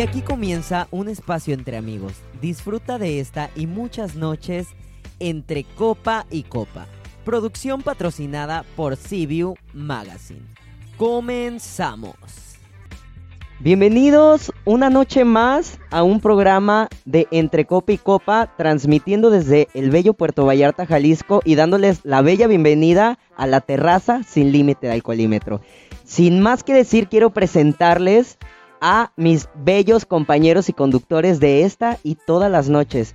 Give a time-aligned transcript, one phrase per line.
[0.00, 2.14] Y aquí comienza un espacio entre amigos.
[2.40, 4.68] Disfruta de esta y muchas noches
[5.18, 6.86] entre copa y copa.
[7.22, 10.40] Producción patrocinada por CBU Magazine.
[10.96, 12.14] Comenzamos.
[13.58, 19.90] Bienvenidos una noche más a un programa de Entre Copa y Copa, transmitiendo desde el
[19.90, 24.94] bello Puerto Vallarta, Jalisco, y dándoles la bella bienvenida a la terraza sin límite de
[24.94, 25.60] alcoholímetro.
[26.04, 28.38] Sin más que decir, quiero presentarles
[28.80, 33.14] a mis bellos compañeros y conductores de esta y todas las noches.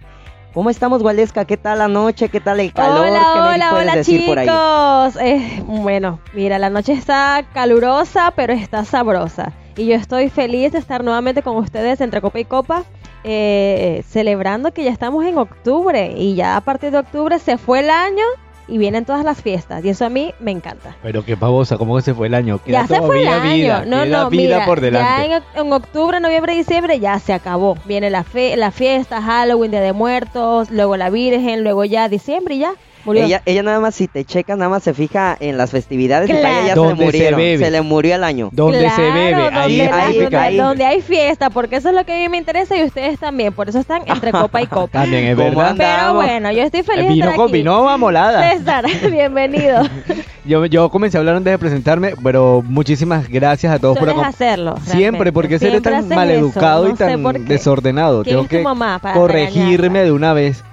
[0.53, 1.43] ¿Cómo estamos, Gualesca?
[1.43, 2.29] ¿Qué tal la noche?
[2.29, 3.07] ¿Qué tal el calor?
[3.09, 4.47] Hola, ¿Qué me hola, puedes hola, decir por ahí?
[4.47, 5.21] chicos.
[5.21, 9.51] Eh, bueno, mira, la noche está calurosa, pero está sabrosa.
[9.75, 12.85] Y yo estoy feliz de estar nuevamente con ustedes entre copa y copa,
[13.25, 16.13] eh, celebrando que ya estamos en octubre.
[16.15, 18.23] Y ya a partir de octubre se fue el año
[18.67, 19.83] y vienen todas las fiestas.
[19.83, 20.95] Y eso a mí me encanta.
[21.01, 22.59] Pero qué pavosa, ¿cómo que se fue el año?
[22.63, 23.53] Queda ya se fue el año.
[23.53, 25.29] vida, no, no, vida mira, por delante.
[25.29, 27.77] ya en, en octubre, noviembre, diciembre ya se acabó.
[27.85, 32.55] Viene la, fe, la fiesta, Halloween, Día de Muertos, luego la Virgen, luego ya diciembre
[32.55, 32.73] y ya.
[33.05, 33.23] Murió.
[33.25, 36.33] Ella, ella nada más, si te checa, nada más se fija en las festividades y
[36.33, 36.55] para Claro.
[36.57, 37.39] ella ya se le Donde se murieron.
[37.39, 37.71] bebe.
[37.71, 38.49] le murió el año.
[38.51, 40.57] Donde se bebe, ahí donde, ahí- donde- ahí.
[40.57, 43.53] donde hay fiesta, porque eso es lo que a mí me interesa y ustedes también,
[43.53, 45.01] por eso están entre copa y copa.
[45.03, 45.75] También es ¿Cómo verdad.
[45.77, 47.53] Pero bueno, yo estoy feliz de Vino estar con aquí.
[47.53, 48.51] vino amolada.
[48.51, 49.81] César, bienvenido.
[50.47, 54.23] Yo, yo comencé a hablar antes de presentarme, pero muchísimas gracias a todos por Sueles
[54.23, 54.45] acompañarme.
[54.75, 54.91] hacerlo.
[54.95, 58.21] Siempre, porque eres Siempre tan maleducado eso, y no tan por desordenado.
[58.23, 60.03] ¿Quién Tengo que mamá para corregirme regañarla?
[60.03, 60.63] de una vez.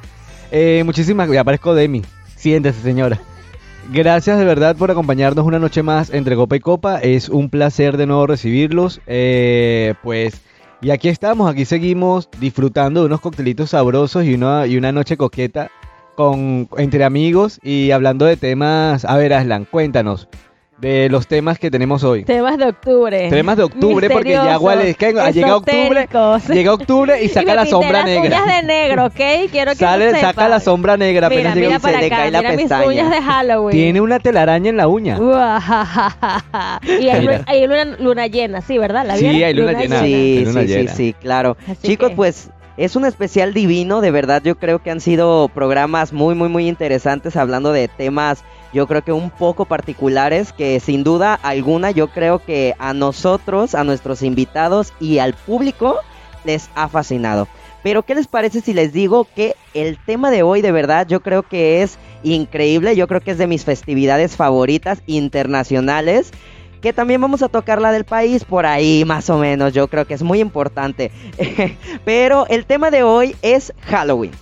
[0.51, 2.03] Eh, muchísimas ya parezco Demi.
[2.43, 3.21] Siéntese, señora.
[3.93, 6.99] Gracias de verdad por acompañarnos una noche más entre Copa y Copa.
[6.99, 9.01] Es un placer de nuevo recibirlos.
[9.07, 10.43] Eh, pues,
[10.81, 15.17] y aquí estamos, aquí seguimos disfrutando de unos coctelitos sabrosos y una, y una noche
[15.17, 15.71] coqueta
[16.17, 19.05] con, entre amigos y hablando de temas.
[19.05, 20.29] A ver, Aslan, cuéntanos
[20.83, 22.25] de los temas que tenemos hoy.
[22.25, 23.29] Temas de octubre.
[23.31, 26.09] Temas de octubre, porque ya igual es que llega octubre,
[26.53, 28.43] llega octubre y saca me la sombra las negra.
[28.43, 29.21] uñas de negro, ¿ok?
[29.53, 32.11] Quiero que Sale, lo saca la sombra negra Mira, apenas llega mira y se le
[32.11, 32.87] cae la mira mis pestaña.
[32.89, 33.71] uñas de Halloween.
[33.77, 35.19] Tiene una telaraña en la uña.
[37.01, 39.07] Y hay, luna, hay luna, luna llena, sí, ¿verdad?
[39.07, 40.01] ¿La Sí, hay luna llena.
[40.03, 41.57] Sí, sí, sí, sí, claro.
[41.69, 45.49] Así Chicos, que- pues es un especial divino, de verdad yo creo que han sido
[45.49, 48.43] programas muy, muy, muy interesantes hablando de temas,
[48.73, 53.75] yo creo que un poco particulares, que sin duda alguna yo creo que a nosotros,
[53.75, 55.99] a nuestros invitados y al público
[56.45, 57.49] les ha fascinado.
[57.83, 61.21] Pero ¿qué les parece si les digo que el tema de hoy de verdad yo
[61.21, 66.31] creo que es increíble, yo creo que es de mis festividades favoritas internacionales,
[66.81, 70.07] que también vamos a tocar la del país por ahí más o menos, yo creo
[70.07, 71.11] que es muy importante.
[72.05, 74.33] Pero el tema de hoy es Halloween.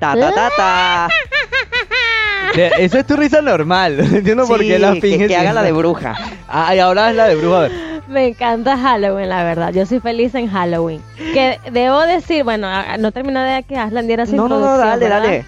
[0.00, 1.08] Ta ta ta ta.
[2.78, 3.96] Esa es tu risa normal.
[4.10, 5.28] No entiendo por Sí, qué la finges.
[5.28, 6.14] que haga la de bruja.
[6.48, 7.68] Ah, y ahora es la de bruja.
[8.06, 9.72] Me encanta Halloween, la verdad.
[9.72, 11.00] Yo soy feliz en Halloween.
[11.32, 12.68] Que debo decir, bueno,
[12.98, 15.22] no termino de que Aslan diera su No, no, no, dale, ¿verdad?
[15.22, 15.44] dale.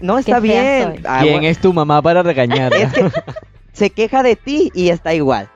[0.00, 1.02] No, está bien.
[1.06, 2.76] Ah, ¿Quién bueno, es tu mamá para regañarla?
[2.76, 3.10] Es que
[3.72, 5.48] se queja de ti y está igual.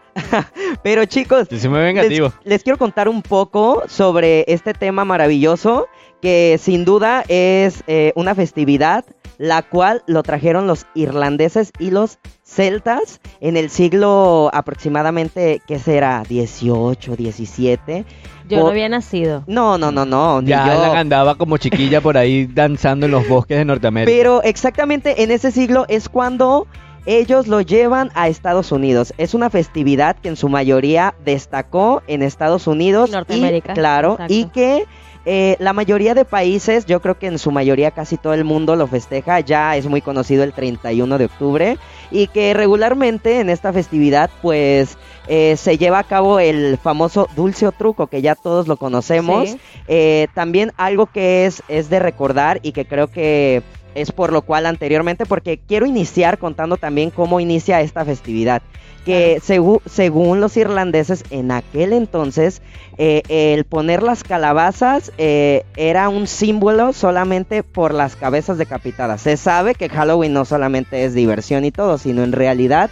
[0.82, 5.88] Pero chicos, soy muy les, les quiero contar un poco sobre este tema maravilloso
[6.20, 9.04] que sin duda es eh, una festividad
[9.38, 16.22] la cual lo trajeron los irlandeses y los celtas en el siglo aproximadamente, ¿qué será?
[16.28, 18.04] 18, 17.
[18.48, 19.44] Yo no Por- había nacido.
[19.47, 20.42] No, no, no, no.
[20.42, 20.80] ni Ya yo.
[20.92, 24.10] la andaba como chiquilla por ahí danzando en los bosques de Norteamérica.
[24.14, 26.66] Pero exactamente en ese siglo es cuando
[27.06, 29.14] ellos lo llevan a Estados Unidos.
[29.16, 33.09] Es una festividad que en su mayoría destacó en Estados Unidos.
[33.09, 34.34] Y Norteamérica, Y, claro, exacto.
[34.34, 34.84] y que
[35.26, 38.76] eh, la mayoría de países, yo creo que en su mayoría casi todo el mundo
[38.76, 39.41] lo festeja.
[39.41, 41.78] Ya es muy conocido el 31 de octubre.
[42.10, 44.97] Y que regularmente en esta festividad, pues
[45.28, 49.50] eh, se lleva a cabo el famoso dulce o truco, que ya todos lo conocemos.
[49.50, 49.60] Sí.
[49.88, 53.62] Eh, también algo que es, es de recordar y que creo que
[53.94, 58.62] es por lo cual anteriormente, porque quiero iniciar contando también cómo inicia esta festividad.
[59.04, 62.60] Que segu- según los irlandeses en aquel entonces,
[62.98, 69.22] eh, el poner las calabazas eh, era un símbolo solamente por las cabezas decapitadas.
[69.22, 72.91] Se sabe que Halloween no solamente es diversión y todo, sino en realidad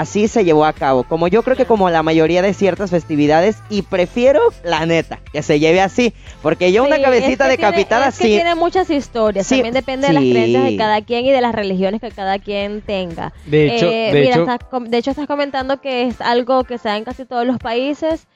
[0.00, 1.02] así se llevó a cabo.
[1.04, 5.42] Como yo creo que como la mayoría de ciertas festividades, y prefiero, la neta, que
[5.42, 6.14] se lleve así.
[6.40, 8.30] Porque yo una cabecita es que decapitada tiene, es que sí.
[8.30, 9.46] tiene muchas historias.
[9.46, 12.38] Sí, También depende de las creencias de cada quien y de las religiones que cada
[12.38, 13.32] quien tenga.
[13.46, 16.64] De hecho, Eh, de mira, hecho, estás com- de hecho estás comentando que es algo
[16.64, 18.26] que se da en casi todos los países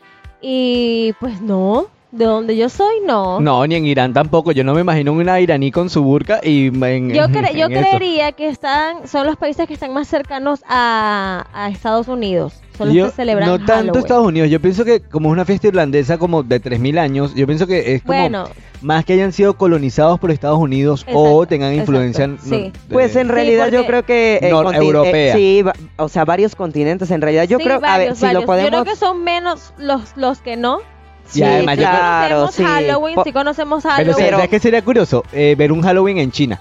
[0.42, 3.40] y pues no, De donde yo soy, no.
[3.40, 4.52] No, ni en Irán tampoco.
[4.52, 7.72] Yo no me imagino una iraní con su burka y en, Yo, cre- yo en
[7.72, 7.80] eso.
[7.88, 12.62] creería que están, son los países que están más cercanos a, a Estados Unidos.
[12.78, 13.98] Son los Yo- que celebran no tanto Halloween.
[13.98, 17.46] Estados Unidos, yo pienso que como es una fiesta irlandesa como de 3000 años, yo
[17.46, 18.48] pienso que es como Bueno,
[18.82, 22.50] más que hayan sido colonizados por Estados Unidos o tengan exacto, influencia sí.
[22.50, 24.36] de- Pues en Sí, realidad yo creo que...
[24.36, 25.34] eh, eh, europea.
[25.34, 27.44] sí, va- o sea, varios continentes en realidad.
[27.44, 28.44] Yo sí, creo, a ver, varios, si lo varios.
[28.44, 28.70] podemos...
[28.70, 30.78] Yo creo que son menos los, los que no.
[31.34, 32.62] Y además yo creo- claro, sí.
[32.64, 34.30] Halloween, Po- sí conocemos Pero Halloween.
[34.30, 35.24] ¿sabes qué sería curioso?
[35.32, 36.60] Eh, ver un Halloween en China.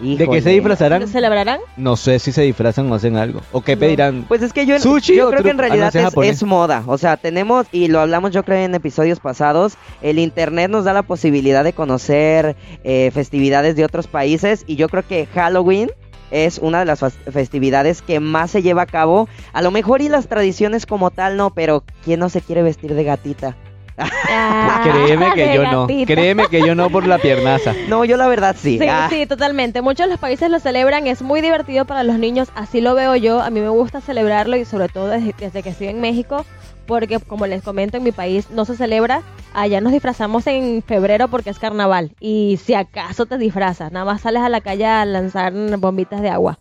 [0.00, 1.02] ¿De qué se disfrazarán?
[1.02, 1.60] ¿Lo celebrarán?
[1.76, 3.42] No sé si se disfrazan o hacen algo.
[3.52, 3.80] ¿O qué No.
[3.80, 4.24] pedirán?
[4.26, 6.82] Pues es que yo, en- Sushi yo creo que en ah, realidad es es, moda.
[6.86, 10.94] O sea, tenemos, y lo hablamos yo creo en episodios pasados, el Internet nos da
[10.94, 15.90] la posibilidad de conocer eh, festividades de otros países y yo creo que Halloween
[16.30, 17.00] es una de las
[17.30, 19.28] festividades que más se lleva a cabo.
[19.52, 22.94] A lo mejor y las tradiciones como tal no, pero ¿quién no se quiere vestir
[22.94, 23.54] de gatita?
[24.28, 25.86] Ah, Créeme que yo no.
[25.86, 26.12] gatita.
[26.14, 27.74] Créeme que yo no por la piernaza.
[27.88, 28.78] No, yo la verdad sí.
[28.78, 29.82] Sí, Ah, sí, totalmente.
[29.82, 33.16] Muchos de los países lo celebran, es muy divertido para los niños, así lo veo
[33.16, 33.40] yo.
[33.40, 36.44] A mí me gusta celebrarlo y sobre todo desde, desde que estoy en México,
[36.86, 39.22] porque como les comento, en mi país no se celebra.
[39.54, 44.20] Allá nos disfrazamos en febrero porque es carnaval y si acaso te disfrazas, nada más
[44.20, 46.58] sales a la calle a lanzar bombitas de agua.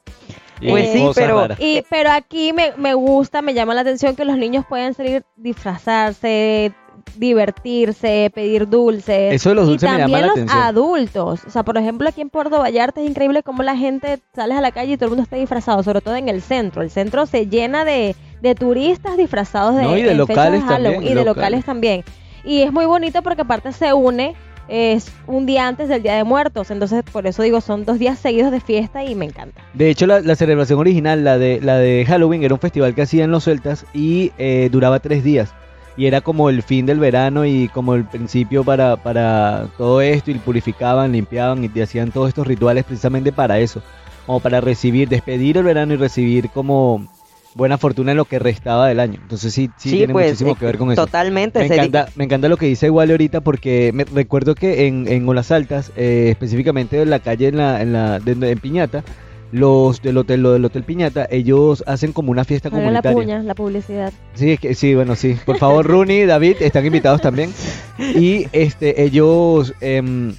[0.61, 1.47] Y Pues sí, pero-.
[1.59, 5.23] Y, pero aquí me, me gusta, me llama la atención que los niños pueden salir
[5.37, 6.73] disfrazarse,
[7.17, 9.33] divertirse, pedir dulces.
[9.33, 10.63] Eso de los dulces y me también llama la los atención.
[10.63, 11.39] adultos.
[11.45, 14.61] O sea, por ejemplo, aquí en Puerto Vallarta es increíble cómo la gente sale a
[14.61, 16.81] la calle y todo el mundo está disfrazado, sobre todo en el centro.
[16.81, 21.03] El centro se llena de, de turistas disfrazados de, No, y de locales también, Halloween,
[21.03, 21.25] y de locales.
[21.25, 22.03] locales también.
[22.43, 24.35] Y es muy bonito porque aparte se une
[24.71, 28.19] es un día antes del Día de Muertos, entonces por eso digo, son dos días
[28.19, 29.61] seguidos de fiesta y me encanta.
[29.73, 33.01] De hecho, la, la celebración original, la de, la de Halloween, era un festival que
[33.01, 35.55] hacían los celtas y eh, duraba tres días.
[35.99, 40.31] Y era como el fin del verano y como el principio para, para todo esto
[40.31, 43.81] y purificaban, limpiaban y hacían todos estos rituales precisamente para eso.
[44.25, 47.05] Como para recibir, despedir el verano y recibir como
[47.53, 49.19] buena fortuna en lo que restaba del año.
[49.21, 51.05] Entonces sí, sí, tiene muchísimo eh, que ver con eso.
[51.05, 51.59] Totalmente.
[51.59, 55.27] Me encanta, me encanta lo que dice Wally ahorita porque me recuerdo que en, en
[55.27, 59.03] Olas Altas, eh, específicamente en la calle en la, en la de- en Piñata,
[59.51, 63.11] los del hotel, lo del hotel Piñata, ellos hacen como una fiesta la comunitaria.
[63.11, 64.13] puña, la publicidad.
[64.33, 65.37] Sí, es que, sí, bueno, sí.
[65.45, 67.51] Por favor, Rooney, David, están invitados también.
[67.97, 70.33] Y este, ellos em,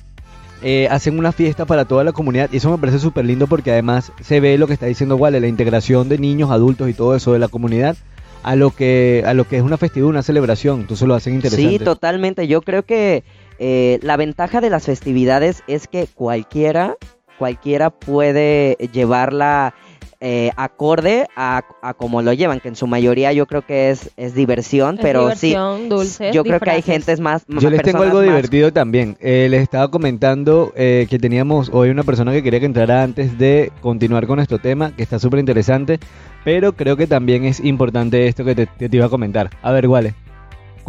[0.63, 2.51] eh, hacen una fiesta para toda la comunidad.
[2.53, 5.41] Y eso me parece súper lindo porque además se ve lo que está diciendo Wale,
[5.41, 7.97] la integración de niños, adultos y todo eso de la comunidad
[8.43, 10.81] a lo que a lo que es una festividad, una celebración.
[10.81, 11.79] Entonces lo hacen interesante.
[11.79, 12.47] Sí, totalmente.
[12.47, 13.25] Yo creo que
[13.59, 16.97] eh, la ventaja de las festividades es que cualquiera,
[17.41, 19.73] cualquiera puede llevarla
[20.21, 24.11] eh, acorde a, a como lo llevan, que en su mayoría yo creo que es,
[24.19, 27.43] es diversión, Es pero diversión, sí, dulces, yo creo que hay gentes más...
[27.49, 29.17] Yo les tengo algo más- divertido también.
[29.21, 33.39] Eh, les estaba comentando eh, que teníamos hoy una persona que quería que entrara antes
[33.39, 35.99] de continuar con nuestro tema, que está súper interesante,
[36.45, 39.49] pero creo que también es importante esto que te, que te iba a comentar.
[39.63, 40.15] A ver, Wale,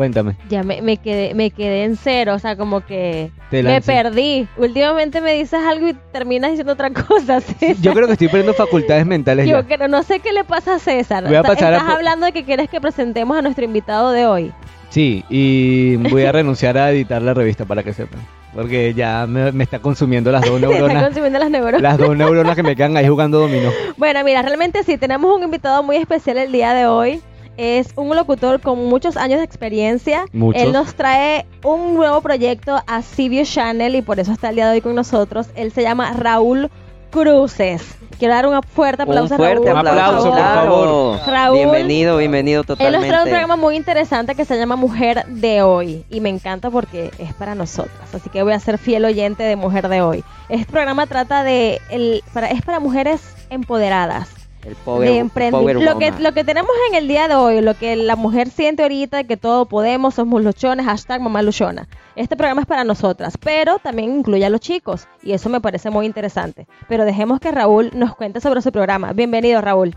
[0.01, 0.35] cuéntame.
[0.49, 3.91] Ya me, me quedé me quedé en cero, o sea, como que Te me lancé.
[3.91, 4.47] perdí.
[4.57, 7.39] Últimamente me dices algo y terminas diciendo otra cosa.
[7.39, 7.75] César.
[7.81, 9.67] Yo creo que estoy perdiendo facultades mentales Yo ya.
[9.77, 11.25] creo- no sé qué le pasa a César.
[11.25, 14.51] Voy a pasar Estás hablando de que quieres que presentemos a nuestro invitado de hoy.
[14.89, 18.19] Sí, y voy a renunciar a editar la revista para que sepan.
[18.53, 21.03] Porque ya me, me está consumiendo las dos Te está neuronas.
[21.05, 21.81] consumiendo las neuronas.
[21.81, 23.69] las dos neuronas que me quedan ahí jugando dominó.
[23.95, 27.21] Bueno, mira, realmente sí, tenemos un invitado muy especial el día de hoy.
[27.57, 30.25] Es un locutor con muchos años de experiencia.
[30.31, 30.61] Muchos.
[30.61, 34.67] Él nos trae un nuevo proyecto a CBS Channel y por eso está el día
[34.67, 35.47] de hoy con nosotros.
[35.55, 36.69] Él se llama Raúl
[37.11, 37.83] Cruces.
[38.17, 39.87] Quiero dar un fuerte Un aplauso fuerte a Raúl.
[39.87, 41.19] aplauso, por favor.
[41.27, 41.57] Raúl.
[41.57, 43.07] Bienvenido, bienvenido Él nos totalmente.
[43.09, 47.11] trae un programa muy interesante que se llama Mujer de Hoy y me encanta porque
[47.17, 50.23] es para nosotras, así que voy a ser fiel oyente de Mujer de Hoy.
[50.49, 54.29] Este programa trata de el para es para mujeres empoderadas,
[54.65, 55.79] El power, de emprendimiento.
[55.79, 58.49] power Lo que lo que tenemos en el día de hoy, lo que la mujer
[58.49, 61.87] siente ahorita de que todo podemos, somos luchones, hashtag mamá luchona.
[62.15, 65.89] Este programa es para nosotras, pero también incluye a los chicos y eso me parece
[65.89, 66.67] muy interesante.
[66.87, 69.13] Pero dejemos que Raúl nos cuente sobre su programa.
[69.13, 69.95] Bienvenido, Raúl.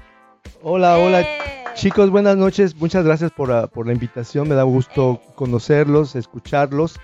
[0.63, 1.21] Hola, hola.
[1.21, 1.27] Eh.
[1.75, 2.77] Chicos, buenas noches.
[2.77, 4.49] Muchas gracias por, ah, por la invitación.
[4.49, 6.99] Me da gusto conocerlos, escucharlos.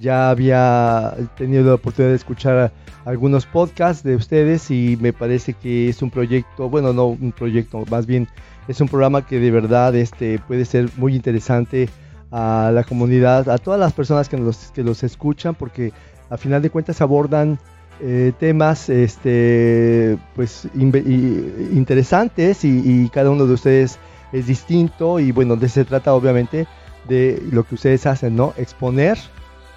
[0.00, 2.72] Ya había tenido la oportunidad de escuchar
[3.04, 7.84] algunos podcasts de ustedes y me parece que es un proyecto, bueno, no un proyecto,
[7.90, 8.28] más bien
[8.68, 11.88] es un programa que de verdad este, puede ser muy interesante
[12.32, 15.92] a la comunidad, a todas las personas que los, que los escuchan, porque
[16.30, 17.58] a final de cuentas abordan
[18.00, 23.98] eh, temas este, pues, interesantes y, y cada uno de ustedes
[24.32, 26.66] es distinto y bueno, de se trata obviamente
[27.08, 28.52] de lo que ustedes hacen, ¿no?
[28.56, 29.16] Exponer,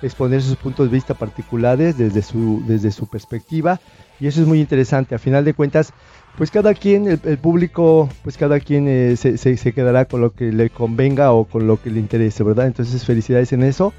[0.01, 3.79] exponer sus puntos de vista particulares desde su, desde su perspectiva
[4.19, 5.15] y eso es muy interesante.
[5.15, 5.93] A final de cuentas,
[6.37, 10.51] pues cada quien, el, público, pues cada quien eh, se, se, quedará con lo que
[10.51, 12.67] le convenga o con lo que le interese, ¿verdad?
[12.67, 13.93] Entonces felicidades en eso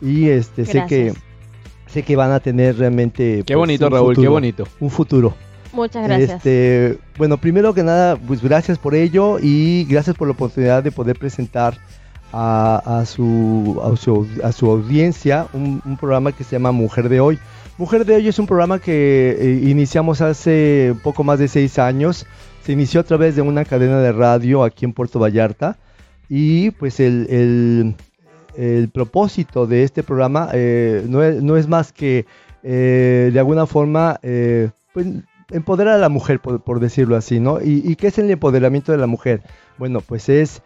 [0.00, 1.12] y este sé que
[1.86, 5.34] sé que van a tener realmente qué pues, bonito Raúl, qué bonito un futuro.
[5.72, 6.36] Muchas gracias.
[6.36, 10.92] Este, bueno, primero que nada, pues gracias por ello y gracias por la oportunidad de
[10.92, 11.78] poder presentar
[12.34, 13.80] a, su,
[14.42, 17.38] a, su, audiencia un, programa que se llama Mujer de Hoy.
[17.78, 22.26] Mujer de Hoy es un programa que eh, iniciamos hace poco más de seis años.
[22.64, 25.76] Se inició a través de una cadena de radio aquí en Puerto Vallarta
[26.28, 27.94] y pues el,
[28.92, 32.26] propósito de este programa eh, no, es, más que
[32.62, 35.06] eh, de alguna forma pues,
[35.50, 37.60] empoderar a la mujer, por, decirlo así, ¿no?
[37.62, 39.42] ¿Y, qué es el empoderamiento de la mujer?
[39.78, 40.62] Bueno, pues es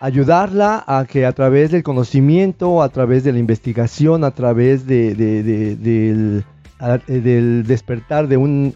[0.00, 5.14] ayudarla a que a través del conocimiento, a través de la investigación, a través de,
[7.06, 8.74] del, despertar de un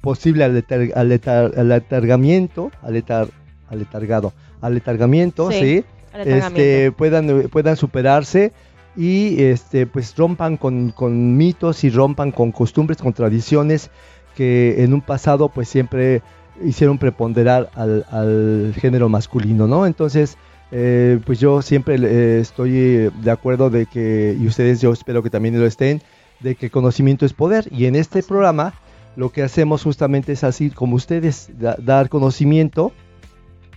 [0.00, 3.28] posible aletargamiento, aletar,
[3.70, 5.84] aletargado, aletargamiento, sí,
[6.24, 8.52] Este, puedan, puedan superarse
[8.96, 13.90] y este, pues rompan con, con mitos y rompan con costumbres, con tradiciones
[14.34, 16.22] que en un pasado pues siempre
[16.64, 19.86] hicieron preponderar al, género masculino, ¿no?
[19.86, 20.36] Entonces,
[20.70, 25.30] eh, pues yo siempre eh, estoy de acuerdo de que, y ustedes yo espero que
[25.30, 26.02] también lo estén,
[26.40, 27.68] de que conocimiento es poder.
[27.72, 28.74] Y en este programa
[29.16, 32.92] lo que hacemos justamente es así como ustedes, dar conocimiento.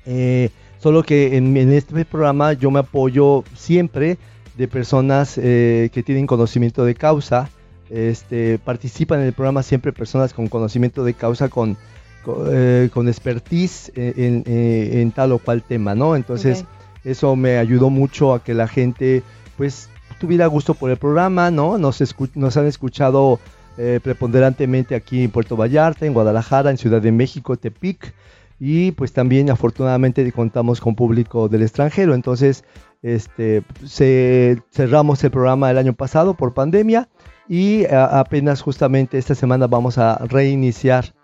[0.06, 4.18] Eh, solo que en, en, este programa yo me apoyo siempre
[4.58, 7.50] de personas que tienen conocimiento de causa,
[7.92, 11.78] este, participan en el programa siempre personas con conocimiento de causa, con,
[12.24, 16.16] con, eh, expertise eh, en, tal o cual tema, ¿no?
[16.16, 16.66] Entonces,
[17.04, 19.24] eso me ayudó mucho a que la gente,
[19.58, 19.90] pues,
[20.20, 21.78] tuviera gusto por el programa, ¿no?
[21.78, 22.04] Nos,
[22.36, 23.40] nos han escuchado
[23.78, 28.14] eh, preponderantemente aquí en Puerto Vallarta, en Guadalajara, en Ciudad de México, Tepic,
[28.60, 32.14] y pues también afortunadamente contamos con público del extranjero.
[32.14, 32.64] Entonces,
[33.02, 37.10] este, se, cerramos el programa el año pasado por pandemia
[37.48, 41.16] y apenas justamente esta semana vamos a reiniciar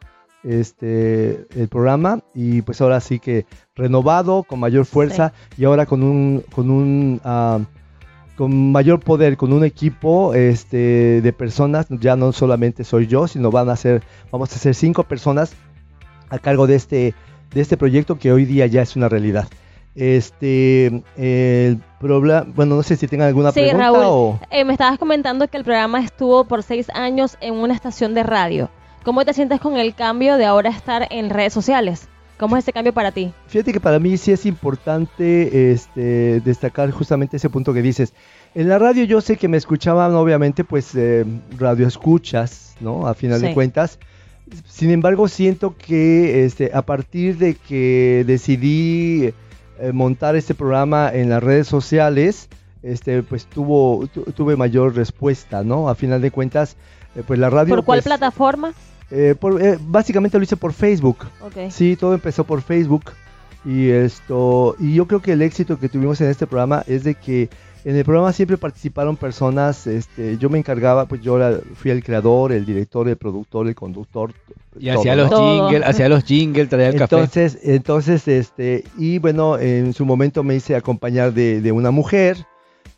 [0.47, 6.03] este el programa y pues ahora sí que renovado con mayor fuerza y ahora con
[6.03, 7.59] un con un ah,
[8.37, 11.87] con mayor poder con un equipo este de personas.
[11.89, 15.53] Ya no solamente soy yo sino van a ser vamos a ser cinco personas
[16.29, 17.13] a cargo de este
[17.53, 19.47] de este proyecto que hoy día ya es una realidad.
[19.95, 24.99] Este, el problema, bueno, no sé si tengan alguna sí, pregunta Raúl, eh, me estabas
[24.99, 28.69] comentando que el programa estuvo por seis años en una estación de radio.
[29.07, 32.09] ¿Cómo te sientes con el cambio de ahora estar en redes sociales?
[32.37, 33.31] ¿Cómo es ese cambio para ti?
[33.47, 38.13] Fíjate que para mí sí es importante este, destacar justamente ese punto que dices.
[38.53, 41.23] En la radio yo sé que me escuchaban obviamente pues eh,
[41.57, 43.07] radio escuchas, ¿no?
[43.07, 43.97] A final de cuentas.
[44.65, 49.33] Sin embargo siento que este, a partir de que decidí
[49.79, 52.49] eh, montar este programa en las redes sociales,
[52.83, 55.87] este, pues tuvo, tuve mayor respuesta, ¿no?
[55.87, 56.75] A final de cuentas,
[57.15, 57.73] eh, pues la radio...
[57.73, 58.73] ¿Por cuál pues, plataforma?
[59.11, 59.35] Eh,
[59.81, 61.17] básicamente lo hice por Facebook.
[61.69, 63.11] Sí, todo empezó por Facebook.
[63.65, 67.15] Y esto, y yo creo que el éxito que tuvimos en este programa es de
[67.15, 67.49] que
[67.83, 71.39] en el programa siempre participaron personas, este, yo me encargaba, pues yo
[71.75, 74.33] fui el creador, el director, el productor, el conductor.
[74.79, 77.75] Y hacía los jingles, hacía los jingles, traía el entonces, café.
[77.75, 82.45] Entonces, este, y bueno, en su momento me hice acompañar de, una mujer,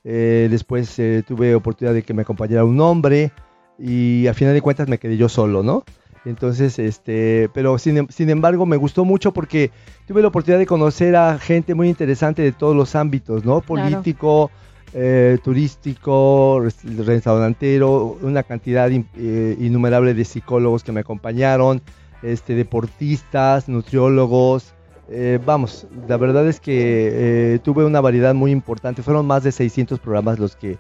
[0.04, 3.32] eh, después eh, tuve oportunidad de que me acompañara un hombre,
[3.80, 5.84] y a final de cuentas me quedé yo solo, ¿no?
[6.26, 9.72] Entonces, este, pero sin, sin, embargo me gustó mucho porque
[10.06, 13.62] tuve la oportunidad de conocer a gente muy interesante de todos los ámbitos, ¿no?
[13.62, 14.52] Político,
[14.94, 16.66] eh, turístico,
[17.06, 21.82] restaurantero, una cantidad eh, innumerable de psicólogos que me acompañaron,
[22.24, 24.74] este, deportistas, nutriólogos.
[25.12, 29.04] Eh, vamos, la verdad es que tuve una variedad muy importante.
[29.04, 30.80] Fueron más de 600 programas los que,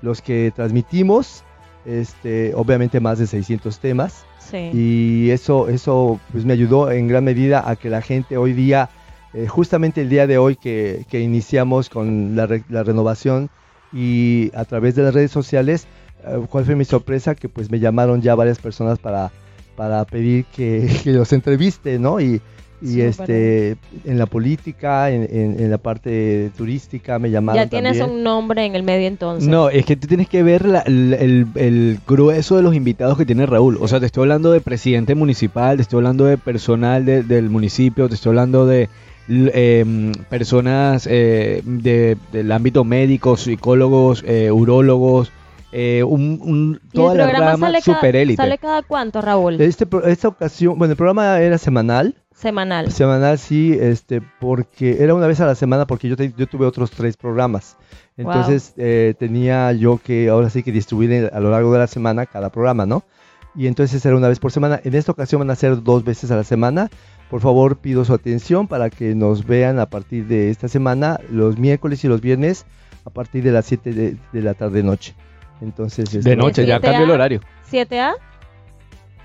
[0.00, 1.44] los que transmitimos.
[1.84, 4.24] Este, obviamente más de 600 temas.
[4.52, 8.90] Y eso, eso pues me ayudó en gran medida a que la gente hoy día
[9.32, 13.48] eh, justamente el día de hoy que, iniciamos con la, renovación
[13.92, 15.86] y a través de las redes sociales,
[16.24, 17.34] eh, ¿cuál fue mi sorpresa?
[17.36, 19.30] Que pues me llamaron ya varias personas para,
[19.76, 22.20] para pedir que, los entreviste, ¿no?
[22.20, 22.40] Y,
[22.82, 27.68] y Súper este en la política, en, en- en la parte turística me llamaron Ya
[27.68, 28.18] tienes también.
[28.18, 29.48] un nombre en el medio entonces.
[29.48, 33.18] No, es que tú tienes que ver la- el, el- el grueso de los invitados
[33.18, 33.76] que tiene Raúl.
[33.80, 37.50] O sea, te estoy hablando de presidente municipal, te estoy hablando de personal de- del
[37.50, 38.88] municipio, te estoy hablando de
[39.28, 45.30] em, personas eh, de- del ámbito médico, psicólogos, eh, urólogos,
[45.72, 48.00] eh, un, un- ¿Y toda la rama sale, cada,
[48.34, 49.60] sale cada cuánto, Raúl?
[49.60, 52.90] Este, esta ocasión, bueno, el programa era semanal, Semanal.
[52.90, 56.64] semanal sí, este, porque era una vez a la semana porque yo, te- yo tuve
[56.66, 57.76] otros tres programas.
[58.16, 62.26] Entonces eh, tenía yo que ahora sí que distribuir a lo largo de la semana
[62.26, 63.04] cada programa, ¿no?
[63.54, 64.80] Y entonces era una vez por semana.
[64.84, 66.88] En esta ocasión van a ser dos veces a la semana.
[67.28, 71.58] Por favor, pido su atención para que nos vean a partir de esta semana, los
[71.58, 72.64] miércoles y los viernes,
[73.04, 75.14] a partir de las 7 de, de la tarde-noche.
[75.60, 77.40] Entonces, este, De noche, ya cambió el horario.
[77.70, 78.14] 7A.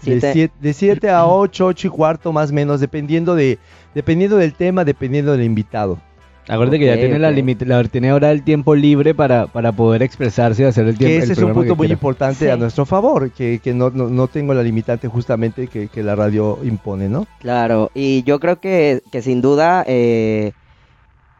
[0.01, 3.57] De Siete- 7 de siete a 8, 8 y cuarto más o menos, dependiendo, de,
[3.93, 5.99] dependiendo del tema, dependiendo del invitado.
[6.47, 7.35] Acuérdate que ya tiene la ok.
[7.35, 11.09] limit- la- tiene ahora el tiempo libre para, para poder expresarse y hacer el tiempo.
[11.13, 11.93] Que el ese es un punto muy quiera.
[11.93, 12.49] importante Sí.
[12.51, 16.15] a nuestro favor, que, que no, no, no tengo la limitante justamente que, que la
[16.15, 17.25] radio impone, ¿no?
[17.39, 20.51] Claro, y yo creo que, que sin duda eh,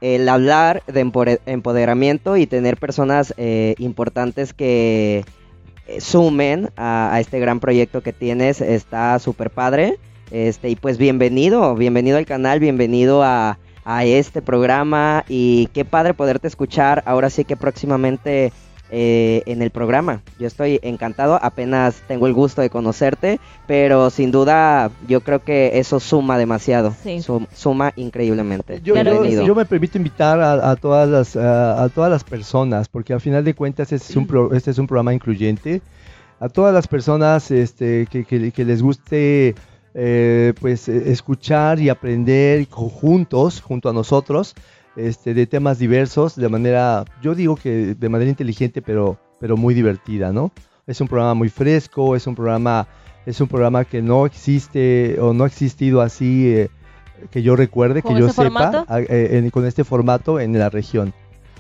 [0.02, 1.02] el hablar de
[1.46, 5.24] empoderamiento y tener personas eh, importantes que
[6.00, 8.62] sumen a, a este gran proyecto que tienes.
[8.62, 9.98] Está súper padre.
[10.32, 15.24] Este, y pues bienvenido, bienvenido al canal, bienvenido a, a este programa.
[15.30, 17.04] Y qué padre poderte escuchar.
[17.06, 18.52] Ahora sí que próximamente
[18.92, 20.22] eh, en el programa.
[20.40, 25.80] Yo estoy encantado, apenas tengo el gusto de conocerte, pero sin duda yo creo que
[25.80, 27.22] eso suma demasiado, Sí.
[27.22, 28.82] sum- suma increíblemente.
[28.84, 32.88] Yo, yo- yo me permito invitar a, a todas las, a, a todas las personas,
[32.88, 35.82] porque al final de cuentas este es un, pro- este es un programa incluyente.
[36.40, 39.56] A todas las personas este, que, que- que les guste
[39.98, 44.54] eh, pues, escuchar y aprender juntos, junto a nosotros,
[44.96, 49.74] este, de temas diversos, de manera, yo digo que de manera inteligente, pero, pero muy
[49.74, 50.52] divertida, ¿no?
[50.88, 52.88] Es un programa muy fresco, es un programa,
[53.26, 56.48] es un programa que no existe o no ha existido así.
[56.54, 56.70] eh,
[57.32, 61.14] que yo recuerde, que ¿Con yo sepa, eh, en- con este formato en la región.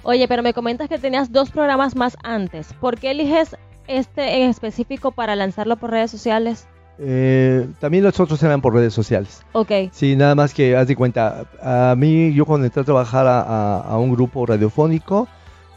[0.04, 2.74] Oye, pero me comentas que tenías dos programas más antes.
[2.74, 3.56] ¿Por qué eliges
[3.88, 6.68] este en específico para lanzarlo por redes sociales?
[6.97, 9.43] Eh, también los otros eran por redes sociales.
[9.51, 9.71] Ok.
[9.91, 13.41] Sí, nada más que haz de cuenta, a mí yo cuando entré a trabajar a,
[13.41, 15.27] a- a un grupo radiofónico,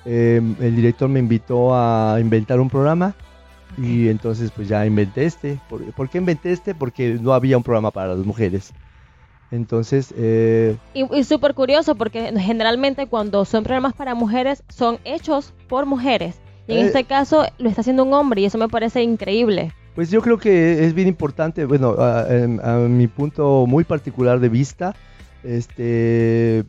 [0.05, 3.15] eh, el director me invitó a inventar un programa
[3.77, 5.59] y entonces pues ya inventé este.
[5.69, 6.75] ¿Por, por qué inventé este?
[6.75, 8.73] Porque no había un programa para las mujeres.
[9.51, 15.53] Entonces, eh, Y, y súper curioso porque generalmente cuando son programas para mujeres son hechos
[15.69, 16.37] por mujeres.
[16.67, 16.87] Y en Eh.
[16.89, 19.73] este caso lo está haciendo un hombre y eso me parece increíble.
[19.99, 24.39] Pues yo creo que es bien importante, bueno, a, em, a mi punto muy particular
[24.39, 24.95] de vista,
[25.43, 26.63] este,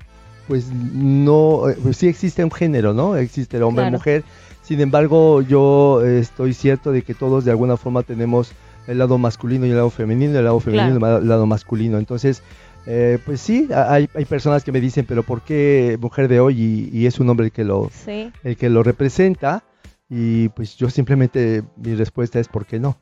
[0.47, 3.15] pues no, eh, pues sí existe un género, ¿no?
[3.15, 3.97] Existe el hombre y Claro.
[3.99, 4.23] mujer.
[4.63, 8.51] Sin embargo, yo estoy cierto de que todos de alguna forma tenemos
[8.87, 11.99] el lado masculino y el lado femenino, el lado femenino y el lado masculino.
[11.99, 12.41] Entonces,
[12.87, 16.59] eh, pues sí, hay, hay personas que me dicen, pero ¿por qué mujer de hoy?
[16.91, 18.31] Y, y es un hombre el que lo, Sí.
[18.43, 19.63] el que lo representa.
[20.09, 22.97] Y pues yo simplemente, mi respuesta es ¿por qué no?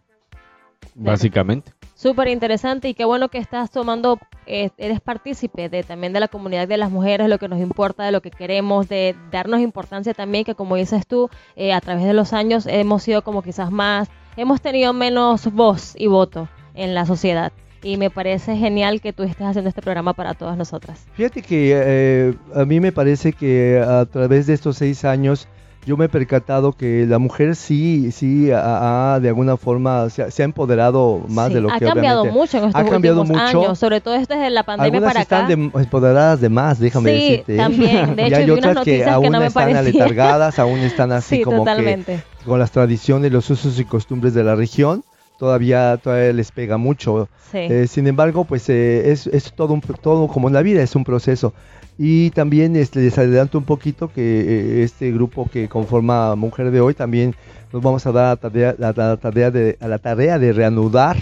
[0.95, 1.71] Básicamente.
[1.93, 6.27] Súper interesante y qué bueno que estás tomando, eh, eres partícipe de, también de la
[6.27, 10.13] comunidad de las mujeres, lo que nos importa, de lo que queremos, de darnos importancia
[10.13, 13.71] también, que como dices tú, eh, a través de los años hemos sido como quizás
[13.71, 17.51] más, hemos tenido menos voz y voto en la sociedad.
[17.83, 21.05] Y me parece genial que tú estés haciendo este programa para todas nosotras.
[21.13, 25.47] Fíjate que eh, a mí me parece que a través de estos seis años
[25.87, 30.21] yo me he percatado que la mujer sí, sí, ha, ha de alguna forma se
[30.23, 32.81] ha, se ha empoderado más Sí, de lo ha que cambiado obviamente- mucho en estos
[32.81, 33.61] ha cambiado últimos mucho.
[33.63, 35.79] años, sobre todo desde la pandemia Algunas para están acá.
[35.81, 37.53] empoderadas de más, déjame Sí, decirte.
[37.55, 37.57] ¿eh?
[37.57, 38.15] también.
[38.15, 40.79] De y hecho, hay vi unas otras que noticias que aún no están aletargadas, aún
[40.79, 45.03] están así sí, como que con las tradiciones, los usos y costumbres de la región.
[45.39, 47.29] Todavía, todavía les pega mucho.
[47.51, 47.59] Sí.
[47.59, 50.95] Eh, sin embargo, pues eh, es, es todo, un, todo como en la vida, es
[50.95, 51.53] un proceso.
[51.99, 56.79] Y también este, les adelanto un poquito que eh, este grupo que conforma Mujer de
[56.79, 57.33] Hoy también
[57.73, 61.17] nos vamos a dar a, tarea, la, la tarea de, a la tarea de reanudar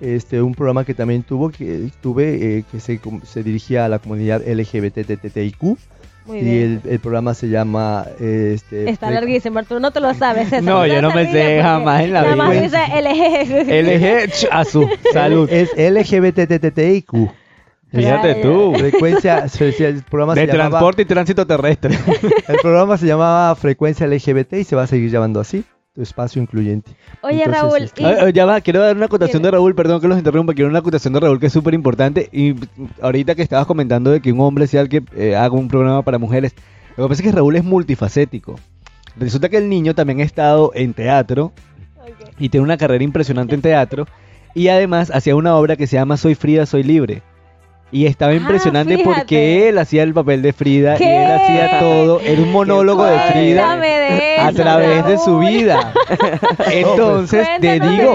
[0.00, 3.98] este, un programa que también tuvo, que tuve, eh, que se, se dirigía a la
[4.00, 5.62] comunidad LGBTTIQ.
[6.26, 6.82] Muy Y bien.
[6.84, 8.04] el, el programa se llama...
[8.20, 10.44] Este, Está larguísimo, tú no te lo sabes.
[10.50, 10.62] César.
[10.62, 12.62] No, yo no me sé jamás en la Nada más vida.
[12.62, 14.44] dice LG.
[14.44, 15.48] LG a su salud.
[15.50, 17.30] Es LGBTTIQ.
[17.90, 18.74] Fíjate tú.
[18.76, 21.98] Frecuencia, se- el programa De se llamaba- transporte y tránsito terrestre.
[22.48, 25.64] El programa se llamaba Frecuencia LGBT y se va a seguir llamando así.
[25.96, 26.92] espacio incluyente.
[27.22, 29.50] Oye, Entonces, Raúl, este- y- Ah, ah, ya va, quiero dar una acotación de.
[29.50, 32.28] Raúl, perdón que los interrumpa, quiero una acotación de Raúl que es súper importante.
[32.30, 32.54] Y
[33.00, 36.02] ahorita que estabas comentando de que un hombre sea el que eh, haga un programa
[36.02, 36.54] para mujeres,
[36.96, 38.56] lo que pasa es que Raúl es multifacético.
[39.16, 41.52] Resulta que el niño también ha estado en teatro
[42.38, 44.06] y tiene una carrera impresionante en teatro.
[44.54, 47.22] Y además hacía una obra que se llama Soy Frida, Soy Libre.
[47.90, 51.24] Y estaba Ah, impresionante porque él hacía el papel de Frida y ¿Qué?
[51.24, 52.20] él hacía todo.
[52.20, 53.80] Era un monólogo de Frida
[54.46, 55.94] a través de su vida.
[56.70, 58.12] Entonces, te digo,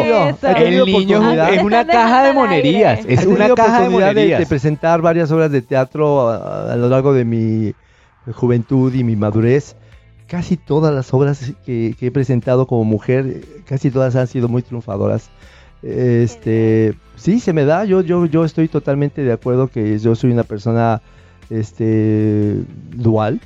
[0.58, 3.00] el niño es una caja de monerías.
[3.08, 4.40] Es una caja de monerías.
[4.40, 7.74] de presentar varias obras de teatro a, a lo largo de mi
[8.32, 9.76] juventud y mi madurez.
[10.28, 14.62] Casi todas las obras que, que he presentado como mujer, casi todas han sido muy
[14.62, 15.30] triunfadoras.
[15.84, 17.86] Este, sí, se me da.
[17.86, 21.02] Yo, yo, yo estoy totalmente de acuerdo que yo soy una persona,
[21.50, 22.56] este,
[22.96, 23.42] dual,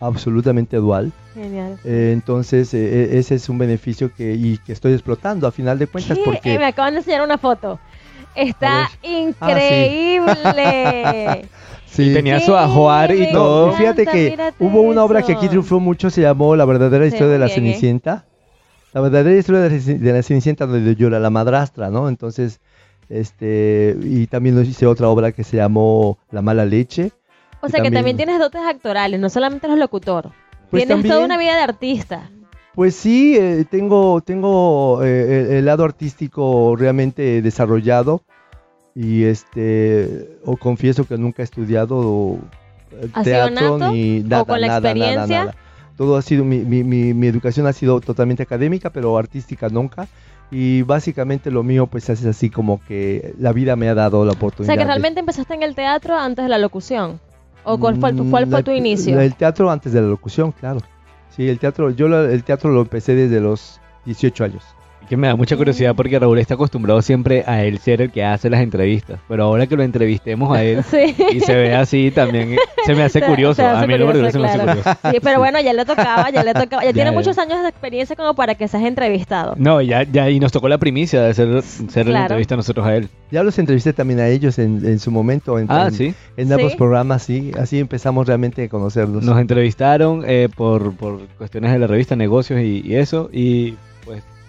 [0.00, 1.12] absolutamente dual.
[1.34, 1.78] Genial.
[1.84, 5.78] Eh, entonces, eh, eh, ese es un beneficio que, y que estoy explotando a final
[5.78, 6.24] de cuentas ¿Qué?
[6.24, 7.78] porque Eh, me acaban de enseñar una foto.
[8.34, 10.34] Está A increíble.
[11.86, 12.12] sí.
[12.12, 13.72] Tenía su ajuar y todo.
[13.72, 17.32] Fíjate que hubo una obra que aquí triunfó mucho, se llamó La verdadera Sí, historia
[17.32, 17.50] de la ¿eh?
[17.50, 18.24] Cenicienta.
[18.94, 22.08] La verdadera historia de la, Cenicienta donde llora la madrastra, ¿no?
[22.08, 22.60] Entonces,
[23.08, 27.10] este, y también hice otra obra que se llamó La mala leche.
[27.60, 30.30] O sea que también- también tienes dotes actorales, no solamente eres locutor.
[30.70, 32.30] Pues tienes toda una vida de artista.
[32.74, 38.22] Pues sí, eh, tengo, tengo eh, el, el lado artístico realmente desarrollado
[38.94, 42.38] y este, o confieso que nunca he estudiado
[42.92, 45.44] eh, ¿Ha sido teatro ni ¿O nada, con la nada, nada, experiencia?
[45.46, 45.54] nada.
[45.96, 50.08] Todo ha sido, mi, mi, mi, mi educación ha sido totalmente académica, pero artística nunca.
[50.50, 54.32] Y básicamente lo mío pues es así como que la vida me ha dado la
[54.32, 54.66] O oportunidad.
[54.72, 57.20] sea que de- realmente empezaste en el teatro antes de la locución.
[57.64, 59.18] ¿O cuál fue, tu- Mm, cuál fue la- tu inicio?
[59.18, 60.80] El teatro antes de la locución, claro.
[61.30, 64.62] Sí, el teatro, yo lo- el teatro lo empecé desde los 18 años.
[65.08, 68.24] Que me da mucha curiosidad porque Raúl está acostumbrado siempre a él ser el que
[68.24, 69.20] hace las entrevistas.
[69.28, 71.14] Pero ahora que lo entrevistemos a él Sí.
[71.32, 73.56] y se ve así también, se me hace Se- curioso.
[73.56, 74.82] se hace a mí lo curioso, particular se me hace claro.
[74.82, 75.10] curioso.
[75.12, 76.84] Sí, pero bueno, ya le tocaba, ya le tocaba.
[76.84, 77.16] Ya, tiene ya.
[77.16, 79.54] muchos años de experiencia como para que seas entrevistado.
[79.58, 82.22] No, ya, ya, y nos tocó la primicia de hacer, hacer la Claro.
[82.24, 83.08] entrevista nosotros a él.
[83.30, 85.58] Ya los entrevisté también a ellos en, en su momento.
[85.58, 86.14] En, Ah, en- sí.
[86.36, 86.78] En ambos Sí.
[86.78, 87.50] programas, sí.
[87.58, 89.22] Así empezamos realmente a conocerlos.
[89.24, 93.28] Nos entrevistaron eh, por, por cuestiones de la revista, negocios y, y eso.
[93.32, 93.74] Y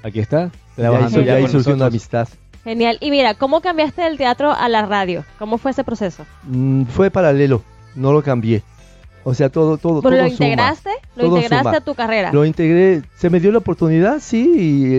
[0.05, 2.27] aquí está, trabajando ya con surgió una amistad.
[2.63, 2.97] Genial.
[3.01, 5.23] Y mira, ¿cómo cambiaste del teatro a la radio?
[5.37, 6.25] ¿Cómo fue ese proceso?
[6.43, 7.61] Mm, fue paralelo,
[7.95, 8.63] no lo cambié.
[9.23, 10.45] O sea, todo, todo, ¿Pero todo lo suma.
[10.49, 10.89] integraste?
[11.15, 11.77] ¿Lo Todo integraste suma.
[11.77, 12.31] a tu carrera?
[12.31, 14.97] Lo integré, se me dio la oportunidad, sí, y eh,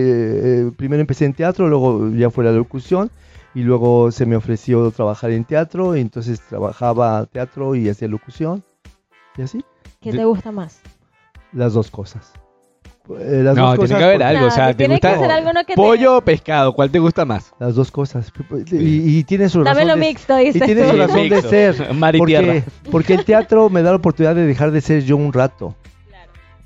[0.67, 3.09] eh, primero empecé en teatro, luego ya fue la locución,
[3.55, 8.63] y luego se me ofreció trabajar en teatro, y entonces trabajaba teatro y hacía locución,
[9.37, 9.63] y así,
[10.01, 10.81] ¿Qué de- te gusta más?
[11.53, 12.33] las dos cosas.
[13.19, 14.47] Eh, las No, dos tiene cosas que haber algo.
[14.47, 15.13] o sea, ¿te tiene gusta
[15.65, 16.73] que te- pollo o pescado?
[16.73, 17.53] ¿Cuál te gusta más?
[17.59, 18.31] Las dos cosas.
[18.71, 21.29] Y, y tiene su Dame razón lo de- mixto, y dices tiene su razón de
[21.29, 21.49] Mixto.
[21.49, 21.93] ser.
[21.95, 22.63] Mar y porque, tierra.
[22.91, 25.75] porque el teatro me da la oportunidad de dejar de ser yo un rato.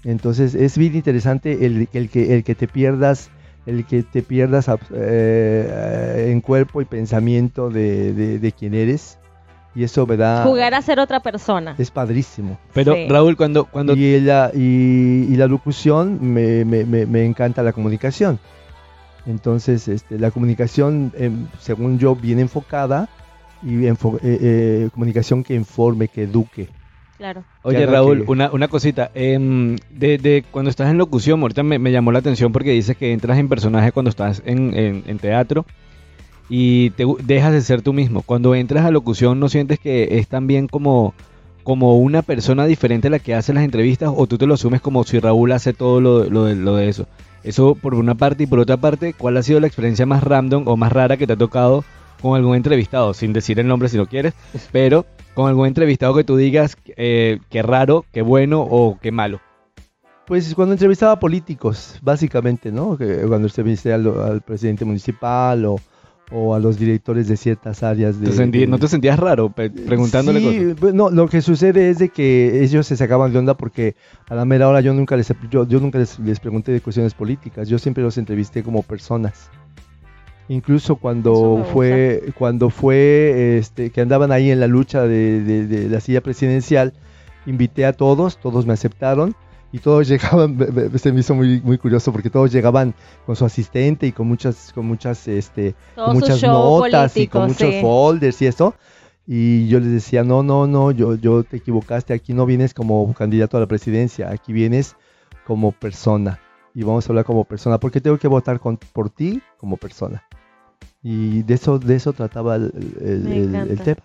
[0.04, 3.30] Entonces es bien interesante el, el que, el que te pierdas,
[3.68, 9.20] el que te pierdas eh, en cuerpo y pensamiento de, de, de quién eres.
[9.74, 10.44] Y eso me da...
[10.44, 11.76] Jugar a ser otra persona.
[11.78, 12.60] Es padrísimo.
[12.74, 13.08] Pero Sí.
[13.08, 17.72] Raúl, cuando, cuando Y, la, y, y la locución, me, me, me, me encanta la
[17.72, 18.40] comunicación.
[19.26, 23.08] Entonces, este, la comunicación, em, según yo, bien enfocada
[23.62, 26.70] y enfo- eh, eh, comunicación que informe, que eduque.
[27.18, 27.46] Claro.
[27.62, 29.12] Oye, Raúl, que- una, una cosita.
[29.14, 32.98] em, de, de cuando estás en locución, ahorita me, me llamó la atención porque dices
[32.98, 35.66] que entras en personaje cuando estás en, en- en teatro
[36.54, 38.24] y te dejas de ser tú mismo.
[38.24, 41.14] Cuando entras a locución, ¿no sientes que es también como,
[41.64, 45.06] como una persona diferente la que hace las entrevistas o tú te lo asumes como
[45.06, 47.08] si Raúl hace todo lo, lo de, lo de eso?
[47.46, 50.68] Eso por una parte y por otra parte, ¿cuál ha sido la experiencia más random
[50.68, 51.86] o más rara que te ha tocado
[52.22, 53.14] con algún entrevistado?
[53.14, 54.34] Sin decir el nombre si no quieres,
[54.74, 59.40] pero con algún entrevistado que tú digas eh, qué raro, qué bueno o qué malo.
[60.28, 62.98] Pues cuando entrevistaba políticos, básicamente, ¿no?
[62.98, 65.80] Cuando entrevisté al, al presidente municipal o,
[66.34, 68.28] o a los directores de ciertas áreas de...
[68.30, 70.76] ¿Te sentí- de- ¿No te sentías raro pe- preguntándole sí, cosas?
[70.80, 73.96] pues, no, lo que sucede es de que ellos se sacaban de onda porque
[74.30, 77.14] a la mera hora yo nunca les yo, yo nunca les, les pregunté de cuestiones
[77.14, 79.50] políticas, yo siempre los entrevisté como personas.
[80.48, 85.90] Incluso cuando fue cuando fue este que andaban ahí en la lucha de, de- de
[85.90, 86.94] la silla presidencial,
[87.46, 89.36] invité a todos, todos me aceptaron
[89.72, 90.58] y todos llegaban,
[90.98, 92.94] se me hizo muy muy curioso porque todos llegaban
[93.26, 97.42] con su asistente y con muchas con muchas este Todo con muchas notas y con
[97.48, 97.82] muchos sí.
[97.82, 98.74] folders y eso.
[99.28, 103.14] Y yo les decía, no, no, no, yo, yo te equivocaste, aquí no vienes como
[103.14, 104.96] candidato a la presidencia, aquí vienes
[105.46, 106.40] como persona.
[106.74, 110.24] y vamos a hablar como persona, porque tengo que votar con- por ti como persona.
[111.04, 114.02] Y de eso, de eso trataba el, el- el- el tema.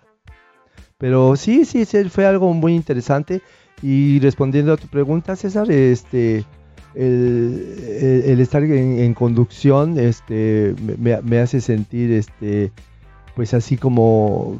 [0.97, 3.41] Pero sí, sí, sí, fue algo muy interesante.
[3.81, 6.43] Y respondiendo a tu pregunta, César, este,
[6.95, 10.73] el, el- el estar en, en conducción este,
[11.23, 12.71] me- hace sentir este,
[13.35, 14.59] pues así como uh,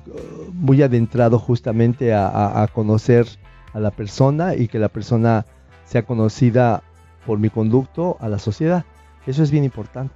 [0.53, 3.25] muy adentrado justamente a, a- a conocer
[3.73, 5.45] a la persona y que la persona
[5.85, 6.83] sea conocida
[7.25, 8.85] por mi conducto a la sociedad.
[9.25, 10.13] Eso es bien importante.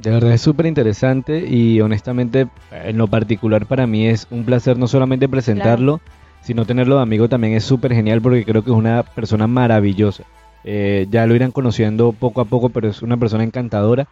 [0.00, 4.78] De verdad es súper interesante y honestamente en lo particular para mí es un placer
[4.78, 6.00] no solamente presentarlo,
[6.46, 10.22] sino tenerlo de amigo también es súper genial porque creo que es una persona maravillosa.
[10.62, 14.06] Eh, ya lo irán conociendo poco a poco, pero es una persona encantadora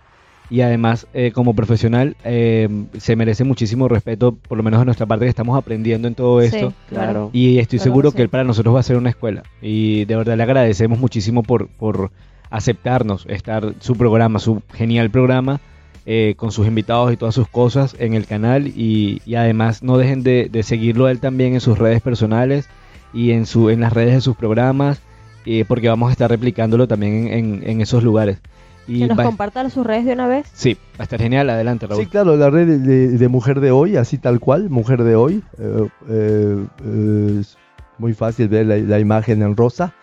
[0.51, 2.69] y además eh, como profesional eh,
[2.99, 6.41] se merece muchísimo respeto, por lo menos de nuestra parte que estamos aprendiendo en todo
[6.41, 6.71] esto.
[6.71, 7.31] Sí, Claro.
[7.33, 9.45] Y estoy Claro seguro que él para nosotros va a ser una escuela.
[9.63, 12.11] Y de verdad le agradecemos muchísimo por, por
[12.51, 15.61] aceptarnos, estar su programa, su genial programa,
[16.07, 18.67] eh, con sus invitados y todas sus cosas en el canal.
[18.69, 22.69] Y, y además no dejen de, de seguirlo a él también en sus redes personales
[23.13, 25.01] y en, su, en las redes de sus programas,
[25.47, 28.39] eh, porque vamos a estar replicándolo también en, en- en esos lugares.
[28.87, 30.47] Y Que nos va- compartan sus redes de una vez.
[30.53, 31.49] sí, va a estar genial.
[31.49, 32.03] Adelante, Raúl.
[32.03, 35.17] Sí, claro, la red de, de- de Mujer de Hoy, así tal cual, Mujer de
[35.17, 35.43] Hoy.
[35.59, 37.57] eh, eh, eh, es
[37.99, 39.95] muy fácil ver la, la imagen en rosa.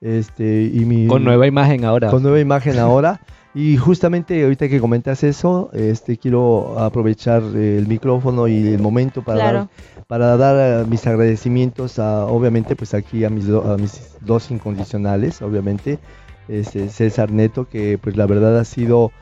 [0.00, 2.10] Este, y mi, Con nueva imagen ahora.
[2.10, 3.20] con nueva imagen ahora.
[3.54, 9.40] Y justamente ahorita que comentas eso, este, quiero aprovechar el micrófono y el momento para
[9.40, 9.58] Claro.
[9.58, 9.68] dar,
[10.08, 14.50] para dar eh, mis agradecimientos a, obviamente, pues aquí a mis, do- a mis dos
[14.50, 16.00] incondicionales, obviamente,
[16.48, 19.12] este, César Neto, que pues la verdad ha sido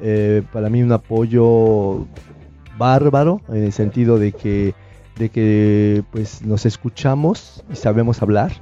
[0.00, 2.06] eh, para mí un apoyo
[2.78, 4.74] bárbaro, en el sentido de que,
[5.18, 8.52] de que pues nos escuchamos y sabemos hablar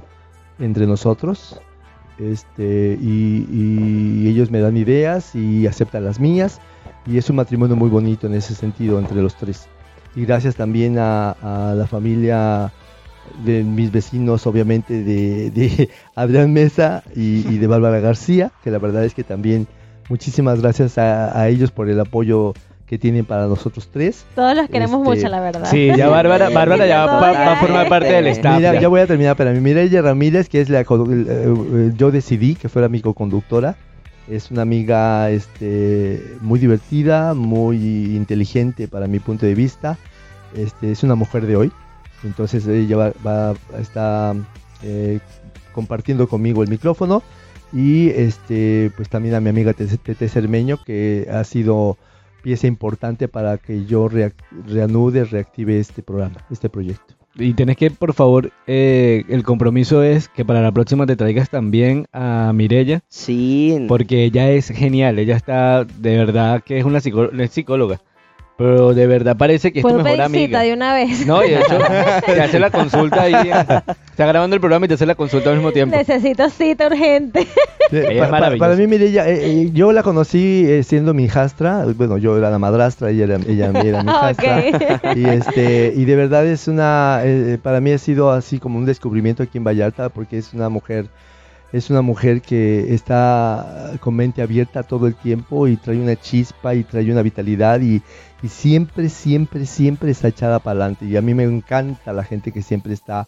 [0.59, 1.61] entre nosotros
[2.21, 6.61] este, y, ellos me dan ideas y aceptan las mías
[7.05, 9.67] y es un matrimonio muy bonito en ese sentido entre los tres.
[10.15, 12.71] Y gracias también a, la familia
[13.43, 19.03] de mis vecinos, obviamente, de, de Adrián Mesa y, de Bárbara García, que la verdad
[19.03, 19.67] es que también
[20.09, 22.53] muchísimas gracias a ellos por el apoyo
[22.91, 24.25] que tienen para nosotros tres.
[24.35, 25.65] Todos los queremos Este, mucho, la verdad.
[25.71, 27.89] Sí, ya Bárbara, Bárbara ya va, ya, va a formar eh.
[27.89, 28.57] parte del staff.
[28.57, 28.89] Mira, ya.
[28.89, 29.61] voy a terminar para mí.
[29.61, 33.77] Mireya Ramírez, que es la el- eh, yo decidí que fuera mi co-conductora.
[34.29, 37.77] Es una amiga este, muy divertida, muy
[38.17, 39.97] inteligente para mi punto de vista.
[40.53, 41.71] Este, es una mujer de hoy.
[42.25, 44.35] Entonces ella va, va- está
[44.83, 45.19] eh,
[45.71, 47.23] compartiendo conmigo el micrófono.
[47.71, 51.97] Y este, pues también a mi amiga Tete Cermeño, que ha sido
[52.41, 54.33] pieza importante para que yo reac-
[54.67, 57.15] reanude, reactive este programa, este proyecto.
[57.35, 61.49] Y tienes que, por favor, eh, el compromiso es que para la próxima te traigas
[61.49, 63.85] también a Mirella, Sí.
[63.87, 68.01] porque ella es genial, ella está, de verdad que es una psicó- es psicóloga,
[68.61, 70.59] pero de verdad parece que es tu mejor pedir cita amiga.
[70.61, 71.25] de una vez.
[71.25, 71.77] No, y de hecho,
[72.25, 73.33] te hace la consulta ahí,
[74.09, 75.95] está grabando el programa y te hace la consulta al mismo tiempo.
[75.95, 77.47] Necesito cita urgente.
[77.89, 78.65] Sí, Ella es pa- pa- maravillosa.
[78.65, 81.85] para mí, Mireya, eh, eh, yo la conocí eh, siendo mi hijastra.
[81.95, 84.59] Bueno, yo era la madrastra, ella era, ella era mi hijastra.
[84.59, 85.17] ok.
[85.17, 88.85] Y, este, y de verdad es una, eh, para mí ha sido así como un
[88.85, 91.07] descubrimiento aquí en Vallarta, porque es una mujer,
[91.71, 96.75] es una mujer que está con mente abierta todo el tiempo y trae una chispa
[96.75, 98.01] y trae una vitalidad y,
[98.43, 101.05] y siempre, siempre, siempre está echada para adelante.
[101.05, 103.27] Y a mí me encanta la gente que siempre está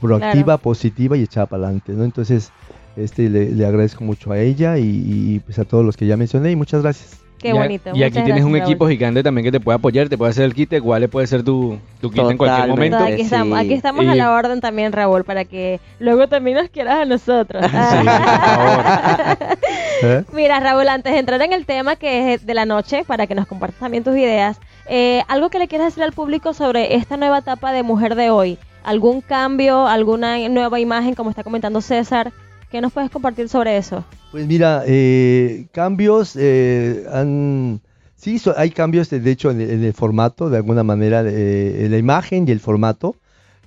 [0.00, 0.62] proactiva, Claro.
[0.62, 2.04] positiva y echada para adelante, ¿no?
[2.04, 2.50] Entonces,
[2.96, 6.16] este, le, le agradezco mucho a ella y, y, pues a todos los que ya
[6.16, 7.23] mencioné y muchas gracias.
[7.44, 7.90] Qué Y a- bonito.
[7.92, 8.92] Y aquí tienes un equipo Raúl.
[8.92, 11.42] gigante también que te puede apoyar, te puede hacer el kit, igual le puede ser
[11.42, 12.96] tu, tu kit en cualquier momento.
[12.96, 13.64] Aquí estamos, Sí.
[13.66, 17.04] aquí estamos Y- a la orden también, Raúl, para que luego también nos quieras a
[17.04, 17.62] nosotros.
[20.02, 20.24] ¿Eh?
[20.32, 23.34] Mira, Raúl, antes de entrar en el tema que es de la noche, para que
[23.34, 27.16] nos compartas también tus ideas, eh, algo que le quieras decir al público sobre esta
[27.16, 28.58] nueva etapa de Mujer de hoy.
[28.84, 32.32] ¿Algún cambio, alguna nueva imagen, como está comentando César?
[32.74, 34.04] ¿Qué nos puedes compartir sobre eso?
[34.32, 37.80] Pues mira, eh, cambios eh, han...
[38.16, 41.84] Sí, so- hay cambios, de hecho, en el, en el formato, de alguna manera, eh,
[41.84, 43.14] en la imagen y el formato,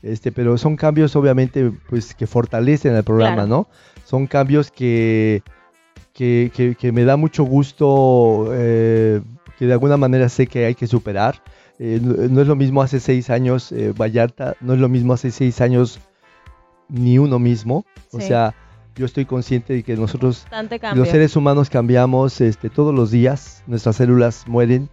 [0.03, 3.47] este, pero son cambios, obviamente, pues que fortalecen el programa, Claro.
[3.47, 3.67] ¿no?
[4.03, 5.41] Son cambios que,
[6.11, 9.21] que, que- que me da mucho gusto, eh,
[9.57, 11.41] que de alguna manera sé que hay que superar.
[11.79, 15.13] Eh, no, no es lo mismo hace seis años eh, Vallarta, no es lo mismo
[15.13, 16.01] hace seis años
[16.89, 17.85] ni uno mismo.
[18.11, 18.53] O sea,
[18.97, 20.45] yo estoy consciente de que nosotros
[20.97, 24.89] los seres humanos cambiamos este, todos los días, nuestras células mueren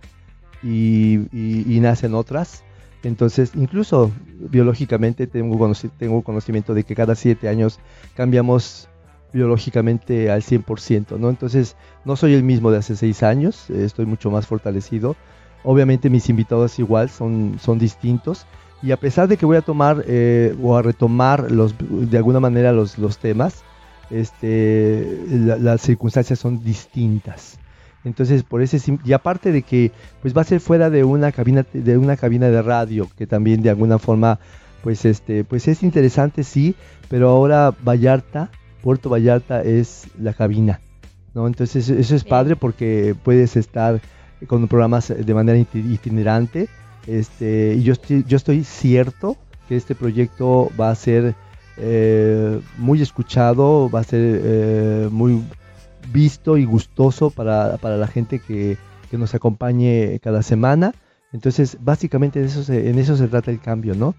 [0.62, 2.62] y, y- y nacen otras.
[3.03, 4.11] Entonces, incluso
[4.51, 7.79] biológicamente tengo, tengo conocimiento de que cada siete años
[8.17, 8.88] cambiamos
[9.33, 11.29] biológicamente al 100%, ¿no?
[11.29, 15.17] Entonces, no soy el mismo de hace seis años, estoy mucho más fortalecido.
[15.64, 18.47] Obviamente mis invitados igual son, son distintos.
[18.83, 22.38] Y a pesar de que voy a tomar eh, o a retomar los, de alguna
[22.40, 23.64] manera los, los temas,
[24.11, 27.59] este, la- las circunstancias son distintas.
[28.05, 29.90] Entonces, por ese y aparte de que
[30.21, 33.62] pues va a ser fuera de una cabina de una cabina de radio que también
[33.62, 34.38] de alguna forma
[34.83, 36.75] pues este pues es interesante sí,
[37.09, 38.51] pero ahora Vallarta,
[38.83, 40.81] Puerto Vallarta es la cabina.
[41.33, 41.47] ¿no?
[41.47, 44.01] Entonces, eso es padre porque puedes estar
[44.47, 46.69] con programas de manera iti- itinerante.
[47.07, 49.37] Este, y yo estoy, yo estoy cierto
[49.69, 51.35] que este proyecto va a ser
[51.76, 55.42] eh, muy escuchado, va a ser eh, muy
[56.12, 58.76] visto y gustoso para, para la gente que,
[59.10, 60.92] que nos acompañe cada semana.
[61.32, 64.14] Entonces, básicamente de eso en eso se trata el cambio, ¿no?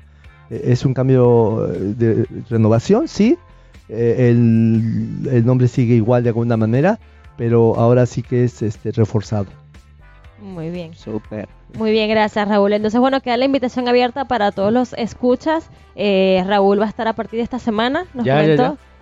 [0.50, 3.38] Eh, Es un cambio de renovación, sí.
[3.88, 7.00] El, el nombre sigue igual de alguna manera,
[7.38, 9.48] pero ahora sí que es este, reforzado.
[10.46, 10.94] Muy bien.
[10.94, 11.50] Súper.
[11.78, 12.74] Muy bien, gracias Raúl.
[12.74, 15.70] Entonces, bueno, queda la invitación abierta para todos los escuchas.
[15.96, 18.40] Eh, Raúl va a estar a partir de esta semana, nos Ya.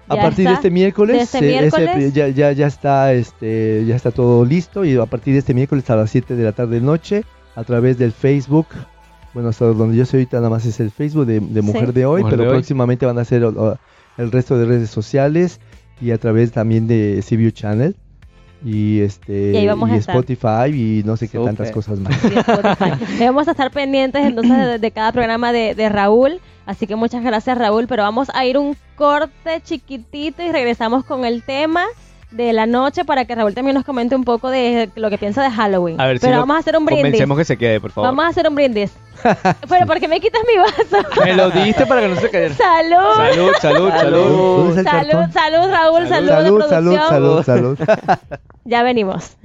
[0.09, 3.85] A Ya partir de este miércoles, De este eh, ese- ya, ya, ya está este
[3.87, 6.51] ya está todo listo y a partir de este miércoles a las 7 de la
[6.51, 7.23] tarde noche
[7.55, 8.67] a través del Facebook
[9.33, 11.91] bueno hasta donde yo soy ahorita nada más es el Facebook de, de Mujer Sí.
[11.93, 12.55] de Hoy Mujer pero de Hoy.
[12.57, 13.43] próximamente van a ser
[14.17, 15.61] el resto de redes sociales
[16.01, 17.95] y a través también de CBU Channel
[18.63, 20.15] y este Y ahí vamos a estar.
[20.15, 22.29] Spotify y no sé qué tantas cosas más Sí,
[23.25, 26.39] vamos a estar pendientes entonces de, de cada programa de, de Raúl.
[26.65, 31.25] Así que muchas gracias Raúl, pero vamos a ir un corte chiquitito y regresamos con
[31.25, 31.83] el tema
[32.33, 35.43] de la noche para que Raúl también nos comente un poco de lo que piensa
[35.43, 36.01] de Halloween.
[36.01, 37.05] A ver si pero lo vamos a hacer un brindis.
[37.05, 38.09] Convencemos que se quede, por favor.
[38.09, 38.91] Vamos a hacer un brindis.
[39.69, 41.07] pero ¿por qué me quitas mi vaso?
[41.23, 42.55] Me lo diste para que no se cayera.
[42.55, 43.15] ¡Salud!
[43.15, 44.65] Salud, salud, salud.
[44.65, 47.79] ¿Dónde está el Salud, salud, Raúl, salud, de salud salud salud salud
[48.65, 49.37] Ya venimos.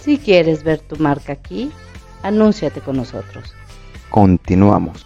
[0.00, 1.70] Si quieres ver tu marca aquí,
[2.24, 3.54] anúnciate con nosotros.
[4.10, 5.05] Continuamos.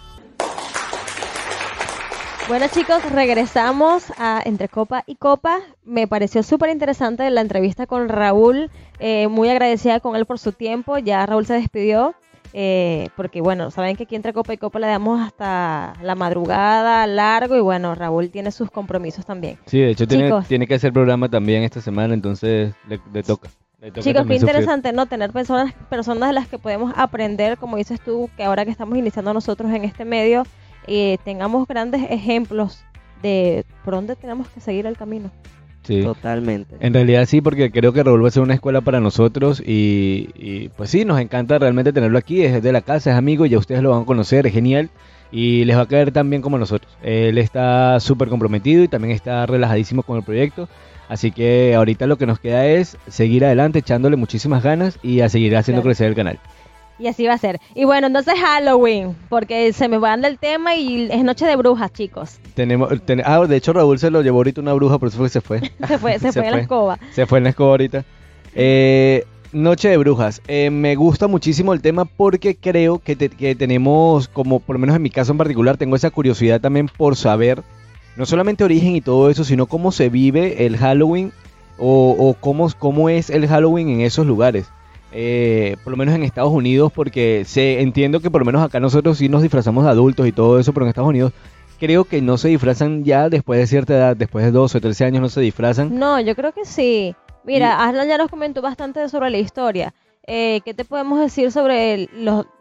[2.51, 5.59] Bueno chicos, regresamos a Entre Copa y Copa.
[5.85, 8.69] Me pareció súper interesante la entrevista con Raúl.
[8.99, 10.97] eh, muy agradecida con él por su tiempo.
[10.97, 12.13] Ya Raúl se despidió.
[12.53, 17.07] eh, porque bueno, saben que aquí entre Copa y Copa le damos hasta la madrugada,
[17.07, 17.55] largo.
[17.55, 19.57] Y bueno, Raúl tiene sus compromisos también.
[19.67, 20.47] Sí, de hecho tiene, Chicos.
[20.49, 23.49] tiene que hacer programa también esta semana, entonces le, le toca.
[23.79, 24.41] Le toca Chicos, qué sufrir.
[24.41, 25.05] interesante, ¿no?
[25.05, 28.97] Tener personas, personas de las que podemos aprender, como dices tú, que ahora que estamos
[28.97, 30.43] iniciando nosotros en este medio,
[30.87, 32.83] eh, tengamos grandes ejemplos
[33.21, 35.31] de por dónde tenemos que seguir el camino.
[35.83, 36.03] Sí.
[36.03, 36.75] Totalmente.
[36.79, 40.29] En realidad sí, porque creo que Raúl va a ser una escuela para nosotros y,
[40.35, 43.57] y, pues sí, nos encanta realmente tenerlo aquí, es de la casa, es amigo, ya
[43.57, 44.89] ustedes lo van a conocer, es genial
[45.31, 46.91] y les va a caer tan bien como a nosotros.
[47.01, 50.69] Él está súper comprometido y también está relajadísimo con el proyecto,
[51.09, 55.29] así que ahorita lo que nos queda es seguir adelante, echándole muchísimas ganas y a
[55.29, 55.89] seguir haciendo Claro.
[55.89, 56.39] crecer el canal.
[57.01, 57.59] Y así va a ser.
[57.73, 61.91] Y bueno, entonces Halloween, porque se me va del tema y es noche de brujas,
[61.91, 62.37] chicos.
[62.53, 65.25] Tenemos, ten- ah, de hecho Raúl se lo llevó ahorita una bruja, por eso fue
[65.25, 65.59] que se fue.
[65.87, 66.99] Se fue, se, Se fue en la escoba.
[67.11, 68.05] Se fue en la escoba ahorita.
[68.55, 70.41] Eh, Noche de Brujas.
[70.47, 74.79] Eh, me gusta muchísimo el tema porque creo que, te- que tenemos, como por lo
[74.79, 77.61] menos en mi caso en particular, tengo esa curiosidad también por saber
[78.15, 81.31] no solamente origen y todo eso, sino cómo se vive el Halloween
[81.77, 84.67] o, o cómo, cómo es el Halloween en esos lugares.
[85.13, 88.79] Eh, por lo menos en Estados Unidos, porque sé, entiendo que por lo menos acá
[88.79, 91.33] nosotros sí nos disfrazamos de adultos y todo eso, pero en Estados Unidos
[91.79, 95.03] creo que no se disfrazan ya después de cierta edad, después de 12 o 13
[95.05, 95.97] años no se disfrazan.
[95.97, 97.15] No, yo creo que sí.
[97.43, 99.93] Mira, Aslan ya nos comentó bastante sobre la historia.
[100.27, 102.09] Eh, ¿Qué te podemos decir sobre el-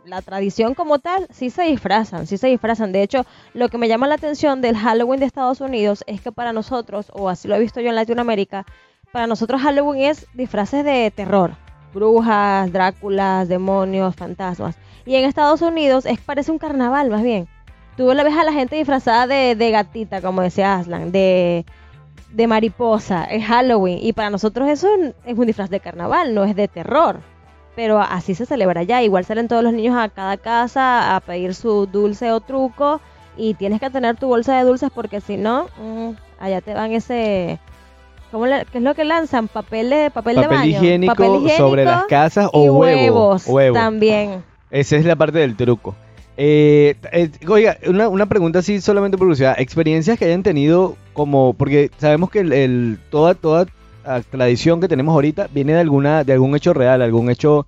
[0.06, 1.26] la tradición como tal?
[1.30, 2.90] Sí se disfrazan, sí se disfrazan.
[2.90, 6.32] De hecho, lo que me llama la atención del Halloween de Estados Unidos es que
[6.32, 8.64] para nosotros, o así lo he visto yo en Latinoamérica,
[9.12, 11.50] para nosotros Halloween es disfraces de terror.
[11.92, 14.76] Brujas, Dráculas, demonios, fantasmas.
[15.06, 17.48] Y en Estados Unidos es parece un carnaval más bien.
[17.96, 21.66] Tú le ves a la gente disfrazada de, de gatita, como decía Aslan, de,
[22.30, 23.98] de mariposa, es Halloween.
[24.00, 24.88] Y para nosotros eso
[25.24, 27.20] es un disfraz de carnaval, no es de terror.
[27.76, 29.02] Pero así se celebra allá.
[29.02, 33.00] Igual salen todos los niños a cada casa a pedir su dulce o truco.
[33.36, 36.92] y tienes que tener tu bolsa de dulces porque si no, mm, allá te van
[36.92, 37.58] ese...
[38.30, 39.48] ¿Cómo ¿Qué es lo que lanzan?
[39.48, 40.70] Papel de, papel de Papel baño.
[40.70, 42.78] higiénico, Papel higiénico sobre las casas o huevo.
[42.78, 43.74] huevos huevo.
[43.74, 44.42] también.
[44.70, 45.96] Esa es la parte del truco.
[46.36, 49.56] Eh, eh, oiga, una, una pregunta así solamente por curiosidad.
[49.58, 53.66] Experiencias que hayan tenido como, porque sabemos que el, el- toda, toda
[54.04, 57.66] ah, tradición que tenemos ahorita viene de alguna, de algún hecho real, algún hecho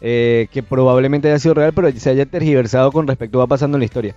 [0.00, 3.76] eh, que probablemente haya sido real, pero se haya tergiversado con respecto a va pasando
[3.78, 4.14] en la historia.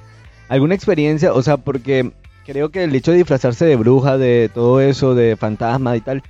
[0.50, 1.34] ¿Alguna experiencia?
[1.34, 2.12] O sea, porque
[2.48, 6.24] creo que el hecho de disfrazarse de bruja, de todo eso, de fantasma y tal,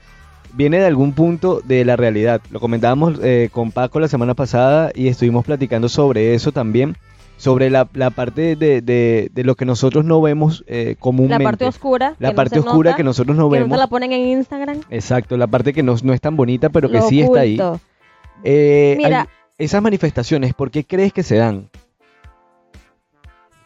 [0.54, 2.42] viene de algún punto de la realidad.
[2.52, 6.98] Lo comentábamos eh, con Paco la semana pasada y estuvimos platicando sobre eso también,
[7.38, 11.44] sobre la, la parte de, de- de lo que nosotros no vemos eh, comúnmente.
[11.44, 12.16] La parte oscura.
[12.20, 13.70] La no parte oscura nota, que nosotros no que vemos.
[13.70, 14.80] no te la ponen en Instagram.
[14.90, 17.60] Exacto, la parte que no, no es tan bonita, pero que lo sí está ahí.
[18.44, 19.22] Eh, Mira.
[19.22, 19.28] hay-
[19.60, 21.70] esas manifestaciones, ¿por qué crees que se dan?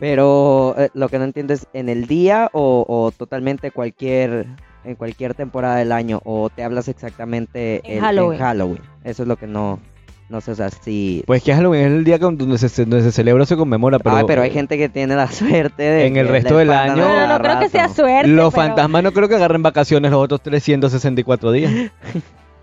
[0.01, 4.47] Pero eh, lo que no entiendo es en el día o, o totalmente cualquier
[4.83, 8.39] en cualquier temporada del año o te hablas exactamente En el- Halloween.
[8.39, 8.81] Halloween.
[9.03, 9.79] Eso es lo que no
[10.27, 13.11] no sé, o sea, si Pues que Halloween es el día donde se, donde se
[13.11, 16.17] celebra o se conmemora, pero, Ah, pero hay gente que tiene la suerte de En
[16.17, 18.27] el resto del año- No, no, no creo que sea suerte.
[18.29, 21.71] los pero- fantasmas no creo que agarren vacaciones los otros 364 días.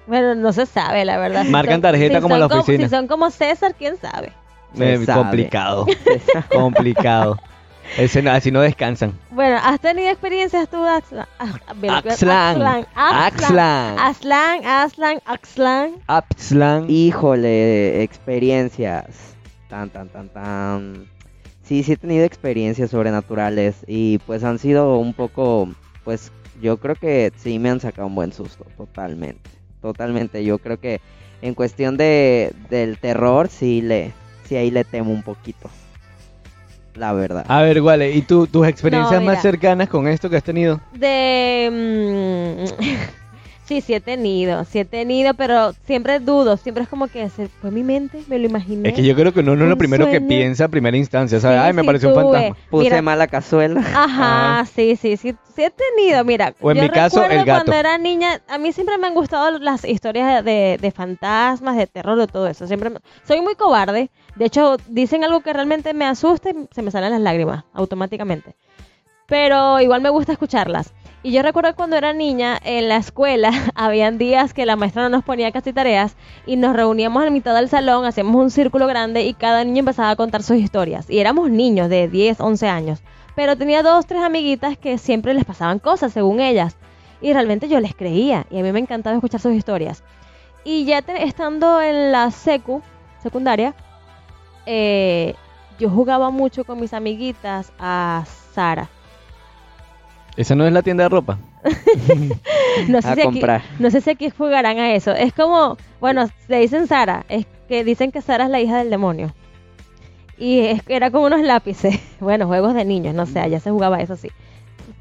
[0.08, 1.44] Bueno, no se sabe, la verdad.
[1.44, 2.84] Marcan tarjeta si como en la oficina.
[2.84, 4.32] si son como César, quién sabe.
[4.74, 5.22] Se Eh, sabe.
[5.22, 5.86] complicado,
[6.50, 7.38] complicado.
[7.96, 9.18] Ese, no- así no descansan.
[9.30, 11.26] Bueno, ¿has tenido experiencias tú, Axlan?
[11.38, 13.98] Axlan, Axlan, Axlan.
[13.98, 16.90] Axlan, Axlan, Axlan.
[16.90, 19.34] Híjole, experiencias.
[19.68, 21.06] Tan, tan, tan, tan.
[21.62, 25.68] Sí, sí he tenido experiencias sobrenaturales y pues han sido un poco,
[26.04, 26.30] pues
[26.62, 29.50] yo creo que sí me han sacado un buen susto, totalmente.
[29.82, 31.00] Totalmente, yo creo que
[31.42, 34.12] en cuestión de del terror sí le,
[34.48, 35.70] sí ahí le temo un poquito.
[36.94, 37.44] La verdad.
[37.48, 40.80] A ver, Guale, ¿y tú, tus experiencias No, más cercanas con esto que has tenido?
[40.94, 42.64] De...
[43.68, 47.48] sí, sí he tenido, sí he tenido, pero siempre dudo, siempre es como que se
[47.48, 48.88] fue mi mente, me lo imaginé.
[48.88, 51.38] Es que yo creo que uno no es lo primero que piensa a primera instancia.
[51.38, 51.58] ¿sabes?
[51.60, 52.56] Sí, Ay, me sí pareció un fantasma.
[52.70, 53.80] Puse mira- mala cazuela.
[53.80, 54.64] Ajá, Ajá.
[54.74, 56.54] sí, sí, sí, sí he tenido, mira.
[56.60, 57.64] O en yo mi caso, recuerdo el gato.
[57.66, 61.86] Cuando era niña, a mí siempre me han gustado las historias de, de fantasmas, de
[61.86, 62.66] terror, de todo eso.
[62.66, 64.10] Siempre me- soy muy cobarde.
[64.36, 68.54] De hecho, dicen algo que realmente me asusta y se me salen las lágrimas automáticamente.
[69.26, 70.94] Pero igual me gusta escucharlas.
[71.28, 75.10] Y yo recuerdo cuando era niña, en la escuela, habían días que la maestra no
[75.10, 76.16] nos ponía casi tareas
[76.46, 80.08] y nos reuníamos en mitad del salón, hacíamos un círculo grande y cada niño empezaba
[80.08, 81.10] a contar sus historias.
[81.10, 83.02] Y éramos niños de 10, 11 años.
[83.36, 86.78] Pero tenía dos, tres amiguitas que siempre les pasaban cosas, según ellas.
[87.20, 90.02] Y realmente yo les creía y a mí me encantaba escuchar sus historias.
[90.64, 92.80] Y ya te- estando en la secu,
[93.22, 93.74] secundaria,
[94.64, 95.34] eh,
[95.78, 98.24] yo jugaba mucho con mis amiguitas a
[98.54, 98.88] Sara.
[100.38, 101.36] Esa no es la tienda de ropa.
[102.88, 103.62] No sé, a si aquí, comprar.
[103.80, 105.10] no sé si aquí jugarán a eso.
[105.12, 108.88] Es como, bueno, le dicen Sara, es que dicen que Sara es la hija del
[108.88, 109.34] demonio.
[110.38, 111.98] Y es, era con unos lápices.
[112.20, 114.28] Bueno, juegos de niños, no sé, allá se jugaba eso sí.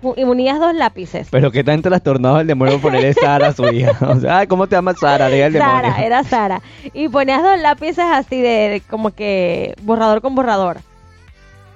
[0.02, 1.28] Fu- Y unías dos lápices.
[1.30, 3.92] Pero que tan trastornado el demonio ponerle Sara a su hija.
[4.10, 5.28] O sea, ay, ¿cómo te llamas Sara?
[5.28, 5.60] El demonio.
[5.92, 6.62] Sara, era Sara.
[6.94, 10.78] Y ponías dos lápices así de, como que borrador con borrador.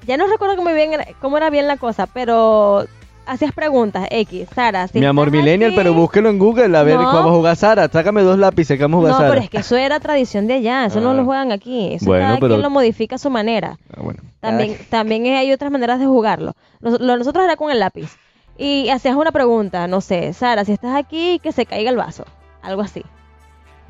[0.07, 0.91] Ya no recuerdo cómo, bien,
[1.21, 2.85] cómo era bien la cosa, pero
[3.25, 4.87] hacías preguntas, X, Sara.
[4.87, 7.05] si Mi amor millennial, aquí- pero búsquelo en Google a ver No.
[7.05, 7.87] vamos a jugar Sara.
[7.89, 9.29] Sácame dos lápices que vamos a jugar No, Sara.
[9.29, 11.13] pero es que eso era tradición de allá, eso no Ah.
[11.13, 11.93] lo juegan aquí.
[11.93, 13.77] Eso Bueno, cada pero- quien lo modifica a su manera.
[13.95, 14.19] Ah, bueno.
[14.39, 16.53] También, también hay otras maneras de jugarlo.
[16.81, 18.17] Nos- lo nosotros era con el lápiz.
[18.57, 22.25] Y hacías una pregunta, no sé, Sara, si estás aquí, que se caiga el vaso.
[22.61, 23.03] Algo así.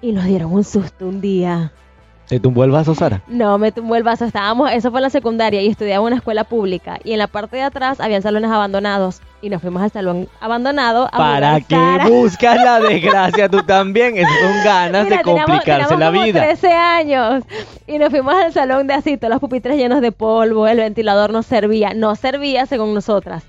[0.01, 1.71] Y nos dieron un susto un día.
[2.31, 3.21] ¿Te tumbó el vaso, Sara?
[3.27, 4.23] No, me tumbó el vaso.
[4.23, 6.97] Estábamos, eso fue en la secundaria y estudiaba en una escuela pública.
[7.03, 9.19] Y en la parte de atrás habían salones abandonados.
[9.41, 12.07] Y nos fuimos al salón abandonado a ¿Para qué Sara.
[12.07, 14.15] buscas la desgracia tú también?
[14.17, 16.41] Esas son ganas Mira, de teníamos- complicarse teníamos la como vida.
[16.41, 17.43] 13 años
[17.85, 21.33] y nos fuimos al salón de así, todos los pupitres llenos de polvo, el ventilador
[21.33, 23.43] no servía, no servía según nosotras.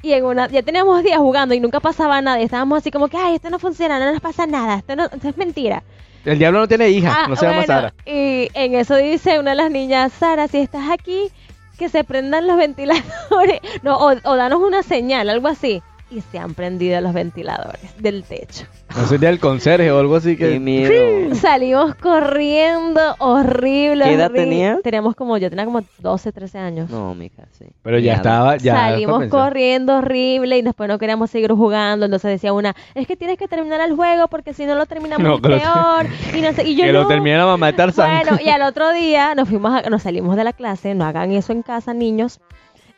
[0.00, 2.40] Y en una, ya teníamos días jugando y nunca pasaba nada.
[2.40, 5.04] Y estábamos así como que, ay, esto no funciona, no nos pasa nada, esto, no,
[5.04, 5.82] esto es mentira.
[6.24, 7.94] El diablo no tiene hija, Ah, no se llama Sara.
[8.06, 11.30] Y en eso dice una de las niñas, Sara, si estás aquí,
[11.78, 13.60] que se prendan los ventiladores.
[13.82, 15.82] No, o, o danos una señal, algo así.
[16.10, 18.64] Y se han prendido los ventiladores del techo.
[18.96, 20.58] No sé, del conserje o algo así Qué que...
[20.58, 21.34] miedo.
[21.34, 24.04] Salimos corriendo, horrible.
[24.04, 24.44] ¿Qué edad horrible.
[24.50, 24.82] tenías?
[24.82, 26.88] Teníamos como, yo tenía como 12, 13 años.
[26.90, 27.66] No, mija, sí.
[27.82, 28.74] Pero ya estaba, ya...
[28.74, 32.06] Salimos corriendo horrible y después no queríamos seguir jugando.
[32.06, 35.22] Entonces decía una, es que tienes que terminar el juego porque si no lo terminamos
[35.22, 36.06] No, es que lo- peor.
[36.38, 37.02] Y, no sé, y yo que no.
[37.02, 38.22] lo mamá de Tarzán.
[38.24, 41.32] Bueno, y al otro día nos fuimos a- nos salimos de la clase, no hagan
[41.32, 42.40] eso en casa, niños.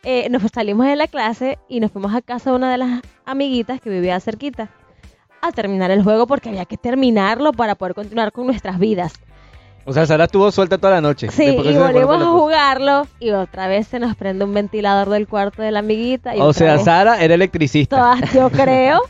[0.03, 3.01] Eh, nos salimos de la clase y nos fuimos a casa de una de las
[3.25, 4.69] amiguitas que vivía cerquita
[5.41, 9.13] a terminar el juego porque había que terminarlo para poder continuar con nuestras vidas.
[9.83, 11.29] O sea, Sara estuvo suelta toda la noche.
[11.31, 15.63] Sí, y volvimos a jugarlo y otra vez se nos prende un ventilador del cuarto
[15.63, 16.35] de la amiguita.
[16.35, 17.97] Y O sea, Sara era electricista.
[17.97, 19.01] todas, yo creo,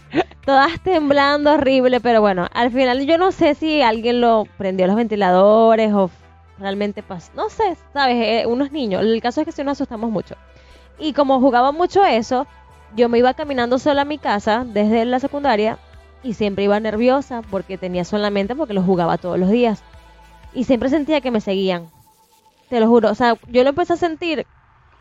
[0.45, 4.95] todas temblando horrible, pero bueno, al final yo no sé si alguien lo prendió los
[4.95, 6.09] ventiladores o
[6.57, 10.09] realmente pasó, no sé, sabes, Eh, unos niños, el caso es que sí nos asustamos
[10.09, 10.35] mucho.
[11.02, 12.45] Y como jugaba mucho eso,
[12.95, 15.80] yo me iba caminando sola a mi casa desde la secundaria
[16.22, 19.84] y siempre iba nerviosa porque tenía solamente porque lo jugaba todos los días.
[20.54, 21.89] Y siempre sentía que me seguían.
[22.70, 23.10] Te lo juro.
[23.10, 24.45] O sea, yo lo empecé a sentir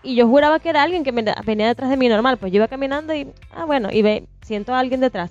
[0.02, 2.38] y yo juraba que era alguien que venía detrás de mí normal.
[2.38, 5.30] Pues yo iba caminando y, ah, bueno, y ve, siento a alguien detrás.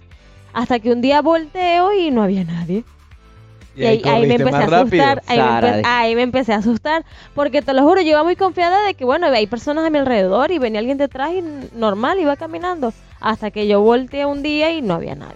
[0.54, 2.84] Hasta que un día volteo y no había nadie.
[3.80, 5.24] Y ahí, ahí me empecé a asustar.
[5.28, 7.06] Ahí me, Sara, empe- de- ahí me empecé a asustar.
[7.34, 9.98] Porque te lo juro, yo iba muy confiada de que, bueno, hay personas a mi
[10.00, 11.44] alrededor y venía alguien detrás y
[11.76, 12.94] normal, iba caminando.
[13.20, 15.36] Hasta que yo volteé un día y no había nadie.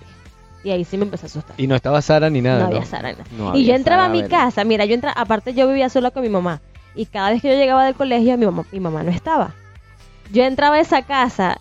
[0.63, 1.55] Y ahí sí me empecé a asustar.
[1.57, 2.59] Y no estaba Sara ni nada.
[2.63, 2.75] no ¿no?
[2.77, 3.11] había Sara.
[3.11, 3.23] nada.
[3.37, 6.11] No y yo entraba Sara, a mi casa, mira, yo entraba, aparte yo vivía sola
[6.11, 6.61] con mi mamá.
[6.95, 9.53] Y cada vez que yo llegaba del colegio, mi mamá, mi mamá no estaba.
[10.31, 11.59] Yo entraba a esa casa,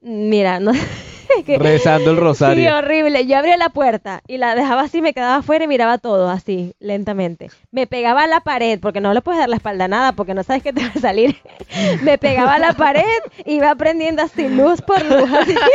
[0.00, 0.70] mira, no
[1.44, 2.76] que- Rezando el Sí, rosario.
[2.78, 3.26] horrible.
[3.26, 6.74] Yo abría la puerta y la dejaba así, me quedaba afuera y miraba todo así,
[6.80, 7.50] lentamente.
[7.70, 10.34] Me pegaba a la pared, porque no le puedes dar la espalda a nada, porque
[10.34, 11.36] no sabes qué te va a salir.
[12.02, 13.04] me pegaba a la pared,
[13.44, 15.30] iba aprendiendo así, luz por luz.
[15.38, 15.54] así.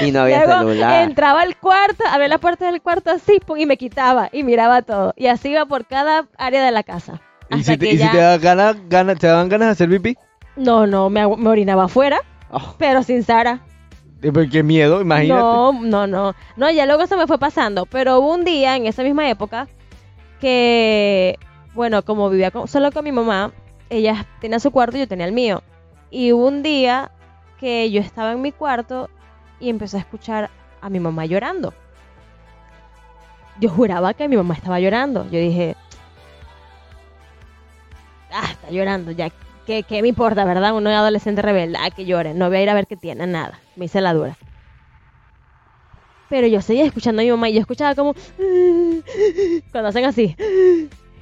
[0.00, 1.02] Y no había Luego celular.
[1.02, 4.82] entraba al cuarto, abría la puerta del cuarto así, pum, y me quitaba y miraba
[4.82, 5.12] todo.
[5.16, 7.20] Y así iba por cada área de la casa.
[7.50, 10.16] ¿Y si, te, y si te, da gana, gana- te daban ganas de hacer pipí?
[10.56, 13.60] No, no, me orinaba afuera, Oh, pero sin Sara.
[14.22, 15.40] Eh, Qué miedo, imagínate.
[15.40, 16.34] No, no, no.
[16.56, 17.86] No, ya luego se me fue pasando.
[17.86, 19.68] Pero hubo un día en esa misma época
[20.40, 21.38] que,
[21.74, 23.52] bueno, como vivía solo con mi mamá,
[23.90, 25.62] ella tenía su cuarto y yo tenía el mío.
[26.10, 27.10] Y hubo un día
[27.60, 29.08] que yo estaba en mi cuarto
[29.60, 30.50] y empecé a escuchar
[30.80, 31.74] a mi mamá llorando.
[33.60, 35.24] Yo juraba que mi mamá estaba llorando.
[35.24, 35.76] Yo dije,
[38.32, 39.30] ah, está llorando, ya.
[39.68, 40.74] ¿Qué, qué me importa, verdad?
[40.74, 42.32] Uno es adolescente rebelde, ah, que llore.
[42.32, 43.60] No voy a ir a ver qué tiene, nada.
[43.76, 44.34] Me hice la dura.
[46.30, 48.14] Pero yo seguía escuchando a mi mamá y yo escuchaba como
[49.70, 50.34] cuando hacen así.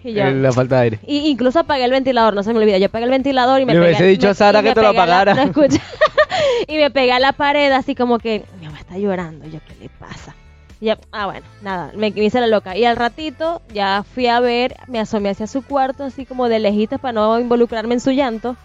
[0.04, 1.00] Y yo, Eh, La falta de aire.
[1.04, 2.78] y incluso apagué el ventilador, no se me olvida.
[2.78, 3.88] Yo apagué el ventilador y me Le pegué.
[3.90, 5.34] hubiese dicho me- a Sara que te lo a la- apagara.
[5.46, 5.52] no
[6.68, 9.44] y me pegué a la pared así como que mi mamá está llorando.
[9.48, 10.36] Yo, ¿qué le pasa?
[10.80, 12.76] Ya, ah, bueno, nada, me, me hice la loca.
[12.76, 16.58] Y al ratito ya fui a ver, me asomé hacia su cuarto así como de
[16.58, 18.56] lejitas para no involucrarme en su llanto.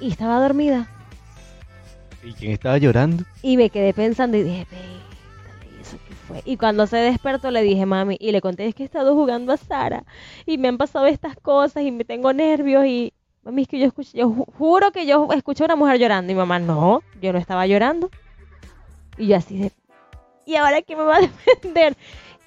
[0.00, 0.86] Y estaba dormida.
[2.22, 3.24] ¿Y quién estaba llorando?
[3.42, 6.42] Y me quedé pensando y dije, "Vétale, ¿y eso qué fue?
[6.44, 9.52] Y cuando se despertó le dije, mami, y le conté, es que he estado jugando
[9.52, 10.04] a Sara
[10.46, 13.12] y me han pasado estas cosas y me tengo nervios y,
[13.42, 16.30] mami, es que yo escuché, yo ju- juro que yo escuché a una mujer llorando
[16.32, 18.08] y mamá, no, yo no estaba llorando.
[19.16, 19.72] Y yo así de,
[20.48, 21.96] ¿y ahora quién me va a defender?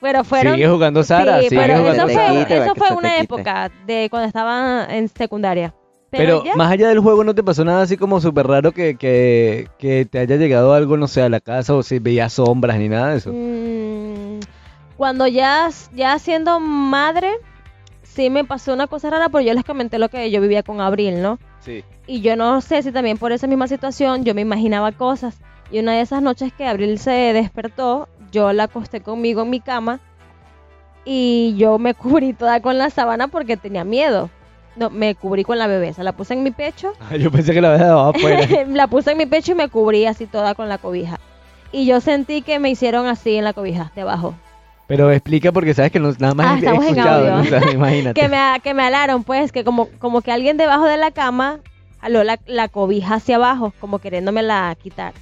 [0.02, 0.56] Pero fueron...
[0.56, 4.28] Sigue jugando Sara, sí, sigue pero jugando eso fue, eso fue una época de cuando
[4.28, 5.76] estaba en secundaria.
[6.10, 6.56] Pero ya.
[6.56, 10.06] más allá del juego, ¿no te pasó nada así como súper raro que, que, que
[10.06, 13.12] te haya llegado algo, no sé, a la casa o si veías sombras ni nada
[13.12, 13.32] de eso?
[13.32, 14.40] Mm,
[14.98, 17.30] cuando ya, ya siendo madre,
[18.04, 20.82] sí me pasó una cosa rara, pero yo les comenté lo que yo vivía con
[20.82, 21.40] Abril, ¿no?
[21.60, 21.86] Sí.
[22.08, 25.40] Y yo no sé si también por esa misma situación yo me imaginaba cosas.
[25.72, 29.62] Y una de esas noches que Abril se despertó, yo la acosté conmigo en mi
[29.62, 30.00] cama
[31.06, 34.30] y yo me cubrí toda con la sábana porque tenía miedo.
[34.76, 37.60] No, me cubrí con la bebé, se la puse en mi pecho Yo pensé que
[37.60, 38.48] la había dejado afuera.
[38.68, 41.20] la puse en mi pecho y me cubrí así toda con la cobija.
[41.72, 44.34] Y yo sentí que me hicieron así en la cobija, debajo.
[44.88, 47.40] Pero explica porque sabes que no, nada más Ah, he escuchado.
[47.40, 48.20] O sea, imagínate.
[48.20, 51.60] Que me, que me alaron, pues, que como, como que alguien debajo de la cama
[52.02, 55.14] aló la, la cobija hacia abajo, como queriéndome la quitar.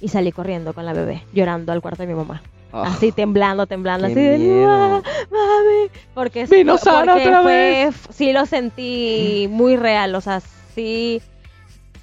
[0.00, 2.42] Y salí corriendo con la bebé, llorando al cuarto de mi mamá.
[2.72, 4.68] oh, Así temblando, temblando, así de miedo.
[4.70, 5.90] "Ah, mami.
[6.14, 10.40] Porque, Vino porque otra fue- sí lo sentí muy real, o sea,
[10.74, 11.20] sí.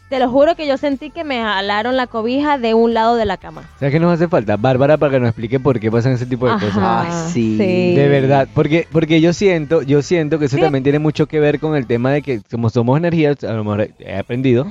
[0.09, 3.25] Te lo juro que yo sentí que me jalaron la cobija de un lado de
[3.25, 3.63] la cama.
[3.77, 4.55] ¿Sabes qué nos hace falta?
[4.55, 6.77] Bárbara para que nos explique por qué pasan ese tipo de cosas.
[6.77, 7.57] Ay, sí.
[7.93, 10.61] De verdad, porque porque yo siento, yo siento que eso Sí.
[10.61, 13.65] también tiene mucho que ver con el tema de que como somos energías, a lo
[13.65, 14.67] mejor he aprendido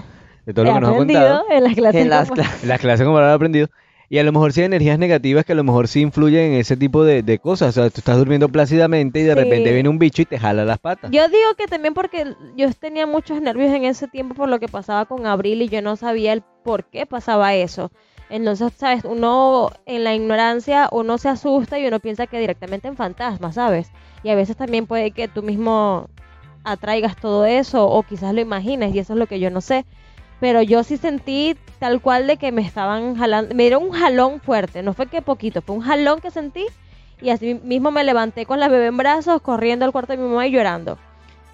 [0.47, 2.01] de todo lo que nos ha contado, en las clases.
[2.03, 2.63] En las como- clases.
[2.63, 3.69] en las clases como lo he aprendido,
[4.09, 6.61] y a lo mejor sí hay energías negativas que a lo mejor sí influyen en
[6.61, 9.39] ese tipo de, de cosas, o sea, tú estás durmiendo plácidamente y de Sí.
[9.41, 11.11] repente viene un bicho y te jala las patas.
[11.11, 14.69] Yo digo que también porque yo tenía muchos nervios en ese tiempo por lo que
[14.69, 17.91] pasaba con Abril y yo no sabía el por qué pasaba eso.
[18.31, 19.05] Entonces, ¿sabes?
[19.05, 23.91] Uno en la ignorancia, uno se asusta y uno piensa que directamente en fantasmas, ¿sabes?
[24.23, 26.09] Y a veces también puede que tú mismo
[26.65, 29.85] atraigas todo eso o quizás lo imagines y eso es lo que yo no sé.
[30.41, 34.41] Pero yo sí sentí tal cual de que me estaban jalando, me dieron un jalón
[34.41, 36.67] fuerte, no fue que poquito, fue un jalón que sentí
[37.21, 40.29] y así mismo me levanté con la bebé en brazos, corriendo al cuarto de mi
[40.29, 40.99] mamá y llorando.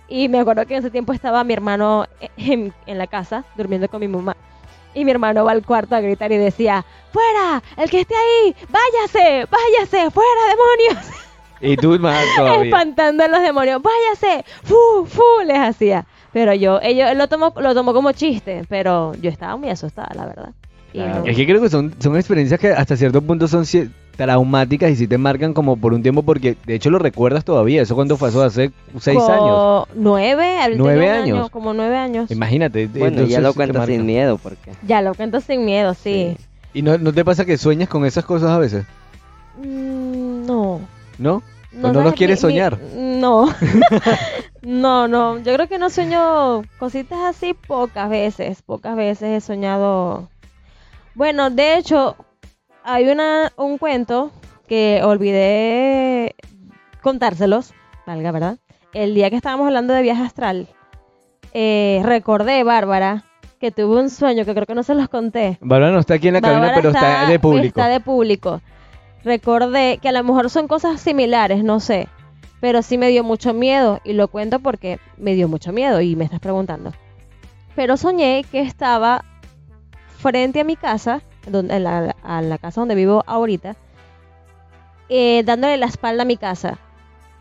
[0.09, 2.07] Y me acuerdo que en ese tiempo estaba mi hermano
[2.37, 4.37] en, en la casa, durmiendo con mi mamá.
[4.95, 7.62] Y mi hermano va al cuarto a gritar y decía, ¡Fuera!
[7.76, 8.55] ¡El que esté ahí!
[8.68, 9.47] ¡Váyase!
[9.51, 10.11] ¡Váyase!
[10.11, 11.07] ¡Fuera, demonios!
[11.61, 12.64] Y tú más todavía.
[12.64, 13.80] Espantando a los demonios.
[13.80, 14.45] ¡Váyase!
[14.64, 15.07] ¡Fu!
[15.07, 15.22] ¡Fu!
[15.47, 16.05] Les hacía.
[16.33, 20.11] Pero yo, ellos él lo tomó, lo tomó como chiste, pero yo estaba muy asustada,
[20.14, 20.51] la verdad.
[20.95, 23.64] Y no- Es que creo que son, son experiencias que hasta cierto punto son
[24.16, 27.80] traumáticas y sí te marcan como por un tiempo porque de hecho lo recuerdas todavía.
[27.83, 28.28] ¿Eso cuándo fue?
[28.28, 28.70] ¿Eso hace
[29.01, 29.87] seis años?
[29.95, 31.51] Nueve, ¿Nueve un año, años?
[31.51, 32.30] como nueve años.
[32.30, 32.87] Imagínate.
[32.89, 33.87] Bueno, entonces ya lo marca.
[33.87, 34.72] sin miedo, porque...
[34.87, 36.37] Ya lo cuento sin miedo, sí.
[36.74, 38.85] ¿Y no, no te pasa que sueñas con esas cosas a veces?
[39.59, 40.80] Mm, no.
[41.18, 41.43] ¿No?
[41.75, 42.79] ¿O no sabes, los quieres mi- mi- soñar?
[42.97, 43.49] no.
[44.62, 45.39] no, no.
[45.39, 48.62] Yo creo que no sueño cositas así pocas veces.
[48.62, 50.29] Pocas veces he soñado.
[51.14, 52.16] Bueno, de hecho,
[52.85, 54.31] hay una, un cuento
[54.68, 56.35] que olvidé
[57.03, 57.73] contárselos,
[58.07, 58.59] valga, ¿verdad?
[58.93, 60.68] El día que estábamos hablando de viaje astral,
[61.53, 63.25] eh, recordé, Bárbara,
[63.59, 65.59] que tuve un sueño que creo que no se los conté.
[65.61, 67.81] Bárbara no está aquí en la cabina, Bárbara pero está, de público.
[67.81, 68.61] Está de público.
[69.25, 72.09] Recordé que a lo mejor son cosas similares, no sé.
[72.61, 74.01] Pero sí me dio mucho miedo.
[74.05, 76.93] Y lo cuento porque me dio mucho miedo y me estás preguntando.
[77.75, 79.25] Pero soñé que estaba
[80.18, 83.77] frente a mi casa, donde, la- a la casa donde vivo ahorita,
[85.09, 86.79] eh, dándole la espalda a mi casa.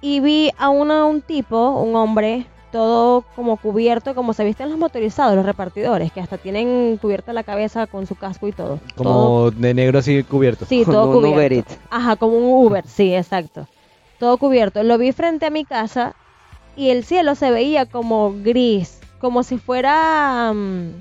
[0.01, 4.77] Y vi a una- un tipo, un hombre, todo como cubierto, como se visten los
[4.79, 8.79] motorizados, los repartidores, que hasta tienen cubierta la cabeza con su casco y todo.
[8.95, 10.65] Todo- Como de negro así cubierto.
[10.65, 11.35] sí, todo un cubierto.
[11.37, 11.77] Uber Eats.
[11.89, 13.67] Ajá, como un Uber, sí, exacto.
[14.19, 14.83] Todo cubierto.
[14.83, 16.15] Lo vi frente a mi casa
[16.75, 20.51] y el cielo se veía como gris, como si fuera...
[20.53, 20.91] mm,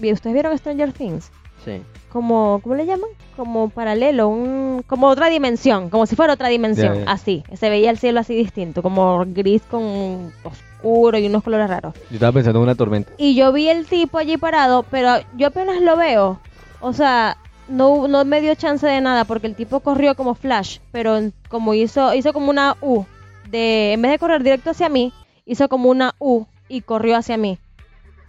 [0.00, 1.30] ¿vi- ¿Ustedes vieron Stranger Things?
[1.64, 1.80] Sí.
[2.14, 3.10] Como, ¿cómo le llaman?
[3.36, 7.42] Como paralelo, un, como otra dimensión, como si fuera otra dimensión, así.
[7.54, 11.92] Se veía el cielo así distinto, como gris con oscuro y unos colores raros.
[12.10, 13.10] Yo estaba pensando en una tormenta.
[13.18, 16.38] Y yo vi el tipo allí parado, pero yo apenas lo veo.
[16.80, 17.36] O sea,
[17.66, 21.74] no, no me dio chance de nada porque el tipo corrió como flash, pero como
[21.74, 23.06] hizo, hizo como una U.
[23.50, 25.12] De, en vez de correr directo hacia mí,
[25.46, 27.58] hizo como una U y corrió hacia mí.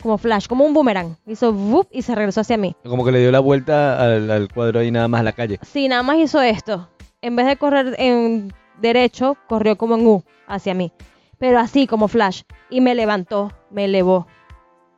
[0.02, 1.18] Como flash, como un boomerang.
[1.26, 2.76] Hizo vup y se regresó hacia mí.
[2.84, 5.60] Como que le dio la vuelta al, al cuadro ahí nada más a la calle.
[5.64, 6.90] Sí, nada más hizo esto.
[7.22, 10.92] En vez de correr en derecho, corrió como en U hacia mí.
[11.40, 12.44] Pero así, como flash.
[12.70, 14.28] Y me levantó, me elevó.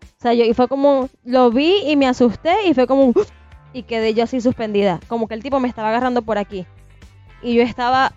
[0.01, 3.13] O sea, yo, y fue como, lo vi y me asusté y fue como un...
[3.73, 4.99] Y quedé yo así suspendida.
[5.07, 6.65] Como que el tipo me estaba agarrando por aquí.
[7.41, 8.13] Y yo estaba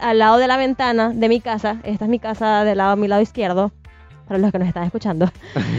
[0.00, 1.80] al lado de la ventana de mi casa.
[1.84, 3.72] Esta es mi casa del lado, a mi lado izquierdo.
[4.30, 5.28] Para los que nos están escuchando.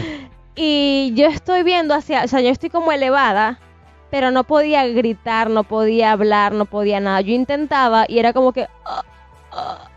[0.54, 3.58] y yo estoy viendo hacia, o sea, yo estoy como elevada
[4.10, 7.22] pero no podía gritar, no podía hablar, no podía nada.
[7.22, 9.02] Yo intentaba y era como que ah,
[9.52, 9.88] ah,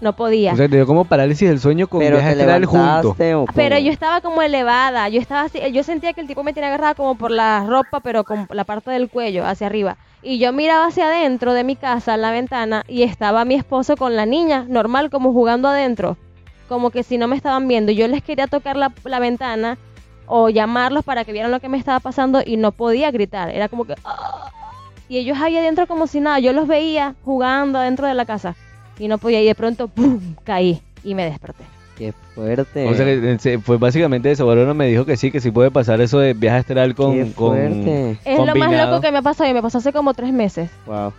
[0.00, 0.54] no podía.
[0.54, 3.14] O sea, te dio como parálisis del sueño con Pero viaje te astral junto.
[3.54, 6.68] pero yo estaba como elevada, yo estaba así, yo sentía que el tipo me tenía
[6.68, 9.98] agarrada como por la ropa, pero con la parte del cuello hacia arriba.
[10.22, 13.98] Y yo miraba hacia adentro de mi casa, en la ventana, y estaba mi esposo
[13.98, 16.16] con la niña, normal, como jugando adentro.
[16.68, 17.92] Como que si no me estaban viendo.
[17.92, 19.78] Yo les quería tocar la, la ventana
[20.26, 23.50] o llamarlos para que vieran lo que me estaba pasando y no podía gritar.
[23.50, 23.94] Era como que...
[24.04, 24.50] "Ah".
[25.08, 26.38] Y ellos ahí adentro como si nada.
[26.38, 28.56] Yo los veía jugando adentro de la casa.
[28.98, 29.42] Y no podía.
[29.42, 30.20] Y de pronto, ¡pum!
[30.44, 31.64] Caí y me desperté.
[31.98, 32.88] Qué fuerte.
[32.88, 34.46] O sea, que, fue básicamente eso.
[34.46, 37.12] Bárbara me dijo que sí, que sí puede pasar eso de viaje astral con...
[37.12, 38.18] Qué con fuerte.
[38.24, 40.70] Es lo más loco que me ha pasado y me pasó hace como tres meses.
[40.86, 41.12] Wow.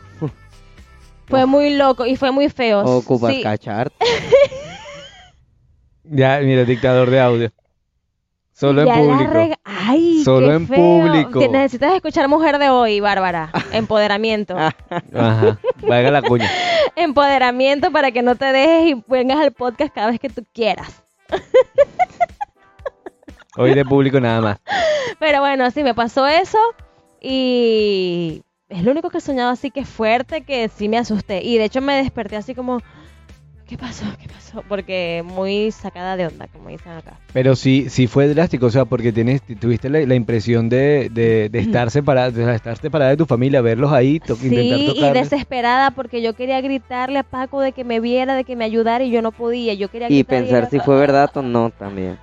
[1.27, 2.81] Fue muy loco y fue muy feo.
[2.83, 3.43] Ocupas Sí.
[3.43, 3.95] cacharte.
[6.03, 7.51] Ya, mira, dictador de audio.
[8.51, 9.55] Solo en Ya público.
[9.63, 10.77] Ay, Solo qué en feo.
[10.77, 11.39] público.
[11.51, 13.51] Necesitas escuchar Mujer de Hoy, Bárbara.
[13.71, 14.55] Empoderamiento.
[14.57, 16.49] Ajá, valga la cuña.
[16.95, 21.01] Empoderamiento para que no te dejes y vengas al podcast cada vez que tú quieras.
[23.57, 24.57] Hoy de público nada más.
[25.19, 26.57] Pero bueno, sí, me pasó eso
[27.21, 31.43] y es lo único que he soñado así que fuerte que sí me asusté.
[31.43, 32.79] Y de hecho me desperté así como,
[33.73, 34.05] ¿qué pasó?
[34.21, 34.63] ¿Qué pasó?
[34.69, 37.17] Porque muy sacada de onda, como dicen acá.
[37.33, 41.49] Pero sí, sí fue drástico, o sea, porque tienes, tuviste la, la impresión de, de,
[41.49, 45.09] de estar separada, de estar separada de tu familia, verlos ahí, to- intentar Sí, y
[45.11, 49.03] desesperada porque yo quería gritarle a Paco de que me viera, de que me ayudara
[49.03, 49.73] y yo no podía.
[49.73, 52.19] Yo quería Y pensar era- si fue verdad o no también.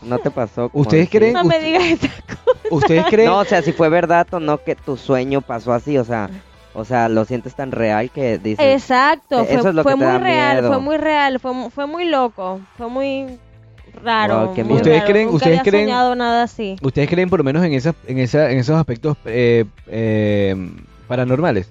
[0.00, 0.70] ¿No te pasó?
[0.72, 1.32] ¿Ustedes decir- creen?
[1.34, 2.58] No me digas esa cosa.
[2.70, 3.26] ¿Ustedes creen?
[3.28, 6.30] No, o sea, si fue verdad o no que tu sueño pasó así, o sea,
[6.74, 8.64] O sea, lo sientes tan real que dices...
[8.82, 10.68] Exacto, eso fue, es lo fue que te muy da real, miedo.
[10.68, 13.26] fue muy real, fue, mu- fue muy loco, fue muy
[14.02, 14.46] raro.
[14.46, 14.76] Wow, qué muy miedo.
[14.82, 15.12] ¿Ustedes raro.
[15.12, 16.76] creen- Nunca ustedes había creen- soñado nada así.
[16.82, 20.56] ¿Ustedes creen por lo menos en, esa, en, esa, en esos aspectos eh, eh,
[21.08, 21.68] paranormales?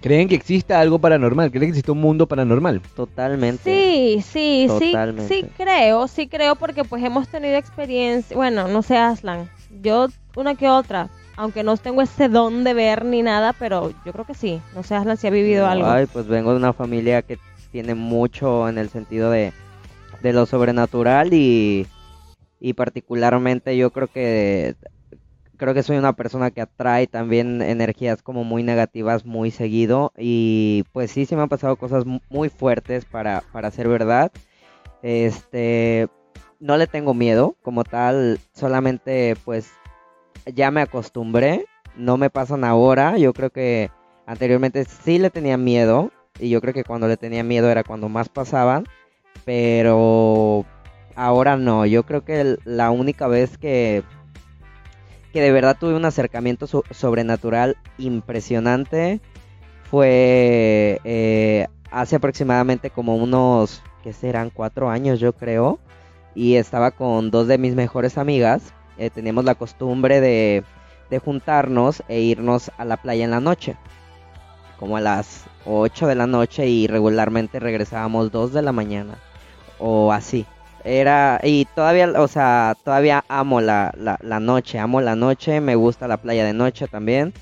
[0.00, 1.50] ¿Creen que exista algo paranormal?
[1.50, 2.80] ¿Creen que existe un mundo paranormal?
[2.94, 3.62] Totalmente.
[3.64, 5.34] Sí, sí, sí, Totalmente.
[5.34, 9.50] sí creo, sí creo porque pues hemos tenido experiencia, bueno, no sé Aslan,
[9.82, 10.06] yo
[10.36, 11.08] una que otra,
[11.38, 14.82] aunque no tengo ese don de ver ni nada, pero yo creo que sí, no
[14.82, 15.86] sé Aslan si ha vivido algo.
[15.86, 17.38] Ay, pues vengo de una familia que
[17.70, 19.52] tiene mucho en el sentido de,
[20.20, 21.86] de lo sobrenatural y,
[22.60, 24.74] y particularmente yo creo que
[25.56, 30.84] creo que soy una persona que atrae también energías como muy negativas muy seguido y
[30.92, 34.30] pues sí se me han pasado cosas mu- muy fuertes para para ser verdad.
[35.02, 36.08] Este
[36.60, 39.70] no le tengo miedo como tal, solamente pues
[40.54, 43.90] ya me acostumbré, no me pasan ahora, yo creo que
[44.26, 48.08] anteriormente sí le tenía miedo y yo creo que cuando le tenía miedo era cuando
[48.08, 48.84] más pasaban,
[49.44, 50.64] pero
[51.14, 54.02] ahora no, yo creo que la única vez que
[55.32, 59.20] que de verdad tuve un acercamiento so- sobrenatural impresionante
[59.90, 64.50] fue eh, hace aproximadamente como unos, que serán?
[64.50, 65.78] Cuatro años yo creo,
[66.34, 70.64] y estaba con dos de mis mejores amigas, eh, teníamos la costumbre de,
[71.10, 73.76] de juntarnos e irnos a la playa en la noche,
[74.78, 79.18] como a las 8 de la noche y regularmente regresábamos 2 de la mañana,
[79.78, 80.46] o así.
[80.84, 85.74] Era, y todavía, o sea, todavía amo la, la, la noche, amo la noche, me
[85.74, 87.34] gusta la playa de noche también.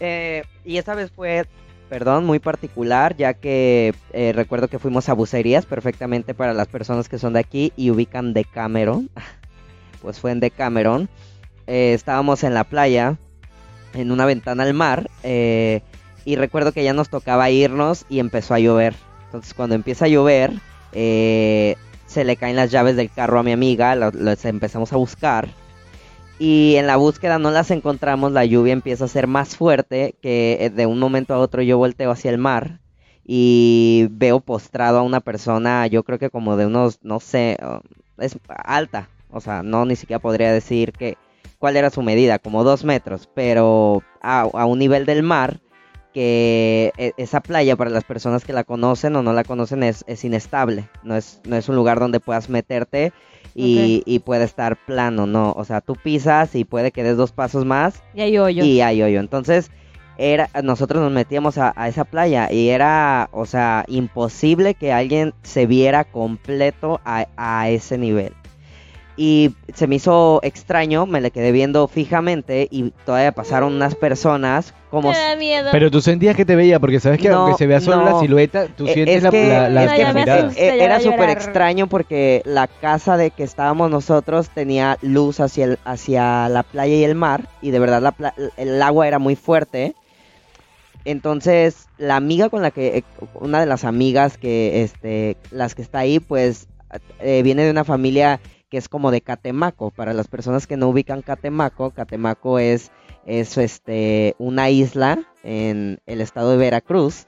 [0.00, 1.46] Eh, y esa vez fue,
[1.88, 7.08] perdón, muy particular, ya que eh, recuerdo que fuimos a bucerías perfectamente para las personas
[7.08, 9.10] que son de aquí y ubican Decameron.
[10.00, 11.08] Pues fue en Decameron.
[11.66, 13.16] Eh, estábamos en la playa,
[13.94, 15.82] en una ventana al mar, eh,
[16.24, 18.94] y recuerdo que ya nos tocaba irnos y empezó a llover.
[19.26, 20.52] Entonces cuando empieza a llover,
[20.92, 21.76] eh,
[22.06, 25.48] se le caen las llaves del carro a mi amiga, las empezamos a buscar.
[26.38, 30.58] Y en la búsqueda no las encontramos, la lluvia empieza a ser más fuerte, que
[30.60, 32.80] eh, de un momento a otro yo volteo hacia el mar
[33.24, 37.80] y veo postrado a una persona, yo creo que como de unos, no sé, uh,
[38.22, 41.16] es alta, o sea, no ni siquiera podría decir que
[41.58, 45.60] cuál era su medida, como dos metros, pero a, a un nivel del mar
[46.12, 50.04] que e- esa playa para las personas que la conocen o no la conocen es,
[50.06, 53.12] es inestable, no es, no es un lugar donde puedas meterte
[53.54, 57.32] y, y puede estar plano, no, o sea, tú pisas y puede que des dos
[57.32, 58.64] pasos más Y hay hoyo.
[58.64, 59.20] y hay hoyo.
[59.20, 59.70] Entonces,
[60.18, 65.34] era, nosotros nos metíamos a, a esa playa y era, o sea, imposible que alguien
[65.42, 68.32] se viera completo a, a ese nivel.
[69.18, 74.74] Y se me hizo extraño, me le quedé viendo fijamente y todavía pasaron unas personas
[74.90, 75.10] como...
[75.10, 75.68] Me da miedo.
[75.72, 78.20] Pero tú sentías que te veía, porque sabes que No, aunque se vea solo la
[78.20, 80.44] silueta, tú Eh, sientes es la, que- la, la- es que ya me mirada.
[80.48, 80.66] asusté.
[80.78, 85.78] ya era súper extraño porque la casa de que estábamos nosotros tenía luz hacia, el,
[85.86, 89.34] hacia la playa y el mar y de verdad la pla- el agua era muy
[89.34, 89.94] fuerte.
[91.04, 93.04] Entonces la amiga con la que, eh,
[93.34, 96.66] una de las amigas que, este, las que está ahí, pues
[97.20, 98.40] eh, viene de una familia
[98.76, 99.90] que es como de Catemaco.
[99.90, 102.90] Para las personas que no ubican Catemaco, Catemaco es,
[103.24, 107.26] es este, una isla en el estado de Veracruz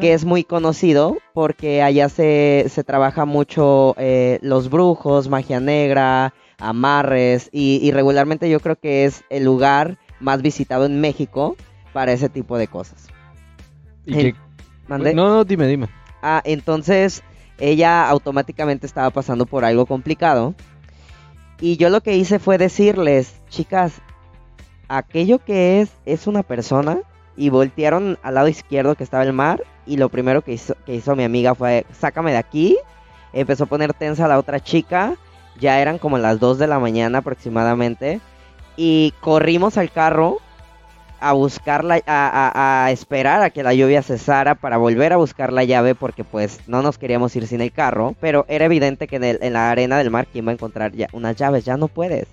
[0.00, 6.34] que es muy conocido porque allá se, se trabaja mucho eh, los brujos, magia negra,
[6.58, 11.56] amarres y, y regularmente yo creo que es el lugar más visitado en México
[11.94, 13.06] para ese tipo de cosas.
[14.04, 14.34] Y En- que-
[14.88, 15.14] ¿Mandé?
[15.14, 15.88] no, no, dime, dime.
[16.20, 17.22] Ah, entonces
[17.58, 20.54] ella automáticamente estaba pasando por algo complicado.
[21.60, 23.94] Y yo lo que hice fue decirles, chicas,
[24.88, 26.98] aquello que es es una persona.
[27.38, 29.62] Y voltearon al lado izquierdo que estaba el mar.
[29.86, 32.76] Y lo primero que hizo, que hizo mi amiga fue, sácame de aquí.
[33.32, 35.14] Empezó a poner tensa a la otra chica.
[35.58, 38.20] Ya eran como las 2 de la mañana aproximadamente.
[38.76, 40.38] Y corrimos al carro
[41.20, 45.52] a buscarla, a, a- a esperar a que la lluvia cesara para volver a buscar
[45.52, 49.16] la llave porque pues no nos queríamos ir sin el carro, pero era evidente que
[49.16, 51.76] en, el- en la arena del mar quién va a encontrar ya unas llaves, ya
[51.76, 52.26] no puedes.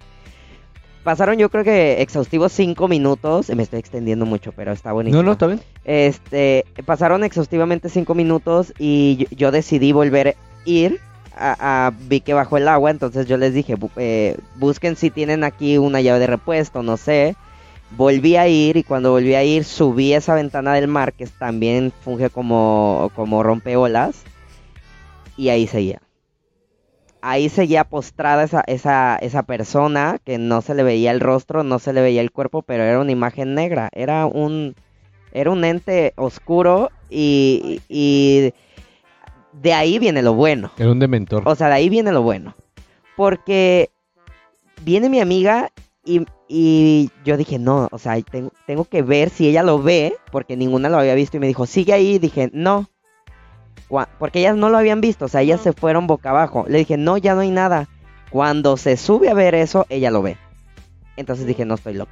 [1.03, 5.21] Pasaron yo creo que exhaustivos cinco minutos, me estoy extendiendo mucho, pero está buenísimo.
[5.21, 5.59] No, no, está bien.
[5.83, 10.33] Este, pasaron exhaustivamente cinco minutos y yo, yo decidí volver a
[10.65, 10.99] ir.
[11.35, 15.43] A, a- vi que bajó el agua, entonces yo les dije, eh, busquen si tienen
[15.43, 17.35] aquí una llave de repuesto, no sé.
[17.95, 21.91] Volví a ir y cuando volví a ir subí esa ventana del mar que también
[22.03, 24.23] funge como, como rompeolas
[25.37, 26.01] y ahí seguía.
[27.21, 31.79] Ahí seguía postrada esa, esa, esa persona que no se le veía el rostro, no
[31.79, 34.75] se le veía el cuerpo, pero era una imagen negra, era un,
[35.31, 38.53] Era un ente oscuro y, y
[39.53, 40.71] de ahí viene lo bueno.
[40.77, 41.43] Era un dementor.
[41.45, 42.55] O sea, de ahí viene lo bueno.
[43.15, 43.89] Porque
[44.81, 45.71] viene mi amiga
[46.03, 50.15] y, y yo dije, no, o sea, tengo, tengo que ver si ella lo ve,
[50.31, 52.15] porque ninguna lo había visto y me dijo, sigue ahí.
[52.15, 52.89] Y dije, no.
[54.19, 56.65] Porque ellas no lo habían visto, o sea, ellas se fueron boca abajo.
[56.67, 57.87] Le dije, no, ya no hay nada.
[58.31, 60.37] Cuando se sube a ver eso, ella lo ve.
[61.15, 62.11] Entonces dije, no estoy loco.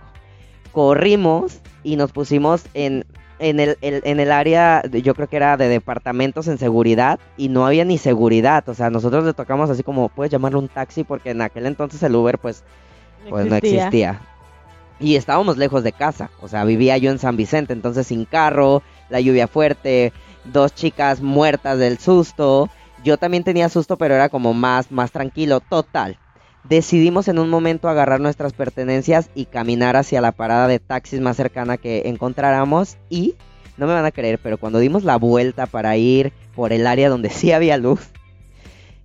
[0.72, 3.06] Corrimos y nos pusimos en,
[3.40, 7.50] en, el, el- en el área, yo creo que era de departamentos en seguridad, y
[7.50, 8.68] no había ni seguridad.
[8.70, 12.02] O sea, nosotros le tocamos así como, puedes llamarlo un taxi, porque en aquel entonces
[12.04, 12.64] el Uber, pues,
[13.30, 14.22] pues no existía.
[15.00, 18.84] Y estábamos lejos de casa, o sea, vivía yo en San Vicente, entonces sin carro,
[19.10, 20.14] la lluvia fuerte,
[20.46, 22.70] dos chicas muertas del susto.
[23.04, 26.18] Yo también tenía susto, pero era como más, más tranquilo, total.
[26.64, 31.36] Decidimos en un momento agarrar nuestras pertenencias y caminar hacia la parada de taxis más
[31.36, 33.36] cercana que encontráramos y,
[33.78, 37.10] no me van a creer, pero cuando dimos la vuelta para ir por el área
[37.10, 38.12] donde sí había luz,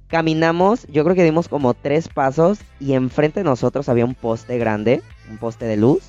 [0.08, 4.58] caminamos, yo creo que dimos como tres pasos y enfrente de nosotros había un poste
[4.58, 6.02] grande, un poste de luz,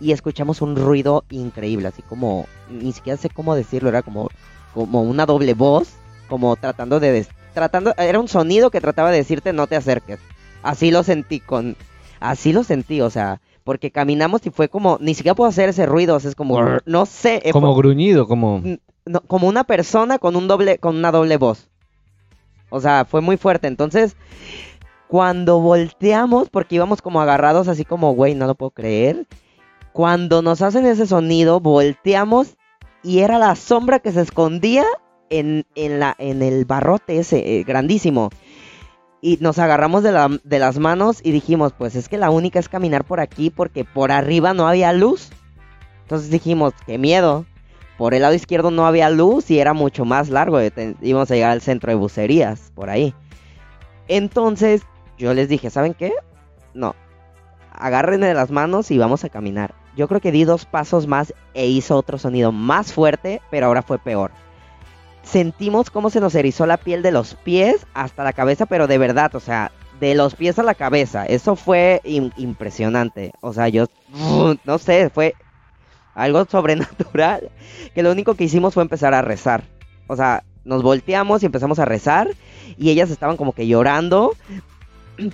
[0.00, 4.28] y escuchamos un ruido increíble, así como, ni siquiera sé cómo decirlo, era como,
[4.74, 5.88] como una doble voz,
[6.28, 10.18] como tratando de, des- tratando, era un sonido que trataba de decirte no te acerques.
[10.62, 11.76] Así lo sentí con,
[12.20, 15.86] así lo sentí, o sea, porque caminamos y fue como, ni siquiera puedo hacer ese
[15.86, 18.62] ruido, o sea, es como, no sé, eh, Como fue- gruñido, como...
[19.06, 21.68] no, como una persona con un doble, con una doble voz.
[22.70, 23.66] O sea, fue muy fuerte.
[23.68, 24.16] Entonces,
[25.08, 29.26] cuando volteamos, porque íbamos como agarrados así como, güey, no lo puedo creer.
[29.92, 32.56] Cuando nos hacen ese sonido, volteamos
[33.02, 34.84] y era la sombra que se escondía
[35.30, 38.30] en, en, la, en el barrote ese, eh, grandísimo.
[39.22, 42.58] Y nos agarramos de, la- de las manos y dijimos, pues es que la única
[42.58, 45.30] es caminar por aquí porque por arriba no había luz.
[46.02, 47.46] Entonces dijimos, qué miedo.
[47.98, 50.58] Por el lado izquierdo no había luz y era mucho más largo.
[51.00, 53.14] íbamos a llegar al centro de bucerías, por ahí.
[54.08, 54.82] Entonces
[55.18, 56.12] yo les dije, ¿saben qué?
[56.74, 56.94] No.
[57.72, 59.74] Agárrenme de las manos y vamos a caminar.
[59.96, 63.82] Yo creo que di dos pasos más e hizo otro sonido más fuerte, pero ahora
[63.82, 64.30] fue peor.
[65.22, 68.98] Sentimos cómo se nos erizó la piel de los pies hasta la cabeza, pero de
[68.98, 71.26] verdad, o sea, de los pies a la cabeza.
[71.26, 73.32] Eso fue im- impresionante.
[73.40, 73.86] O sea, yo
[74.64, 75.34] no sé, fue
[76.16, 77.50] algo sobrenatural.
[77.94, 79.62] Que lo único que hicimos fue empezar a rezar.
[80.08, 82.28] O sea, nos volteamos y empezamos a rezar.
[82.76, 84.34] Y ellas estaban como que llorando.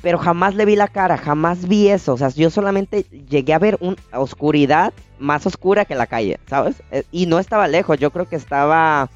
[0.01, 2.13] Pero jamás le vi la cara, jamás vi eso.
[2.13, 6.83] O sea, yo solamente llegué a ver una oscuridad más oscura que la calle, ¿sabes?
[6.93, 9.09] Eh, Y no estaba lejos, yo creo que estaba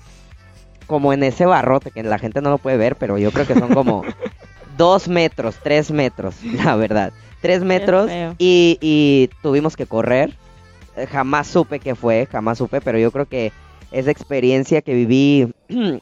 [0.89, 3.55] como en ese barrote, que la gente no lo puede ver, pero yo creo que
[3.55, 4.03] son como
[4.77, 7.13] dos metros, tres metros, la verdad.
[7.41, 10.35] Tres metros y, y tuvimos que correr.
[11.11, 13.53] Jamás supe qué fue, jamás supe, pero yo creo que
[13.91, 15.53] esa experiencia que viví,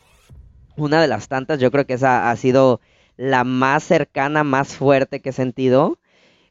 [0.77, 2.81] una de las tantas, yo creo que esa ha sido
[3.17, 5.99] la más cercana, más fuerte que he sentido.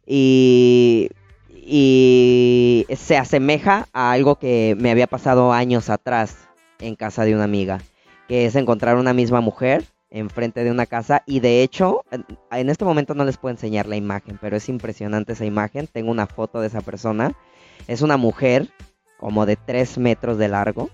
[0.05, 1.09] Y,
[1.49, 7.45] y se asemeja a algo que me había pasado años atrás en casa de una
[7.45, 7.79] amiga,
[8.27, 12.03] que es encontrar una misma mujer enfrente de una casa y de hecho
[12.51, 16.11] en este momento no les puedo enseñar la imagen, pero es impresionante esa imagen, tengo
[16.11, 17.33] una foto de esa persona,
[17.87, 18.69] es una mujer
[19.19, 20.89] como de 3 metros de largo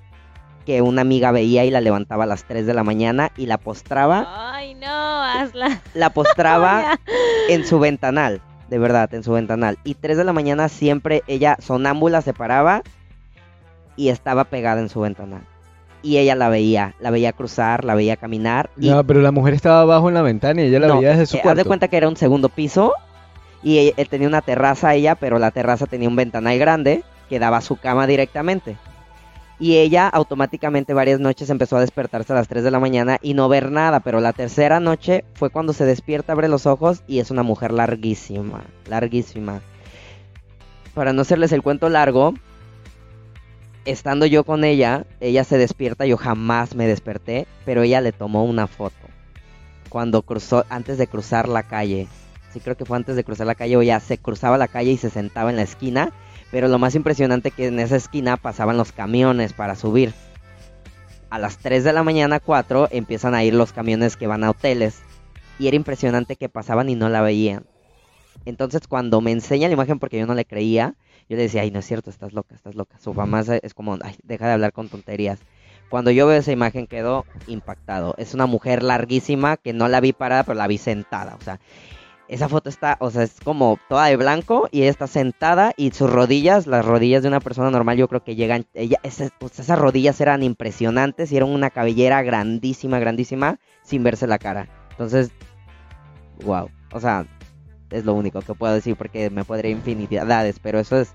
[0.65, 3.57] que una amiga veía y la levantaba a las 3 de la mañana y la
[3.57, 5.81] postraba, Ay, no, hazla.
[5.95, 6.99] la postraba
[7.49, 9.79] en su ventanal, de verdad, en su ventanal.
[9.83, 12.83] Y 3 de la mañana siempre ella sonámbula se paraba
[13.95, 15.41] y estaba pegada en su ventanal.
[16.01, 18.69] Y ella la veía, la veía cruzar, la veía caminar.
[18.77, 21.09] Y Ya, pero la mujer estaba abajo en la ventana y ella la no, veía
[21.11, 21.57] desde su eh, haz cuarto.
[21.63, 22.93] de cuenta que era un segundo piso
[23.63, 27.57] y él tenía una terraza ella, pero la terraza tenía un ventanal grande que daba
[27.57, 28.77] a su cama directamente.
[29.59, 33.33] Y ella automáticamente varias noches empezó a despertarse a las 3 de la mañana y
[33.33, 37.19] no ver nada, pero la tercera noche fue cuando se despierta, abre los ojos y
[37.19, 39.59] es una mujer larguísima, larguísima.
[40.93, 42.33] Para no hacerles el cuento largo,
[43.83, 48.45] estando yo con ella, ella se despierta, yo jamás me desperté, pero ella le tomó
[48.45, 48.95] una foto
[49.89, 52.07] cuando cruzó, antes de cruzar la calle.
[52.51, 54.91] Sí, creo que fue antes de cruzar la calle o ya se cruzaba la calle
[54.91, 56.11] y se sentaba en la esquina.
[56.51, 60.13] Pero lo más impresionante que en esa esquina pasaban los camiones para subir.
[61.29, 64.49] A las 3 de la mañana, 4, empiezan a ir los camiones que van a
[64.49, 65.01] hoteles.
[65.59, 67.65] Y era impresionante que pasaban y no la veían.
[68.45, 70.95] Entonces cuando me enseña la imagen, porque yo no le creía,
[71.27, 72.97] yo le decía, ay, no es cierto, estás loca, estás loca.
[72.97, 75.39] Su mamá es como, ay, deja de hablar con tonterías.
[75.89, 78.15] Cuando yo veo esa imagen quedo impactado.
[78.17, 81.35] Es una mujer larguísima que no la vi parada, pero la vi sentada.
[81.35, 81.59] O sea,
[82.29, 85.91] esa foto está, o sea, es como toda de blanco y ella está sentada y
[85.91, 89.59] sus rodillas, las rodillas de una persona normal, yo creo que llegan, ella, esas, pues,
[89.59, 94.69] esas rodillas eran impresionantes y eran una cabellera grandísima, grandísima, sin verse la cara.
[94.91, 95.31] Entonces,
[96.45, 97.25] wow, o sea,
[97.89, 101.13] es lo único que puedo decir porque me podría infinidades, pero eso es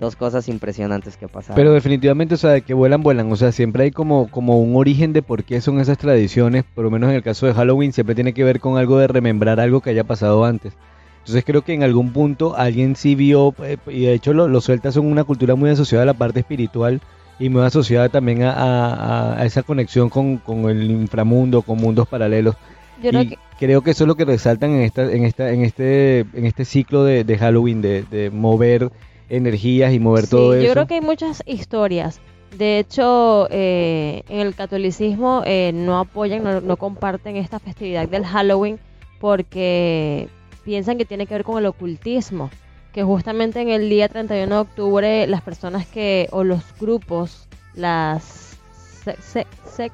[0.00, 1.56] dos cosas impresionantes que pasaron.
[1.56, 3.30] Pero definitivamente, o sea, de que vuelan, vuelan.
[3.30, 6.64] O sea, siempre hay como, como un origen de por qué son esas tradiciones.
[6.74, 9.06] Por lo menos en el caso de Halloween, siempre tiene que ver con algo de
[9.06, 10.72] remembrar algo que haya pasado antes.
[11.18, 14.94] Entonces creo que en algún punto alguien sí vio, eh, y de hecho los celtas
[14.94, 17.00] son una cultura muy asociada a la parte espiritual
[17.38, 22.08] y muy asociada también a, a- a esa conexión con, con el inframundo, con mundos
[22.08, 22.56] paralelos.
[23.02, 25.50] Yo creo y que creo que eso es lo que resaltan en esta, en esta,
[25.52, 28.90] en este, en este ciclo de, de Halloween, de, de mover
[29.30, 30.72] energías y mover Sí, todo yo eso.
[30.72, 32.20] creo que hay muchas historias.
[32.58, 38.26] De hecho, eh, en el catolicismo eh, no apoyan, no, no comparten esta festividad del
[38.26, 38.78] Halloween
[39.20, 40.28] porque
[40.64, 42.50] piensan que tiene que ver con el ocultismo.
[42.92, 48.56] Que justamente en el día 31 de octubre las personas que, o los grupos, las
[49.04, 49.92] se- se- sec-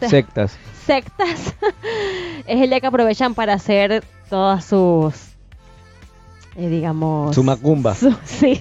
[0.00, 0.56] se- Sectas.
[0.86, 1.54] sectas,
[2.46, 5.29] es el día que aprovechan para hacer todas sus,
[6.56, 7.34] eh, digamos...
[7.34, 7.94] Su macumba.
[7.96, 8.60] Su- Sí,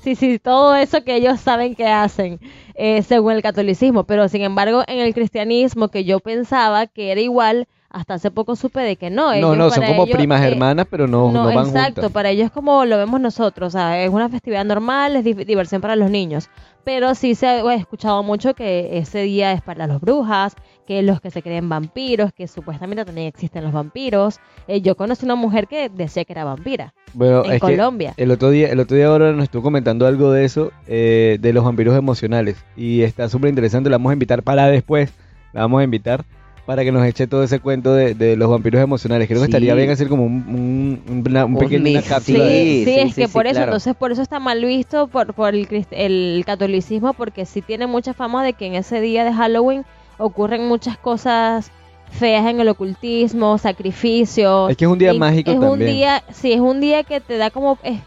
[0.00, 2.40] sí, sí, todo eso que ellos saben que hacen
[2.74, 7.20] eh, según el catolicismo, pero sin embargo en el cristianismo que yo pensaba que era
[7.20, 9.26] igual, hasta hace poco supe de que no.
[9.28, 12.00] No, ellos no, son para como ellos, primas eh, hermanas, pero no, no, van exacto,
[12.02, 12.12] juntas.
[12.12, 15.32] para ellos es como lo vemos nosotros, o sea, es una festividad normal, es di-
[15.34, 16.48] diversión para los niños,
[16.82, 20.56] pero sí se ha escuchado mucho que ese día es para las brujas,
[20.86, 24.38] que los que se creen vampiros, que supuestamente también existen los vampiros.
[24.68, 28.14] Eh, yo conocí una mujer que decía que era vampira Bueno, en es que Colombia.
[28.16, 31.52] el otro día, el otro día ahora nos estuvo comentando algo de eso, eh, de
[31.52, 32.56] los vampiros emocionales.
[32.76, 35.10] Y está súper interesante, la vamos a invitar para después,
[35.52, 36.24] la vamos a invitar
[36.66, 39.28] para que nos eche todo ese cuento de, de los vampiros emocionales.
[39.28, 39.50] Creo que Sí.
[39.50, 43.14] estaría bien hacer como un, un, una- pequeño una cápsula Sí, de- sí, sí, es
[43.14, 43.72] que sí, por eso, claro.
[43.72, 47.86] entonces por eso está mal visto por, por el, crist- el catolicismo, porque sí tiene
[47.86, 49.84] mucha fama de que en ese día de Halloween
[50.18, 51.70] ocurren muchas cosas
[52.10, 54.70] feas en el ocultismo, sacrificios.
[54.70, 55.72] Es que es un día y mágico es también.
[55.72, 58.00] un día, sí, es un día que te da como, es,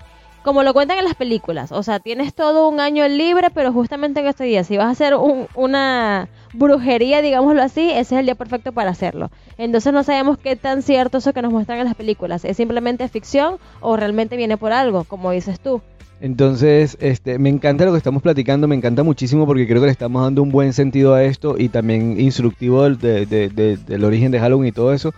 [0.43, 4.21] como lo cuentan en las películas, o sea, tienes todo un año libre, pero justamente
[4.21, 8.25] en este día, si vas a hacer un- una brujería, digámoslo así, ese es el
[8.25, 9.29] día perfecto para hacerlo.
[9.57, 13.07] Entonces no sabemos qué tan cierto eso que nos muestran en las películas, es simplemente
[13.09, 15.81] ficción o realmente viene por algo, como dices tú.
[16.19, 19.91] Entonces, este, me encanta lo que estamos platicando, me encanta muchísimo porque creo que le
[19.91, 24.03] estamos dando un buen sentido a esto y también instructivo del, de- de- de- del
[24.03, 25.13] origen de Halloween y todo eso.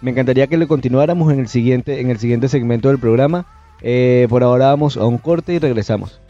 [0.00, 3.46] Me encantaría que lo continuáramos en el siguiente, en el siguiente segmento del programa.
[3.82, 6.20] Eh, por ahora vamos a un corte y regresamos.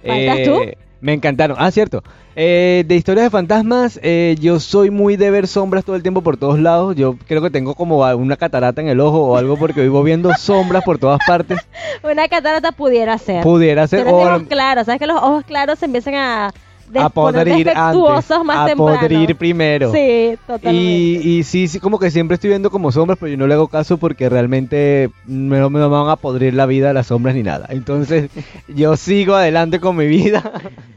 [0.02, 0.60] ¿Faltas tú?
[1.06, 1.56] Me encantaron.
[1.60, 2.02] Ah, cierto.
[2.34, 6.20] Eh, de historias de fantasmas, eh, yo soy muy de ver sombras todo el tiempo
[6.20, 6.96] por todos lados.
[6.96, 10.34] Yo creo que tengo como una catarata en el ojo o algo porque vivo viendo
[10.38, 11.60] sombras por todas partes.
[12.02, 13.44] Una catarata pudiera ser.
[13.44, 14.02] Pudiera ser.
[14.02, 18.44] Pero o- de ojos claros, ¿sabes que los ojos claros se empiezan a, a antes,
[18.44, 18.74] más a temprano?
[18.98, 19.92] podrir primero.
[19.92, 20.72] Sí, totalmente.
[20.72, 23.54] Y, y sí, sí, como que siempre estoy viendo como sombras, pero yo no le
[23.54, 27.44] hago caso porque realmente me, no me van a podrir la vida las sombras ni
[27.44, 27.66] nada.
[27.70, 28.28] Entonces,
[28.66, 30.42] yo sigo adelante con mi vida.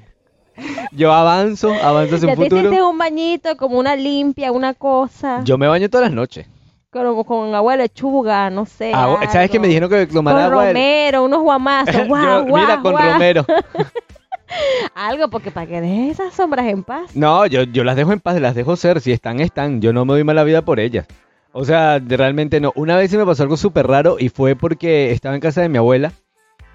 [0.91, 2.89] Yo avanzo, avanzo hacia un te futuro.
[2.89, 5.41] un bañito, como una limpia, una cosa.
[5.43, 6.47] Yo me baño todas las noches.
[6.91, 8.91] Como con agua de lechuga, no sé.
[8.93, 10.63] Agua- ¿Sabes que me dijeron que tomar Con agua?
[10.65, 11.93] del- romero, unos guamazos.
[11.95, 13.13] Yo- guau, guau, mira, con guau.
[13.13, 13.45] romero.
[14.95, 17.15] Algo, porque para que dejes esas sombras en paz.
[17.15, 18.99] No, yo, yo las dejo en paz, las dejo ser.
[19.01, 19.79] Si están, están.
[19.81, 21.05] Yo no me doy mala vida por ellas.
[21.51, 22.71] O sea, realmente no.
[22.75, 25.69] Una vez sí me pasó algo súper raro y fue porque estaba en casa de
[25.69, 26.13] mi abuela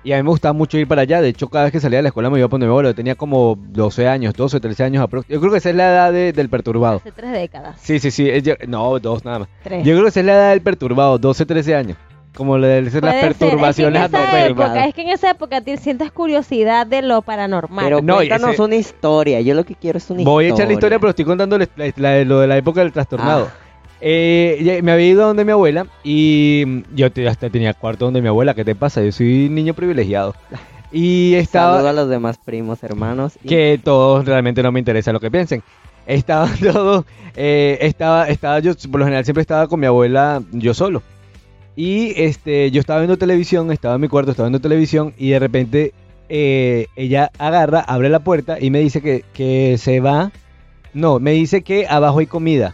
[0.04, 1.20] y a mí me gustaba mucho ir para allá.
[1.20, 2.90] De hecho, cada vez que salía de la escuela me iba a poner mi abuela.
[2.90, 5.76] Yo tenía como 12 años, 12 o 13 años aprox- Yo creo que esa es
[5.76, 6.96] la edad de- del perturbado.
[6.98, 7.76] Hace tres décadas.
[7.80, 8.28] Sí, sí, sí.
[8.28, 9.48] es yo- no, dos nada más.
[9.62, 9.84] Tres.
[9.84, 11.96] Yo creo que esa es la edad del perturbado, 12, 13 años.
[12.36, 14.50] como le dicen las perturbaciones es que en esa anormales.
[14.50, 17.84] época, es que en esa época te sientes curiosidad de lo paranormal.
[17.84, 19.40] Pero No, cuéntanos ese- una historia.
[19.40, 20.54] Yo lo que quiero es una Voy a historia.
[20.64, 23.50] echar la historia, pero estoy contando la- la- la- lo de la época del trastornado.
[23.52, 23.63] Ah.
[24.06, 28.28] Eh, me había ido donde mi abuela y mm, yo hasta tenía cuarto donde mi
[28.28, 28.52] abuela.
[28.54, 29.02] ¿Qué te pasa?
[29.02, 30.34] Yo soy niño privilegiado.
[30.96, 31.72] Y estaba...
[31.78, 33.32] Saludo a los demás primos, hermanos.
[33.42, 35.60] y- que todos realmente no me interesa lo que piensen.
[36.06, 40.72] Estaba todo, eh, estaba, estaba yo, por lo general siempre estaba con mi abuela yo
[40.72, 41.02] solo.
[41.74, 45.38] Y este, yo estaba viendo televisión, estaba en mi cuarto, estaba viendo televisión y de
[45.40, 45.92] repente
[46.28, 50.30] eh, ella agarra, abre la puerta y me dice que, que se va.
[50.92, 52.72] No, me dice que abajo hay comida.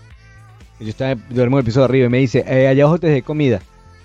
[0.81, 3.09] Yo estaba, duermo en el piso de arriba y me dice, eh, allá abajo te
[3.09, 3.61] dejé comida.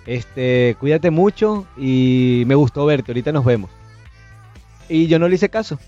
[0.05, 3.69] Este, cuídate mucho y me gustó verte, ahorita nos vemos.
[4.89, 5.79] Y yo no le hice caso.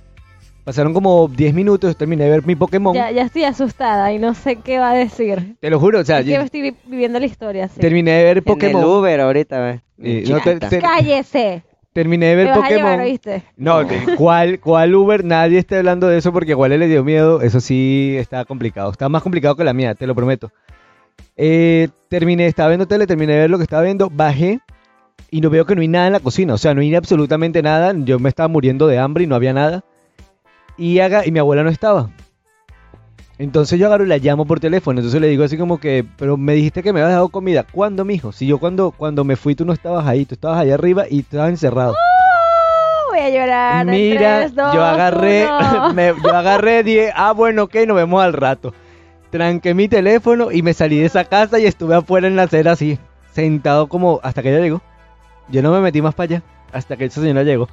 [0.64, 2.94] Pasaron como 10 minutos, terminé de ver mi Pokémon.
[2.94, 5.56] ya, ya estoy asustada y no sé qué va a decir.
[5.62, 7.68] Te lo juro, o sea, Es que yo estoy vi- viviendo la historia.
[7.70, 7.80] sí.
[7.80, 8.84] terminé de ver En el Pokémon.
[8.84, 9.82] Uber ahorita.
[10.02, 10.70] Eh, no, te- Chata.
[10.70, 11.64] te- ¡Cállese!
[11.94, 13.00] terminé de Me ver vas a llevar, Pokémon.
[13.08, 13.44] ¿oíste?
[13.56, 15.24] No, de- ¿cuál, ¿cuál Uber?
[15.24, 17.42] Nadie está hablando de eso porque igual le dio miedo.
[17.42, 18.92] Eso sí está complicado.
[18.92, 20.52] Está más complicado que la mía, te lo prometo.
[21.36, 24.60] Eh, terminé, estaba viendo tele, terminé de ver lo que estaba viendo, bajé
[25.30, 26.54] y no veo que no hay nada en la cocina.
[26.54, 27.94] O sea, no hay absolutamente nada.
[27.96, 29.84] Yo me estaba muriendo de hambre y no había nada.
[30.78, 32.10] Y, haga, y mi abuela no estaba.
[33.40, 35.00] Entonces yo agarro y la llamo por teléfono.
[35.00, 37.66] Entonces le digo así como que, pero me dijiste que me habías dado comida.
[37.72, 38.32] ¿Cuándo, mijo?
[38.32, 41.20] Si yo cuando, cuando me fui tú no estabas ahí, tú estabas allá arriba y
[41.20, 41.92] estabas encerrado.
[41.94, 43.12] ¡Oh!
[43.12, 43.82] Voy a llorar.
[43.88, 45.48] en Mira, yo agarré,
[45.94, 48.74] me- yo agarré, dije, ah, bueno, ok, nos vemos al rato.
[49.30, 52.72] Tranqué mi teléfono y me salí de esa casa y estuve afuera en la acera
[52.72, 52.98] así,
[53.32, 54.82] sentado como hasta que ella llegó.
[55.50, 57.68] Yo no me metí más para allá hasta que esa señora llegó.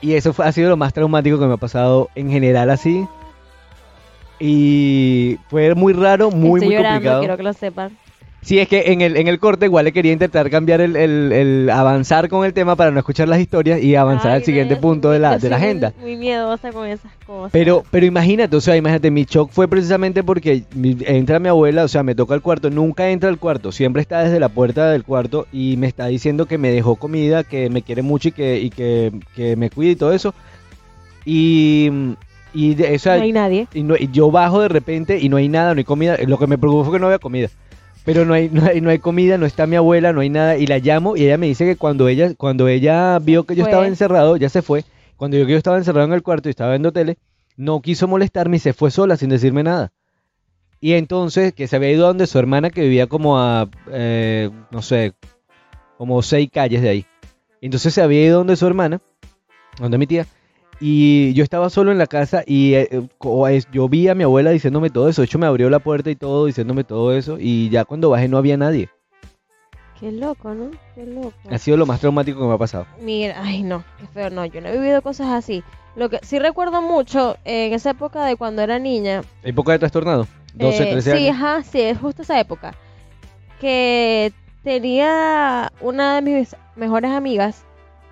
[0.00, 3.06] Y eso fue, ha sido lo más traumático que me ha pasado en general así.
[4.38, 7.20] Y fue muy raro, muy, Estoy muy llorando, complicado.
[7.20, 7.98] quiero que lo sepan.
[8.42, 11.30] Sí, es que en el, en el corte igual le quería intentar cambiar el, el-
[11.30, 14.76] el avanzar con el tema para no escuchar las historias y avanzar Ay, al siguiente
[14.76, 15.92] no, punto de la, de la muy- agenda.
[16.00, 17.52] Muy miedosa con esas cosas.
[17.52, 21.88] Pero, pero imagínate, o sea, imagínate, mi shock fue precisamente porque entra mi abuela, o
[21.88, 25.04] sea, me toca el cuarto, nunca entra al cuarto, siempre está desde la puerta del
[25.04, 28.58] cuarto y me está diciendo que me dejó comida, que me quiere mucho y que,
[28.58, 30.32] y que, que me cuide y todo eso.
[31.24, 31.90] Y,
[32.54, 33.66] y de, o sea, no hay nadie.
[33.74, 36.16] y, no- y yo bajo de repente y no hay nada, no hay comida.
[36.26, 37.48] Lo que me preocupó fue que no había comida.
[38.04, 40.56] Pero no hay, no hay, no hay comida, no está mi abuela, no hay nada.
[40.56, 43.64] Y la llamo y ella me dice que cuando ella, cuando ella vio que yo
[43.64, 43.70] Fue.
[43.70, 44.84] estaba encerrado, ya se fue.
[45.16, 47.18] Cuando vio que yo estaba encerrado en el cuarto y estaba viendo tele,
[47.56, 49.92] no quiso molestarme y se fue sola sin decirme nada.
[50.80, 54.50] Y entonces que se había ido a donde su hermana que vivía como a, eh,
[54.70, 55.12] no sé,
[55.98, 57.06] como seis calles de ahí.
[57.60, 59.02] Entonces se había ido donde su hermana,
[59.78, 60.26] donde mi tía,
[60.80, 64.50] y yo estaba solo en la casa y eh, eh, yo vi a mi abuela
[64.50, 65.20] diciéndome todo eso.
[65.22, 67.36] De hecho, me abrió la puerta y todo, diciéndome todo eso.
[67.38, 68.88] Y ya cuando bajé no había nadie.
[69.98, 70.70] Qué loco, ¿no?
[70.94, 71.34] Qué loco.
[71.50, 72.86] Ha sido lo más traumático que me ha pasado.
[73.02, 75.62] Mira, ay no, qué feo, no, yo no he vivido cosas así.
[75.96, 79.80] Lo que sí recuerdo mucho eh, en esa época de cuando era niña, ¿Época de
[79.80, 80.26] trastornado?
[80.54, 81.36] 12, Eh, 13 sí, años.
[81.36, 82.74] ajá, sí, es justo esa época.
[83.60, 84.32] Que
[84.64, 87.64] tenía una de mis mejores amigas.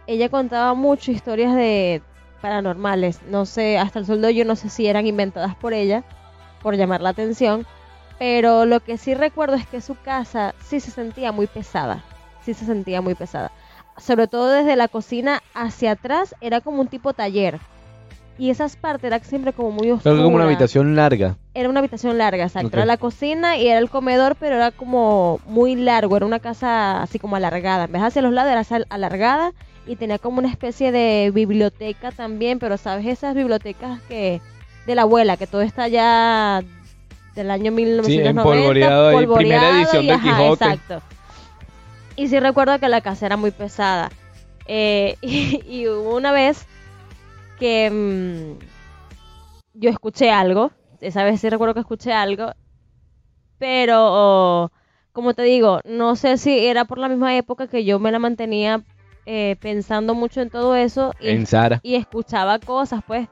[0.07, 2.03] Ella contaba mucho historias de
[2.39, 3.21] paranormales.
[3.29, 6.05] No sé, hasta el hoy yo no sé si eran inventadas por ella,
[6.63, 7.67] por llamar la atención.
[8.19, 12.03] Pero lo que sí recuerdo es que su casa sí se sentía muy pesada.
[12.45, 13.53] Sí se sentía muy pesada.
[13.97, 17.61] Sobre todo desde la cocina hacia atrás era como un tipo taller.
[18.39, 21.37] Y esas partes eran siempre como muy oscuras Fue como una habitación larga.
[21.55, 22.77] era una habitación larga, exacto.
[22.77, 26.17] Era la cocina y era el comedor, pero era como muy largo.
[26.17, 27.85] Era una casa así como alargada.
[27.85, 29.53] En vez de hacia los lados, era alargada
[29.89, 32.59] y tenía como una especie de biblioteca también.
[32.59, 33.07] Pero, ¿sabes?
[33.07, 34.41] Esas bibliotecas que
[34.87, 36.63] de la abuela, que todo está ya
[37.35, 38.31] del año 1990.
[38.31, 40.65] empolvoreado ahí, primera edición y ajá, Quijote.
[40.65, 41.03] Exacto.
[42.17, 44.11] Y sí recuerdo que la casa era muy pesada.
[44.67, 46.67] Eh, y, y hubo una vez
[47.59, 48.59] que mm,
[49.75, 50.71] yo escuché algo.
[51.01, 52.53] Esa vez sí recuerdo que escuché algo.
[53.59, 54.71] Pero, oh,
[55.13, 58.19] como te digo, no sé si era por la misma época que yo me la
[58.19, 58.85] mantenía
[59.31, 61.13] eh, pensando mucho en todo eso.
[61.21, 61.81] Y, En Sara.
[61.83, 63.29] y escuchaba cosas, pues.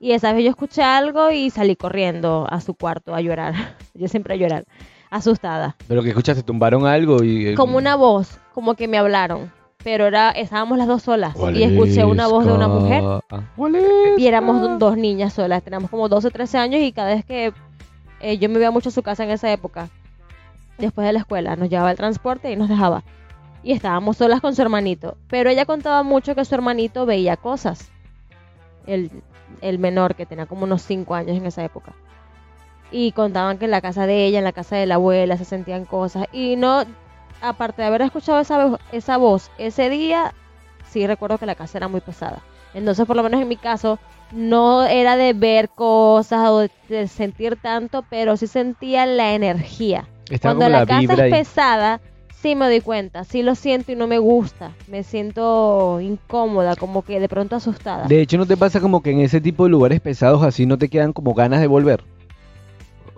[0.00, 3.54] Y esa vez yo escuché algo y salí corriendo a su cuarto a llorar.
[3.94, 4.64] Yo siempre a llorar,
[5.08, 5.76] asustada.
[5.88, 7.46] Pero que escuchaste, tumbaron algo y...
[7.48, 9.50] eh, Como una voz, como que me hablaron.
[9.84, 11.34] Pero era, estábamos las dos solas.
[11.54, 13.02] Y escuché una voz de una mujer.
[13.30, 13.40] Ah.
[14.18, 15.62] Y éramos do- dos niñas solas.
[15.62, 17.52] Teníamos como 12, 13 años y cada vez que
[18.20, 19.88] eh, yo me iba mucho a su casa en esa época,
[20.76, 23.02] después de la escuela, nos llevaba el transporte y nos dejaba.
[23.66, 25.16] Y estábamos solas con su hermanito.
[25.26, 27.90] Pero ella contaba mucho que su hermanito veía cosas.
[28.86, 29.10] El,
[29.60, 31.92] el menor, que tenía como unos 5 años en esa época.
[32.92, 35.44] Y contaban que en la casa de ella, en la casa de la abuela, se
[35.44, 36.28] sentían cosas.
[36.32, 36.84] Y no,
[37.42, 40.32] aparte de haber escuchado esa, esa voz ese día,
[40.88, 42.42] sí recuerdo que la casa era muy pesada.
[42.72, 43.98] Entonces, por lo menos en mi caso,
[44.30, 50.06] no era de ver cosas o de, sentir tanto, pero sí sentía la energía.
[50.30, 51.30] Está Cuando la, la casa es ahí.
[51.32, 52.00] pesada,
[52.46, 54.70] sí me doy cuenta, sí lo siento y no me gusta.
[54.86, 58.06] Me siento incómoda, como que de pronto asustada.
[58.06, 60.78] De hecho, ¿no te pasa como que en ese tipo de lugares pesados así no
[60.78, 62.04] te quedan como ganas de volver?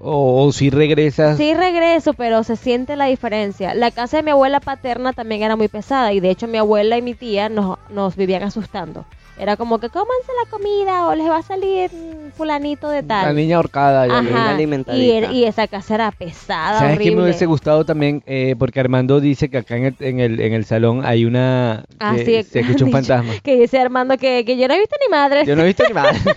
[0.00, 1.36] O, o si regresas.
[1.36, 3.74] Sí regreso, pero se siente la diferencia.
[3.74, 6.96] La casa de mi abuela paterna también era muy pesada y de hecho mi abuela
[6.96, 9.04] y mi tía nos, nos vivían asustando.
[9.38, 11.90] Era como que cómanse la comida o les va a salir
[12.36, 13.36] fulanito de La tal.
[13.36, 14.06] niña ahorcada.
[14.06, 14.60] ya Ajá.
[14.94, 17.22] Y, er- y esa casa era pesada, ¿Sabes qué me horrible.
[17.24, 18.22] hubiese gustado también?
[18.26, 21.84] Eh, porque Armando dice que acá en el, en el, en el salón hay una...
[22.00, 23.32] Ah, que sí, se escucha un fantasma.
[23.42, 25.44] Que dice Armando que, que yo no he visto ni madre.
[25.46, 26.18] Yo no he visto ni madre.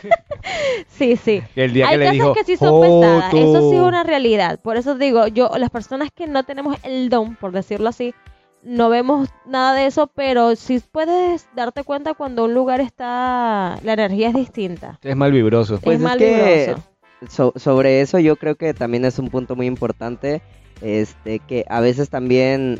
[0.88, 1.42] Sí, sí.
[1.56, 3.82] Que el día Hay que le casas dijo, que sí son pesadas, eso sí es
[3.82, 4.60] una realidad.
[4.60, 8.14] Por eso digo, yo, las personas que no tenemos el don, por decirlo así,
[8.64, 13.94] no vemos nada de eso, pero sí puedes darte cuenta cuando un lugar está, la
[13.94, 15.00] energía es distinta.
[15.02, 15.80] Es mal vibroso.
[15.82, 16.26] Pues es es mal que
[16.66, 16.84] vibroso.
[17.28, 20.42] so- sobre eso yo creo que también es un punto muy importante,
[20.82, 22.80] este, que a veces también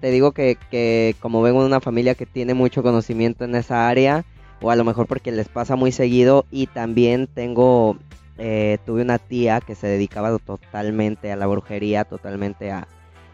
[0.00, 3.88] te digo que, que como vengo de una familia que tiene mucho conocimiento en esa
[3.88, 4.24] área,
[4.60, 7.96] o a lo mejor porque les pasa muy seguido, y también tengo,
[8.38, 12.86] eh, tuve una tía que se dedicaba totalmente a la brujería, totalmente a,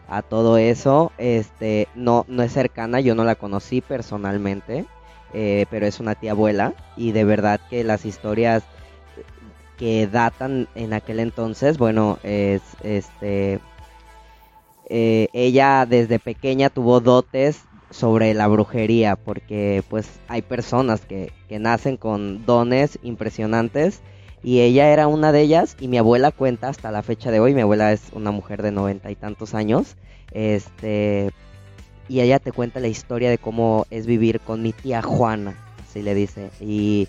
[0.07, 4.85] a todo eso, este, no, no es cercana, yo no la conocí personalmente,
[5.33, 8.63] eh, pero es una tía abuela, y de verdad que las historias
[9.77, 13.59] que datan en aquel entonces, bueno, es este
[14.89, 21.59] eh, ella desde pequeña tuvo dotes sobre la brujería, porque pues hay personas que, que
[21.59, 24.01] nacen con dones impresionantes
[24.43, 27.53] y ella era una de ellas y mi abuela cuenta hasta la fecha de hoy,
[27.53, 29.95] mi abuela es una mujer de noventa y tantos años,
[30.31, 31.31] este
[32.09, 36.01] y ella te cuenta la historia de cómo es vivir con mi tía Juana, así
[36.01, 37.07] le dice, y,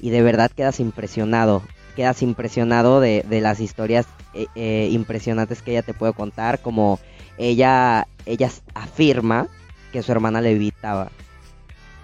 [0.00, 1.62] y de verdad quedas impresionado,
[1.96, 6.98] quedas impresionado de, de las historias eh, eh, impresionantes que ella te puede contar, como
[7.38, 9.48] ella, ella afirma
[9.92, 11.10] que su hermana le evitaba,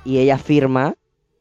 [0.04, 0.94] y ella afirma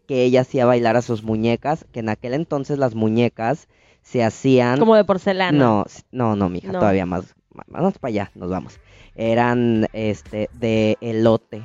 [0.10, 3.68] que ella hacía bailar a sus muñecas, que en aquel entonces las muñecas
[4.02, 4.80] se hacían...
[4.80, 5.56] Como de porcelana.
[5.56, 6.80] No, no, no, mija, No.
[6.80, 7.36] todavía más.
[7.68, 8.80] Vamos para allá, nos vamos.
[9.14, 11.62] Eran este de elote.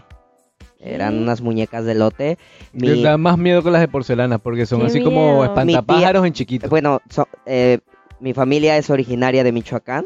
[0.79, 2.37] Eran unas muñecas de elote.
[2.75, 6.27] Me Mi- da más miedo que las de porcelana porque son Qué así como espantapájaros
[6.27, 6.69] en chiquito.
[6.69, 7.79] bueno, so- eh,
[8.21, 10.05] mi familia es originaria de Michoacán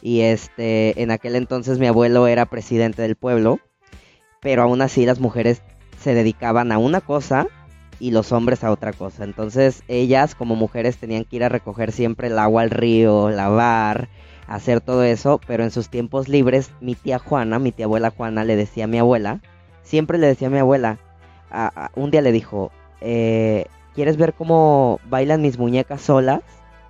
[0.00, 3.60] y este en aquel entonces mi abuelo era presidente del pueblo,
[4.40, 5.60] pero aún así las mujeres
[6.00, 7.48] se dedicaban a una cosa
[7.98, 9.24] y los hombres a otra cosa.
[9.24, 14.08] Entonces ellas como mujeres tenían que ir a recoger siempre el agua al río, lavar,
[14.46, 18.44] hacer todo eso, pero en sus tiempos libres mi tía Juana, mi tía abuela Juana
[18.44, 19.40] le decía a mi abuela,
[19.82, 20.98] siempre le decía a mi abuela,
[21.94, 22.70] un día le dijo,
[23.00, 26.42] eh, ¿quieres ver cómo bailan mis muñecas solas?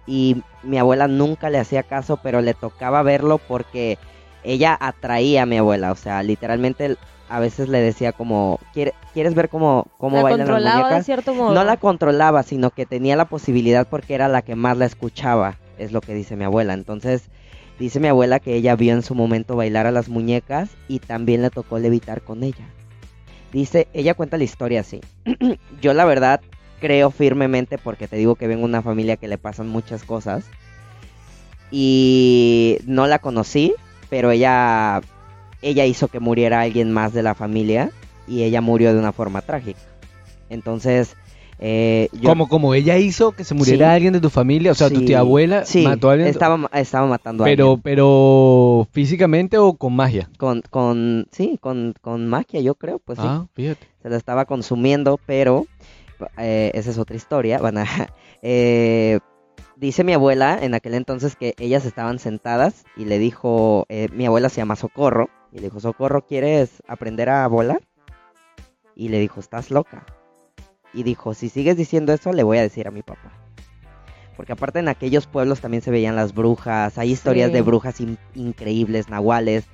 [0.06, 3.98] Y mi abuela nunca le hacía caso, pero le tocaba verlo porque
[4.44, 6.96] ella atraía a mi abuela, o sea, literalmente
[7.28, 11.04] a veces le decía como, "¿Quiere- ¿quieres ver cómo, cómo la bailan las de muñecas?
[11.06, 11.54] cierto modo.
[11.54, 15.56] No la controlaba, sino que tenía la posibilidad porque era la que más la escuchaba,
[15.78, 16.72] es lo que dice mi abuela.
[16.74, 17.24] Entonces,
[17.78, 21.42] dice mi abuela que ella vio en su momento bailar a las muñecas y también
[21.42, 22.68] le tocó levitar con ella.
[23.52, 25.00] Dice, ella cuenta la historia así.
[25.80, 26.40] Yo la verdad
[26.80, 30.44] creo firmemente porque te digo que vengo de una familia que le pasan muchas cosas.
[31.70, 33.74] Y no la conocí,
[34.08, 35.00] pero ella
[35.62, 37.90] ella hizo que muriera alguien más de la familia
[38.28, 39.80] y ella murió de una forma trágica.
[40.50, 41.16] Entonces,
[41.58, 43.94] eh, yo Como, como ella hizo que se muriera Sí.
[43.94, 46.28] alguien de tu familia, o sea, tu Sí, tía abuela sí, mató a alguien.
[46.28, 47.80] estaba, estaba matando a pero, alguien.
[47.82, 50.28] pero físicamente o con magia.
[50.38, 53.24] Con, con, sí, con, con magia, yo creo, pues sí.
[53.26, 53.86] ah, fíjate.
[54.02, 55.66] se lo estaba consumiendo, pero
[56.38, 57.58] eh, esa es otra historia.
[57.58, 57.82] Bueno,
[58.42, 59.18] eh,
[59.76, 64.26] dice mi abuela en aquel entonces que ellas estaban sentadas y le dijo, eh, mi
[64.26, 67.80] abuela se llama Socorro, y le dijo, Socorro, ¿quieres aprender a volar?
[68.94, 70.04] Y le dijo, estás loca.
[70.94, 73.32] Y dijo, si sigues diciendo eso, le voy a decir a mi papá.
[74.36, 77.54] Porque aparte en aquellos pueblos también se veían las brujas, hay historias Sí.
[77.54, 79.64] de brujas in- increíbles, nahuales.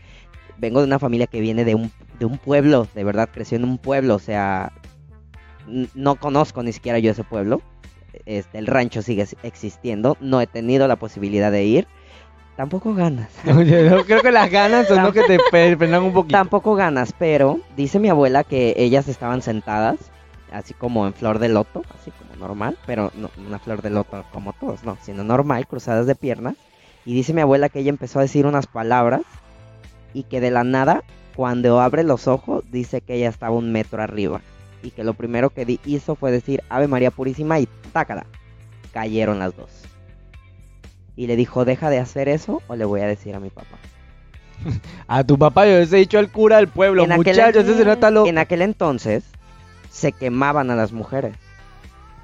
[0.59, 3.65] Vengo de una familia que viene de un, de un pueblo, de verdad, creció en
[3.65, 4.73] un pueblo, o sea,
[5.95, 7.61] no conozco ni siquiera yo ese pueblo.
[8.27, 11.89] Este, el rancho sigue existiendo, no he tenido la posibilidad de ir.
[12.57, 13.31] Tampoco ganas.
[13.57, 16.37] Oye, no, creo que las ganas son lo que te frenan un poquito.
[16.37, 19.97] Tampoco ganas, pero dice mi abuela que ellas estaban sentadas,
[20.53, 24.25] así como en flor de loto, así como normal, pero no una flor de loto
[24.33, 26.57] como todos, no, sino normal, cruzadas de piernas.
[27.05, 29.23] Y dice mi abuela que ella empezó a decir unas palabras
[30.13, 31.03] y que de la nada,
[31.35, 34.43] cuando abre los ojos, dice que ella estaba un metro arriba
[34.83, 38.27] y que lo primero que di- hizo fue decir Ave María Purísima y tácala.
[38.93, 39.71] Cayeron las dos.
[41.17, 43.77] Y le dijo, deja de hacer eso o le voy a decir a mi papá.
[45.09, 47.93] A tu papá yo les he dicho al cura del pueblo, En muchachos, ese no
[47.93, 48.29] está loco.
[48.29, 49.25] En aquel entonces
[49.91, 51.35] se quemaban a las mujeres.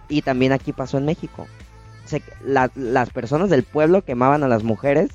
[0.09, 1.47] Y también aquí pasó en México.
[2.07, 5.11] Se- la- las personas del pueblo quemaban a las mujeres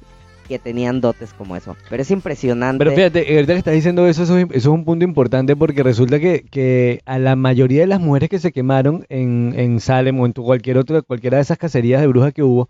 [0.47, 1.75] que tenían dotes como eso.
[1.89, 2.77] Pero es impresionante.
[2.83, 5.83] Pero fíjate, ahorita que estás diciendo eso, eso, es- eso es un punto importante porque
[5.83, 10.19] resulta que, que a la mayoría de las mujeres que se quemaron en, en Salem
[10.19, 12.69] o en tu- cualquier otra, cualquiera de esas cacerías de brujas que hubo,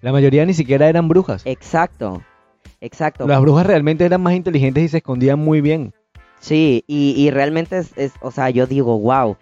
[0.00, 1.42] la mayoría ni siquiera eran brujas.
[1.44, 2.22] Exacto.
[2.80, 3.26] Exacto.
[3.28, 5.92] Las brujas realmente eran más inteligentes y se escondían muy bien.
[6.40, 9.36] Sí, y, y realmente es, es- o sea, yo digo, wow.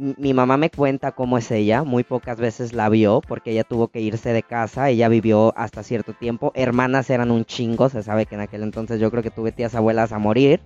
[0.00, 3.88] Mi mamá me cuenta cómo es ella, muy pocas veces la vio porque ella tuvo
[3.88, 8.24] que irse de casa, ella vivió hasta cierto tiempo, hermanas eran un chingo, se sabe
[8.24, 10.62] que en aquel entonces yo creo que tuve tías abuelas a morir,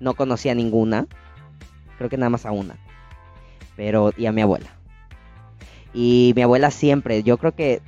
[0.00, 1.06] no conocía ninguna,
[1.98, 2.76] creo que nada más a una,
[3.76, 4.70] pero y a mi abuela.
[5.92, 7.82] Y mi abuela siempre, yo creo que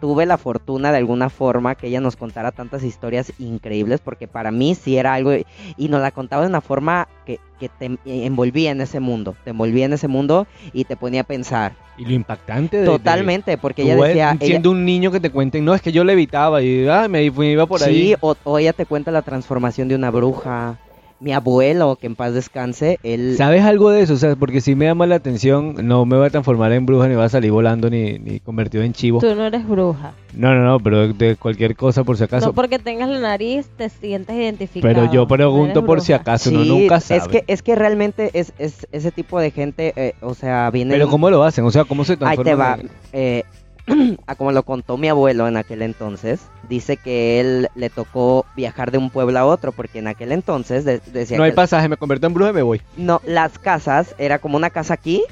[0.00, 4.50] tuve la fortuna de alguna forma que ella nos contara tantas historias increíbles porque para
[4.50, 5.32] mí sí era algo
[5.76, 9.50] y nos la contaba de una forma que, que te envolvía en ese mundo, te
[9.50, 11.72] envolvía en ese mundo y te ponía a pensar.
[11.98, 12.86] Y lo impactante de...
[12.86, 16.04] Totalmente, porque ella decía, ella- siendo un niño que te cuenten, no, es que yo
[16.04, 18.14] levitaba y ah, me, me iba por sí, ahí.
[18.20, 20.78] o, o ella te cuenta la transformación de una bruja.
[21.18, 23.36] Mi abuelo, que en paz descanse, él...
[23.38, 24.12] ¿Sabes algo de eso?
[24.12, 27.08] O sea, porque si me llama la atención, no me voy a transformar en bruja,
[27.08, 29.20] ni voy a salir volando, ni, ni convertido en chivo.
[29.20, 30.12] Tú no eres bruja.
[30.34, 32.48] No, no, no, pero de cualquier cosa por si acaso.
[32.48, 34.94] No porque tengas la nariz te sientes identificado.
[34.94, 37.20] pero yo pregunto No por si acaso, uno Sí, nunca sabe.
[37.20, 40.92] es que, es que realmente es, es ese tipo de gente, eh, o sea, viene...
[40.92, 41.64] Pero ¿cómo lo hacen?
[41.64, 42.44] O sea, ¿cómo se Ahí transforman?
[42.44, 42.74] te va.
[42.78, 43.42] en- eh,
[44.26, 48.90] a como lo contó mi abuelo en aquel entonces, dice que él le tocó viajar
[48.90, 51.88] de un pueblo a otro, porque en aquel entonces de- decía No hay que pasaje,
[51.88, 52.82] me convierto en bruja y me voy.
[52.96, 55.22] no, las casas era como una casa aquí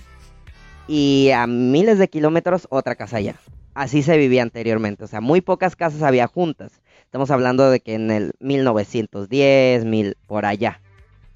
[0.86, 3.34] y a miles de kilómetros otra casa allá.
[3.74, 6.80] Así se vivía anteriormente, o sea, muy pocas casas había juntas.
[7.06, 10.80] Estamos hablando de que en el 1910, mil por allá,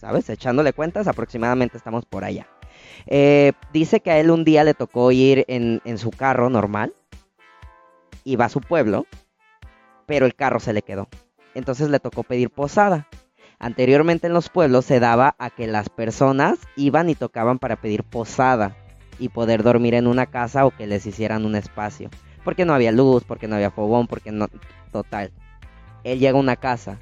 [0.00, 0.28] ¿sabes?
[0.30, 2.46] Echándole cuentas, aproximadamente estamos por allá.
[3.06, 6.92] Eh, dice que a él un día le tocó ir en, en su carro normal,
[8.28, 9.06] iba a su pueblo,
[10.06, 11.08] pero el carro se le quedó.
[11.54, 13.08] Entonces le tocó pedir posada.
[13.58, 18.04] Anteriormente en los pueblos se daba a que las personas iban y tocaban para pedir
[18.04, 18.76] posada
[19.18, 22.10] y poder dormir en una casa o que les hicieran un espacio.
[22.44, 24.48] Porque no había luz, porque no había fogón, porque no...
[24.92, 25.32] Total.
[26.04, 26.98] Él llega a una casa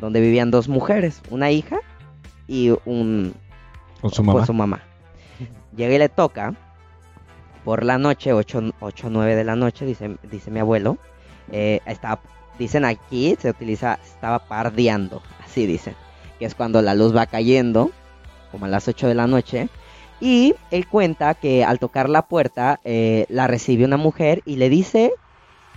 [0.00, 1.78] donde vivían dos mujeres, una hija
[2.48, 3.34] y un...
[4.00, 4.46] Con su con mamá.
[4.46, 4.80] su mamá.
[5.76, 6.54] Llega y le toca
[7.70, 10.98] por la noche, 8 o 9 de la noche, dice, dice mi abuelo.
[11.52, 11.80] eh,
[12.58, 15.94] dicen aquí, se utiliza, estaba pardeando, así dicen,
[16.40, 17.92] que es cuando la luz va cayendo,
[18.50, 19.68] como a las 8 de la noche.
[20.20, 24.68] Y él cuenta que al tocar la puerta, eh, la recibe una mujer y le
[24.68, 25.12] dice,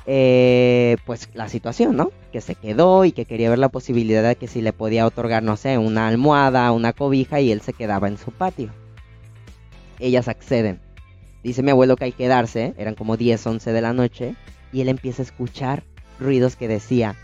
[0.08, 2.10] eh, pues la situación, ¿no?
[2.32, 5.44] Que se quedó y que quería ver la posibilidad de que si le podía otorgar,
[5.44, 8.72] no sé, una almohada, una cobija y él se quedaba en su patio.
[10.00, 10.83] Ellas acceden.
[11.44, 14.36] Dice mi abuelo que hay que quedarse, eran como 10, 11 de la noche,
[14.72, 15.84] y él empieza a escuchar
[16.20, 17.16] ruidos que decía,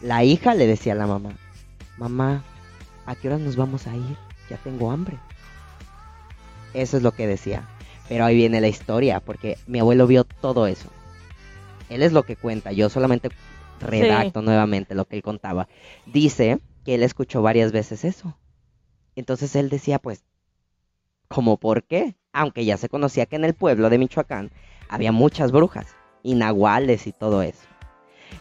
[0.00, 1.36] la hija le decía a la mamá,
[1.98, 2.42] mamá,
[3.04, 4.16] ¿a qué hora nos vamos a ir?
[4.48, 5.18] Ya tengo hambre.
[6.74, 7.68] Eso es lo que decía.
[8.08, 10.88] Pero ahí viene la historia, porque mi abuelo vio todo eso.
[11.88, 13.30] Él es lo que cuenta, yo solamente
[13.80, 15.68] redacto nuevamente lo que él contaba.
[16.06, 18.36] Dice que él escuchó varias veces eso.
[19.16, 20.24] Entonces él decía, pues,
[21.28, 22.16] ¿cómo por qué?
[22.38, 24.50] Aunque ya se conocía que en el pueblo de Michoacán
[24.90, 25.96] había muchas brujas,
[26.26, 27.66] y nahuales y todo eso.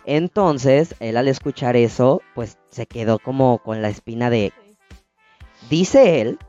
[0.06, 4.52] Entonces, él al escuchar eso, pues se quedó como con la espina de...
[5.70, 6.40] Dice él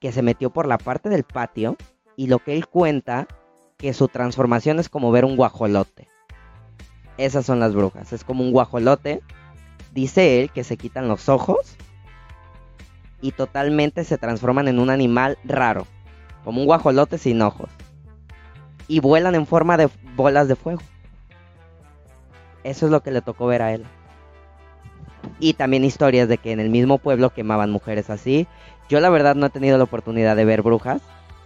[0.00, 1.76] que se metió por la parte del patio
[2.16, 3.28] y lo que él cuenta
[3.78, 6.08] que su transformación es como ver un guajolote.
[7.16, 9.22] Esas son las brujas, es como un guajolote.
[9.92, 11.76] Dice él que se quitan los ojos
[13.22, 15.86] y totalmente se transforman en un animal raro,
[16.44, 17.70] como un guajolote sin ojos.
[18.86, 20.82] Y vuelan en forma de bolas de fuego.
[22.62, 23.84] Eso es lo que le tocó ver a él.
[25.40, 28.46] Y también historias de que en el mismo pueblo quemaban mujeres así.
[28.88, 31.00] Yo la verdad no he tenido la oportunidad de ver brujas,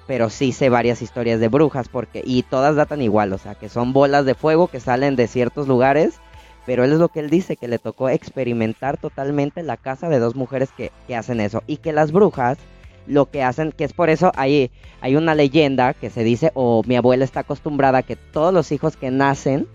[0.09, 3.69] pero sí sé varias historias de brujas porque y todas datan igual, o sea, que
[3.69, 6.19] son bolas de fuego que salen de ciertos lugares,
[6.66, 10.19] pero él es lo que él dice que le tocó experimentar totalmente la casa de
[10.19, 12.59] dos mujeres que, que hacen eso y que las brujas
[13.09, 14.70] lo que hacen, que es por eso hay,
[15.01, 18.70] hay una leyenda que se dice, o mi abuela está acostumbrada a que todos los
[18.72, 19.66] hijos que nacen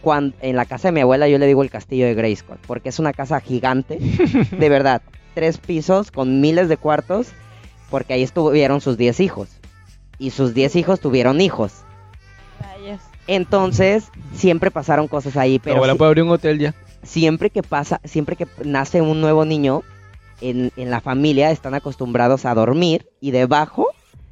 [0.00, 2.88] cuando, en la casa de mi abuela yo le digo el castillo de Grayskull, porque
[2.90, 3.98] es una casa gigante,
[4.58, 5.02] de verdad,
[5.34, 7.28] tres pisos con miles de cuartos,
[7.90, 9.48] porque ahí estuvieron sus 10 hijos.
[10.18, 11.72] Y sus 10 hijos tuvieron hijos.
[13.26, 16.74] Entonces, siempre pasaron cosas ahí, pero abuela sí- puede abrir un hotel ya.
[17.02, 19.82] siempre que pasa, siempre que nace un nuevo niño,
[20.40, 23.88] en, en la familia están acostumbrados a dormir y debajo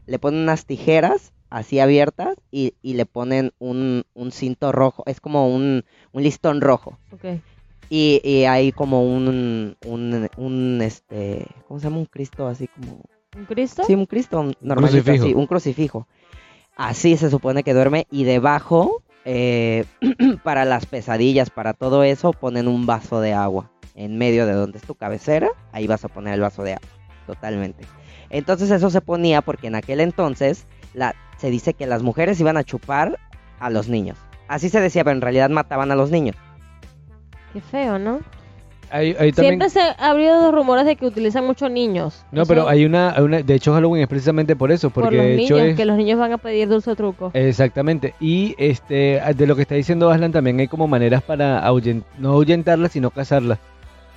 [0.07, 5.21] le ponen unas tijeras así abiertas y, y le ponen un, un cinto rojo, es
[5.21, 6.99] como un, un listón rojo.
[7.13, 7.41] Ok.
[7.89, 11.99] Y, y hay como un, un, un, este, ¿cómo se llama?
[11.99, 13.03] Un Cristo así como...
[13.37, 13.85] ¿Un Cristo?
[13.87, 15.25] Sí, un Cristo normalito crucifijo.
[15.25, 16.09] así, un crucifijo.
[16.77, 19.85] Así se supone que duerme y debajo, eh,
[20.43, 24.79] para las pesadillas, para todo eso, ponen un vaso de agua en medio de donde
[24.79, 25.49] es tu cabecera.
[25.73, 26.89] Ahí vas a poner el vaso de agua,
[27.27, 27.85] totalmente.
[28.31, 32.57] Entonces eso se ponía porque en aquel entonces la, se dice que las mujeres iban
[32.57, 33.19] a chupar
[33.59, 34.19] a los niños.
[34.49, 36.37] Así se decía, pero en realidad mataban a los niños.
[37.53, 38.21] Qué feo, ¿no?
[38.89, 39.35] También...
[39.35, 42.25] Siempre se ha habido rumores de que utilizan muchos niños.
[42.31, 44.91] No, Eso pero hay una, hay una- De hecho, Halloween es precisamente por eso.
[44.91, 46.97] Porque por los de hecho niños, es- que los niños van a pedir dulce o
[46.97, 47.31] truco.
[47.35, 48.15] Exactamente.
[48.21, 51.61] Y este de lo que está diciendo Aslan también hay como maneras para
[52.19, 53.59] no ahuyentarla, sino cazarla.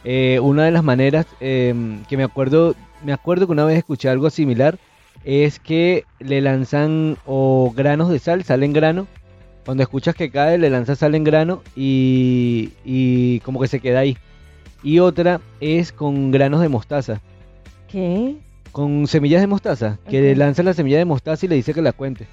[0.04, 1.74] Eh, una de las maneras eh,
[2.08, 4.78] que me acuerdo, me acuerdo que una vez escuché algo similar,
[5.26, 9.08] es que le lanzan o granos de sal, sal en grano.
[9.66, 14.00] Cuando escuchas que cae, le lanzas sal en grano y, y como que se queda
[14.00, 14.18] ahí.
[14.82, 17.20] Y otra es con granos de mostaza.
[17.90, 18.36] ¿Qué?
[18.72, 21.82] Con semillas de mostaza, que le lanza la semilla de mostaza y le dice que
[21.82, 22.28] la cuente.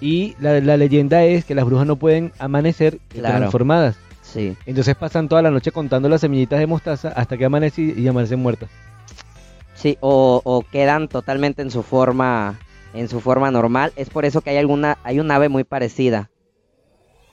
[0.00, 3.38] Y la, la leyenda es que las brujas no pueden amanecer Claro.
[3.38, 3.96] transformadas.
[4.34, 4.56] Sí.
[4.66, 8.40] Entonces pasan toda la noche contando las semillitas de mostaza hasta que amanece y, amanecen
[8.40, 8.68] muertas.
[9.74, 12.58] Sí, o, o quedan totalmente en su forma,
[12.94, 13.92] en su forma normal.
[13.96, 16.30] Es por eso que hay alguna, hay un ave muy parecida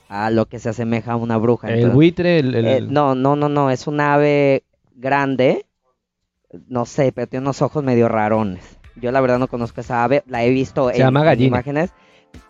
[0.08, 1.68] a lo que se asemeja a una bruja.
[1.68, 2.54] El Entonces- buitre, el...
[2.54, 4.62] el- Eh, no, no, no, no, es un ave
[4.94, 5.66] grande,
[6.68, 8.78] no sé, pero tiene unos ojos medio rarones.
[8.96, 11.46] Yo la verdad no conozco esa ave, la he visto Se en, llama en gallina.
[11.48, 11.90] imágenes.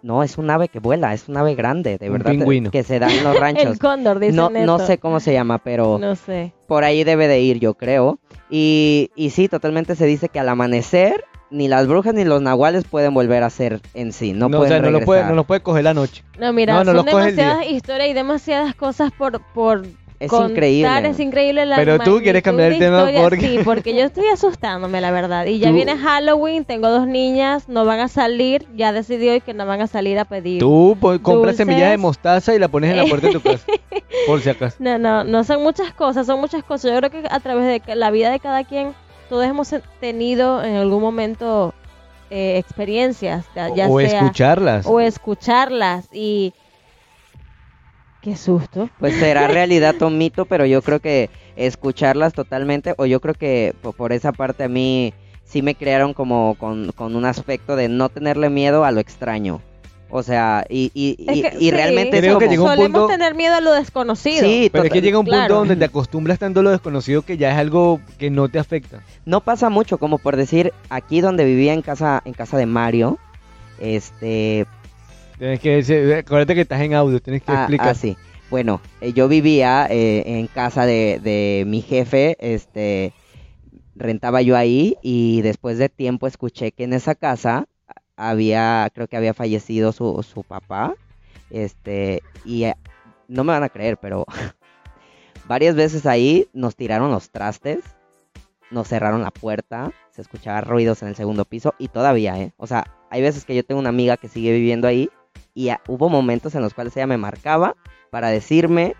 [0.02, 2.70] No, es un ave que vuela, es un ave grande, de Un verdad, pingüino.
[2.70, 3.64] que se da en los ranchos.
[3.66, 4.66] El cóndor, dice no, Neto.
[4.66, 6.52] no sé cómo se llama, pero No sé.
[6.66, 8.18] por ahí debe de ir, yo creo.
[8.50, 12.84] Y, y sí, totalmente se dice que al amanecer ni las brujas ni los nahuales
[12.84, 15.30] pueden volver a ser en sí, no, no, o pueden sea, no lo, puede, regresar.
[15.30, 16.24] no lo puede coger la noche.
[16.38, 19.82] No, mira, No, no son demasiadas historias y demasiadas cosas por, por
[20.22, 20.50] Es contar.
[20.50, 21.08] increíble.
[21.08, 25.00] Es increíble la Pero tú quieres cambiar el tema porque- Sí, porque yo estoy asustándome,
[25.00, 25.46] la verdad.
[25.46, 28.66] Y ya Tú- viene Halloween, tengo dos niñas, no van a salir.
[28.76, 30.60] Ya decidí hoy que no van a salir a pedir.
[30.60, 33.64] Tú po- compras semillas de mostaza y la pones en la puerta de tu casa.
[34.26, 34.76] por si acaso.
[34.78, 36.92] No, no, no son muchas cosas, son muchas cosas.
[36.92, 38.94] Yo creo que a través de la vida de cada quien,
[39.28, 41.74] todos hemos tenido en algún momento
[42.30, 44.86] eh, experiencias, ya o sea escucharlas.
[44.86, 46.54] o escucharlas y
[48.22, 48.88] qué susto.
[48.98, 53.74] Pues será realidad o mito, pero yo creo que escucharlas totalmente, o yo creo que
[53.82, 55.12] po- por esa parte a mí
[55.44, 59.60] sí me crearon como con, con un aspecto de no tenerle miedo a lo extraño.
[60.14, 62.64] O sea, y, y, Es y- que y sí, realmente es Creo que como- llegó
[62.64, 64.42] un solemos punto- tener miedo a lo desconocido.
[64.44, 67.38] Sí, Pero es que llega un punto donde te acostumbras tanto a lo desconocido que
[67.38, 69.00] ya es algo que no te afecta.
[69.24, 73.18] no pasa mucho, como por decir, aquí donde vivía en casa, en casa de Mario,
[73.80, 74.66] este,
[75.43, 77.89] Tienes que decir- acuérdate que estás en audio, tienes que Ah, explicar.
[77.89, 78.16] ah, sí.
[78.48, 83.12] Bueno, eh, yo vivía eh, en casa de, de mi jefe, este,
[83.97, 87.66] rentaba yo ahí y después de tiempo escuché que en esa casa
[88.14, 90.94] había, creo que había fallecido su, su papá,
[91.51, 92.77] este, y eh,
[93.27, 94.24] no me van a creer, pero
[95.48, 97.81] varias veces ahí nos tiraron los trastes,
[98.70, 102.52] nos cerraron la puerta, se escuchaban ruidos en el segundo piso y todavía, ¿eh?
[102.59, 105.10] O sea, hay veces que yo tengo una amiga que sigue viviendo ahí
[105.54, 107.76] y ah, hubo momentos en los cuales ella me marcaba
[108.10, 108.94] para decirme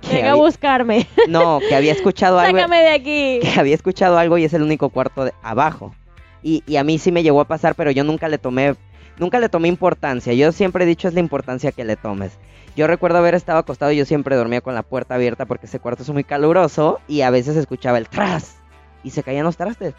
[0.00, 1.06] que Venga a buscarme.
[1.28, 3.40] no, que había escuchado algo, Sácame de aquí.
[3.42, 5.94] que había escuchado algo y es el único cuarto de abajo.
[6.42, 8.74] Y, y a mí sí me llegó a pasar, pero yo nunca le tomé,
[9.18, 10.34] nunca le tomé importancia.
[10.34, 12.32] Yo siempre he dicho es la importancia que le tomes.
[12.76, 15.78] Yo recuerdo haber estado acostado y yo siempre dormía con la puerta abierta porque ese
[15.78, 18.56] cuarto es muy caluroso y a veces escuchaba el tras
[19.04, 19.94] y se caían los trastes.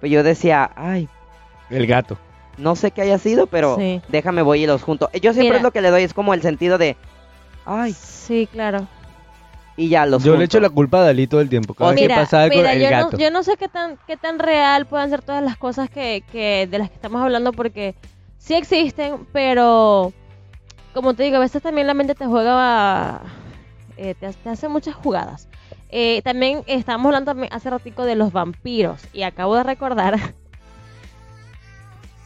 [0.00, 1.08] Pues yo decía, ay,
[1.70, 2.18] El gato.
[2.60, 4.00] No sé qué haya sido, pero Sí.
[4.08, 5.10] déjame voy y los junto.
[5.14, 5.56] Yo siempre Mira.
[5.58, 6.96] es lo que le doy, es como el sentido de,
[7.66, 8.86] ay, Sí, claro.
[9.76, 11.74] y ya los Yo le echo la culpa a Dalí todo el tiempo.
[11.74, 13.10] Cada vez que Mira, pasa algo, mira, el yo, gato.
[13.12, 16.22] No, yo no sé qué tan, qué tan real puedan ser todas las cosas que,
[16.30, 17.94] que de las que estamos hablando porque
[18.38, 20.12] sí existen, pero
[20.94, 23.20] como te digo, a veces también la mente te juega,
[23.96, 25.48] eh, te, te hace muchas jugadas.
[25.92, 30.34] Eh, también estábamos hablando también hace ratico de los vampiros y acabo de recordar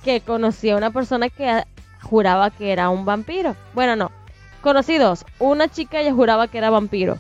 [0.05, 1.64] que conocí a una persona que
[2.02, 3.56] juraba que era un vampiro.
[3.72, 4.12] Bueno, no.
[4.60, 5.24] Conocí dos.
[5.39, 7.18] Una chica ella juraba que era vampiro.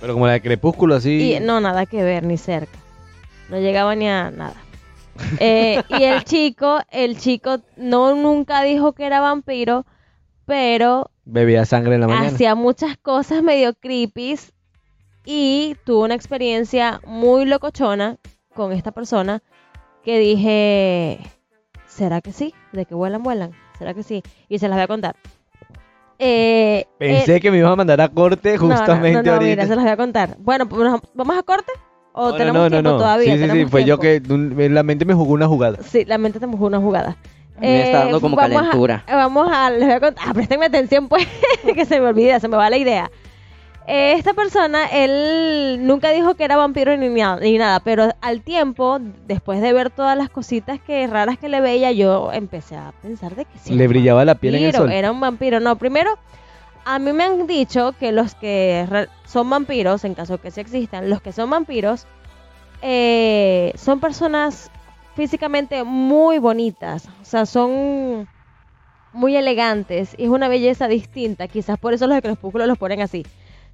[0.00, 1.34] Pero como la de Crepúsculo, así.
[1.34, 2.78] Y no, nada que ver, ni cerca.
[3.50, 4.54] No llegaba ni a nada.
[5.38, 9.84] Eh, y el chico, el chico no nunca dijo que era vampiro,
[10.46, 12.28] pero Bebía sangre en la mañana.
[12.28, 14.38] hacía muchas cosas medio creepy
[15.26, 18.16] y tuvo una experiencia muy locochona
[18.54, 19.42] con esta persona
[20.04, 21.20] que dije,
[22.00, 22.54] ¿será que sí?
[22.72, 23.50] ¿De que vuelan, vuelan?
[23.78, 24.22] ¿Será que sí?
[24.48, 25.16] Y se las voy a contar.
[26.18, 29.32] Eh, Pensé eh, que me ibas a mandar a corte no, no, justamente no, no,
[29.32, 29.50] ahorita.
[29.50, 30.36] mira, se las voy a contar.
[30.38, 31.72] Bueno, pues, ¿nos- ¿vamos a corte?
[32.12, 32.96] ¿O No, no, tenemos no, no, tiempo no.
[32.98, 33.26] todavía?
[33.32, 33.48] Sí, sí, sí.
[33.50, 34.20] ¿Tenemos Fue yo que
[34.70, 35.78] la mente me jugó una jugada.
[35.82, 37.16] Sí, la mente te jugó una jugada.
[37.58, 39.04] Me está dando como vamos a- calentura.
[39.06, 41.26] vamos a, les voy a contar, ah, préstenme atención pues,
[41.74, 43.10] que se me olvida, se me va la idea.
[43.86, 48.98] Esta persona, él nunca dijo que era vampiro ni, nada- ni nada, pero al tiempo,
[49.26, 53.34] después de ver todas las cositas que raras que le veía, yo empecé a pensar
[53.34, 53.74] de que sí.
[53.74, 54.92] Le brillaba la piel en el sol.
[54.92, 55.58] Era un vampiro.
[55.58, 56.18] No, primero,
[56.84, 58.86] a mí me han dicho que los que
[59.24, 62.06] son vampiros, en caso que sí existan, los que son vampiros,
[62.82, 64.70] eh, son personas
[65.16, 67.08] físicamente muy bonitas.
[67.20, 68.28] O sea, son
[69.12, 70.14] muy elegantes.
[70.16, 71.48] Y es una belleza distinta.
[71.48, 73.24] Quizás por eso los de Crepúsculo los ponen así.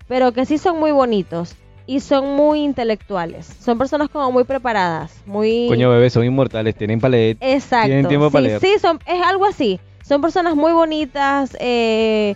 [0.09, 1.57] Pero que sí son muy bonitos.
[1.89, 3.47] Y son muy intelectuales.
[3.47, 5.23] Son personas como muy preparadas.
[5.25, 5.67] Muy...
[5.69, 6.75] Coño, bebé, son inmortales.
[6.75, 7.37] Tienen para leer.
[7.41, 7.87] Exacto.
[7.87, 8.61] Tienen tiempo sí, para leer.
[8.61, 9.79] sí, son, es algo así.
[10.03, 12.35] Son personas muy bonitas, eh,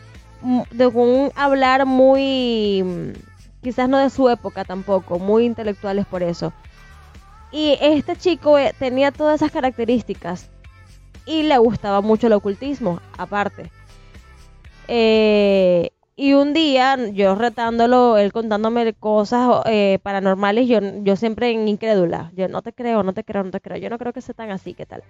[0.70, 6.52] de un hablar muy, mm, quizás no de su época tampoco, muy intelectuales por eso.
[7.52, 10.48] Y este chico eh, tenía todas esas características
[11.26, 13.70] y le gustaba mucho el ocultismo, aparte.
[14.88, 15.90] Eh,
[16.20, 22.30] y un día, yo retándolo, él contándome cosas eh, paranormales, yo, yo siempre en incrédula.
[22.36, 23.78] Yo no te creo, no te creo, no te creo.
[23.78, 25.02] Yo no creo que sea tan así, ¿qué tal?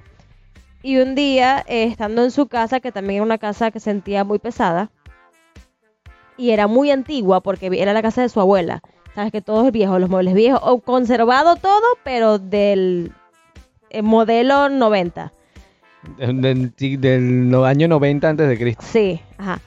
[0.84, 4.22] Y un día, eh, estando en su casa, que también era una casa que sentía
[4.22, 4.92] muy pesada,
[6.36, 8.80] y era muy antigua porque era la casa de su abuela.
[9.16, 13.10] Sabes que todo es viejo, los muebles viejos, o conservado todo, pero del
[13.90, 15.32] eh, modelo 90.
[16.18, 18.84] Del, del año 90 antes de Cristo.
[18.86, 19.60] Sí, ajá.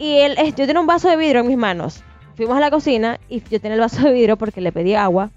[0.00, 2.02] Y él, yo tenía un vaso de vidrio en mis manos.
[2.34, 5.28] Fuimos a la cocina y yo tenía el vaso de vidrio porque le pedí agua.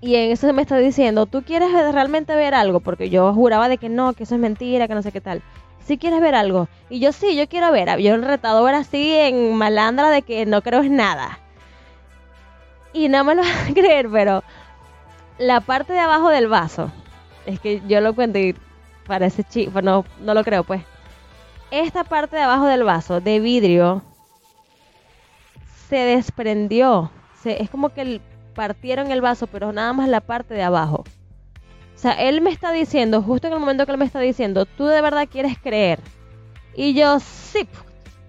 [0.00, 2.80] Y en eso me está diciendo, ¿tú quieres realmente ver algo?
[2.80, 5.42] Porque yo juraba de que no, que eso es mentira, que no sé qué tal.
[5.84, 6.68] Si quieres ver algo.
[6.88, 7.98] Y yo sí, yo quiero ver.
[7.98, 11.38] Yo el retador así en malandra de que no creo en nada.
[12.94, 14.42] Y no me lo vas a creer, pero
[15.36, 16.90] la parte de abajo del vaso,
[17.44, 18.56] es que yo lo cuento y
[19.06, 20.80] parece chico, no, no lo creo pues.
[21.70, 24.02] Esta parte de abajo del vaso de vidrio
[25.88, 27.10] se desprendió.
[27.44, 28.20] Es como que
[28.54, 31.04] partieron el vaso, pero nada más la parte de abajo.
[31.94, 34.64] O sea, él me está diciendo, justo en el momento que él me está diciendo,
[34.66, 36.00] tú de verdad quieres creer.
[36.74, 37.68] Y yo, sí.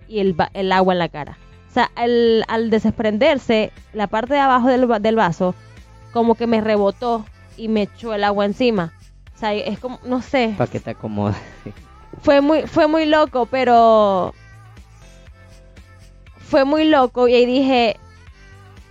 [0.08, 1.38] Y el, agua en la cara.
[1.70, 5.56] O sea, al desprenderse, la parte de abajo del, del vaso,
[6.12, 8.94] como que me rebotó y me echó el agua encima.
[9.36, 11.38] O sea, es como, no sé Para que te acomodes.
[12.20, 14.34] Fue muy fue muy loco pero
[16.38, 17.98] fue muy loco y ahí dije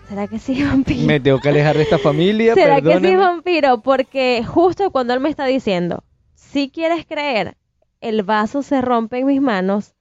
[0.09, 3.81] será que sí vampiro Me tengo que alejar de esta familia, será que sí vampiro
[3.81, 6.03] porque justo cuando él me está diciendo
[6.35, 7.57] si quieres creer
[8.01, 9.95] el vaso se rompe en mis manos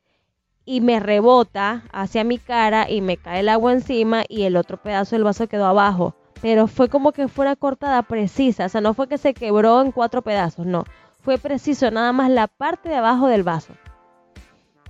[0.65, 4.77] y me rebota hacia mi cara y me cae el agua encima y el otro
[4.77, 6.15] pedazo del vaso quedó abajo.
[6.41, 9.81] Pero fue como que fue una cortada precisa o sea no fue que se quebró
[9.81, 10.85] en cuatro pedazos no
[11.30, 13.73] fue preciso nada más la parte de abajo del vaso.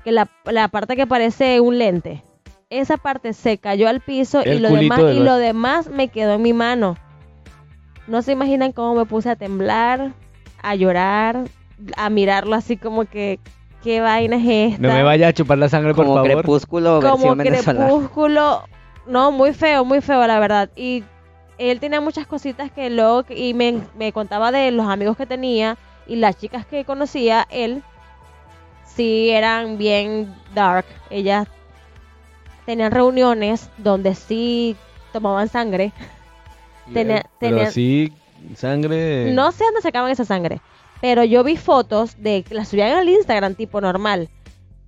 [0.06, 2.24] Que la, la parte que parece un lente.
[2.70, 6.42] Esa parte se cayó al piso y lo, demás, y lo demás me quedó en
[6.42, 6.96] mi mano.
[8.08, 10.14] No se imaginan cómo me puse a temblar,
[10.62, 11.44] a llorar,
[11.98, 13.42] a mirarlo así como que,
[13.84, 14.88] ¿qué vaina es esta?
[14.88, 16.32] No me vaya a chupar la sangre, por Como favor.
[16.32, 18.64] crepúsculo como crepúsculo.
[19.08, 20.70] No, muy feo, muy feo, la verdad.
[20.78, 21.04] Y
[21.58, 25.78] él tenía muchas cositas que luego, y me, me contaba de los amigos que tenía
[26.10, 27.84] y las chicas que conocía, él
[28.86, 30.86] sí eran bien dark.
[31.10, 31.48] Ellas
[32.66, 34.76] tenían reuniones donde sí
[35.14, 35.92] tomaban sangre.
[36.94, 38.12] tenía- Pero tenía- así,
[38.56, 39.32] sangre.
[39.34, 40.60] No sé dónde sacaban esa sangre,
[41.02, 44.30] pero yo vi fotos de que las subían al Instagram tipo normal.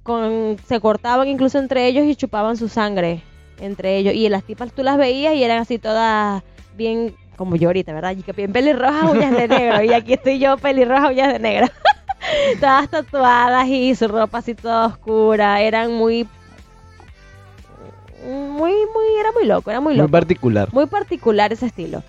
[0.03, 3.21] Con, se cortaban incluso entre ellos y chupaban su sangre
[3.59, 4.15] entre ellos.
[4.15, 6.41] Y las tipas tú las veías y eran así todas
[6.75, 8.15] bien, como yo ahorita, ¿verdad?
[8.15, 9.81] Y que bien pelirrojas, uñas de negro.
[9.83, 11.67] y aquí estoy yo pelirroja, uñas de negro.
[12.59, 15.59] todas tatuadas y su ropa así toda oscura.
[15.61, 16.27] Eran muy...
[18.23, 20.11] Muy, muy, era muy loco, era muy Muy loco.
[20.11, 20.69] particular.
[20.71, 22.03] Muy particular ese estilo.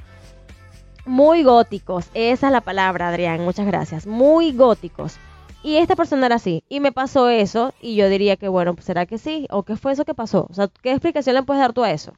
[1.07, 4.07] Muy góticos, esa es la palabra, Adrián, muchas gracias.
[4.07, 5.17] Muy góticos.
[5.65, 8.85] y esta persona era así, y me pasó eso, y yo diría que, bueno, pues
[8.85, 10.47] será que sí, o qué fue eso que pasó.
[10.51, 12.13] O sea, ¿qué explicación le puedes dar tú a eso?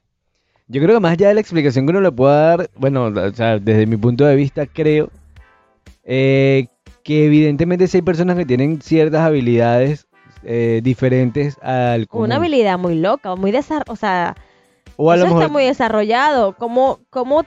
[0.66, 3.32] Yo creo que más allá de la explicación que uno le pueda dar, bueno, o
[3.34, 5.10] sea, desde mi punto de vista creo
[6.04, 6.66] eh,
[7.02, 10.06] que evidentemente sí hay personas que tienen ciertas habilidades
[10.42, 12.26] eh, diferentes al común.
[12.26, 14.36] Una habilidad muy loca, muy desarrollada, o sea,
[14.96, 16.54] o a lo eso mejor está muy desarrollado.
[16.56, 17.44] ¿Cómo, cómo,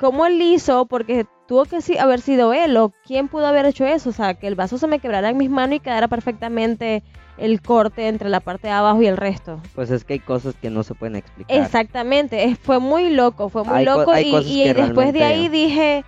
[0.00, 0.86] cómo él hizo?
[0.86, 4.10] Porque tuvo que sí- haber sido él, o quién pudo haber hecho eso.
[4.10, 7.02] O sea, que el vaso se me quebrara en mis manos y quedara perfectamente
[7.38, 9.60] el corte entre la parte de abajo y el resto.
[9.74, 11.56] Pues es que hay cosas que no se pueden explicar.
[11.56, 16.04] Exactamente, es- fue muy loco, fue muy Hay loco y, y después de ahí dije,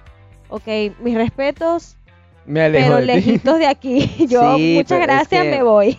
[0.49, 0.67] ok,
[1.01, 1.97] mis respetos,
[2.47, 3.07] me alejo pero de ti.
[3.07, 4.27] lejitos de aquí.
[4.29, 5.99] Yo, Sí, muchas es gracias, que- me voy.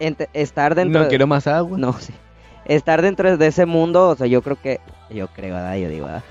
[0.00, 1.78] Ent- estar dentro No de- quiero más agua.
[1.78, 2.12] No, sí.
[2.64, 4.80] Estar dentro de ese mundo, o sea, yo creo que,
[5.10, 5.76] yo creo, ¿verdad?
[5.76, 6.24] Yo digo, ¿verdad?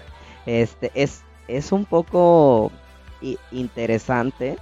[0.45, 2.71] este, es, es un poco
[3.51, 4.57] interesante,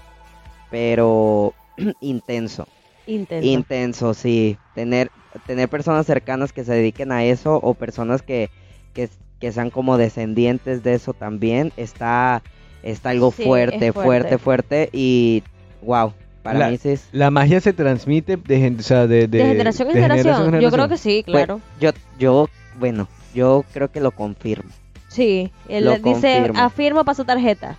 [0.69, 1.53] pero
[1.99, 2.67] intenso.
[3.05, 3.47] Intenso.
[3.49, 4.57] Intenso, sí.
[4.73, 5.11] Tener,
[5.45, 8.49] tener personas cercanas que se dediquen a eso o personas que,
[8.93, 9.09] que,
[9.39, 12.41] que sean como descendientes de eso también, está,
[12.81, 14.37] está algo Sí, fuerte, es fuerte, fuerte.
[14.37, 15.43] fuerte, y
[15.81, 16.13] wow,
[16.43, 17.09] para La- mí sí es...
[17.11, 20.61] La magia se transmite de, gen- o sea, de, de- de generación en generación.
[20.61, 21.59] Yo creo que sí, Pues, claro.
[21.79, 22.49] yo, yo,
[22.79, 24.69] bueno, yo creo que lo confirmo.
[25.09, 26.59] Sí, él lo dice, confirmo.
[26.59, 27.77] afirmo para su tarjeta.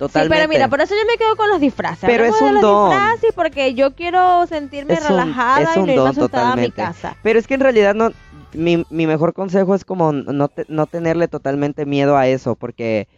[0.00, 0.34] Totalmente.
[0.34, 2.08] Sí, pero mira, por eso yo me quedo con los disfraces.
[2.08, 2.88] Pero es un de los don.
[2.90, 6.56] disfraces porque yo quiero sentirme Es un- relajada es y un no irme asustada a
[6.56, 7.16] mi casa.
[7.22, 8.10] Pero es que en realidad no,
[8.54, 13.08] mi, mi mejor consejo es como no, te- no tenerle totalmente miedo a eso, porque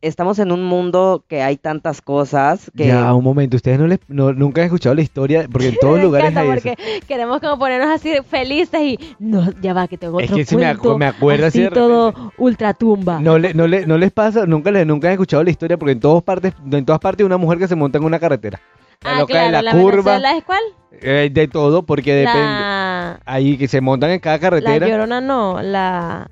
[0.00, 2.86] estamos en un mundo que hay tantas cosas que...
[2.86, 6.00] Ya, un momento, ustedes no les, no- nunca han escuchado la historia, porque en todos
[6.00, 6.54] lugares hay eso.
[6.68, 10.44] porque queremos como ponernos así felices y no, ya va que tengo Es otro que
[10.44, 13.20] si me, acu- me acuerdo así todo ultratumba.
[13.20, 15.92] No, le, no, le, no les pasa, nunca les nunca han escuchado la historia porque
[15.92, 18.60] en todas partes, en todas partes hay una mujer que se monta en una carretera.
[19.02, 20.62] La ah, loca claro, de la, la curva, Venezuela es cuál?
[21.00, 22.40] eh, de todo, porque depende.
[22.40, 24.86] La, Ahí que se montan en cada la carretera.
[24.88, 26.28] llorona no, la,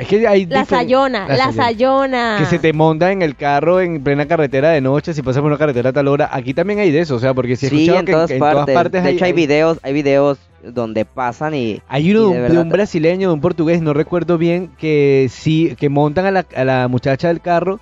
[0.00, 2.36] es que hay la sayona, la la sayona.
[2.38, 5.50] Que se te montan en el carro en plena carretera de noche, si pasas por
[5.50, 6.28] una carretera a tal hora.
[6.32, 8.30] Aquí también hay de eso, o sea, porque si he sí, escuchado en que, todas,
[8.30, 8.64] en partes.
[8.64, 11.80] todas partes De hay, hecho hay hay- videos, hay videos donde pasan y...
[11.88, 15.74] Hay uno Y de, de un- brasileño, de un portugués, no recuerdo bien, que sí,
[15.78, 17.80] que montan a la, a la muchacha del carro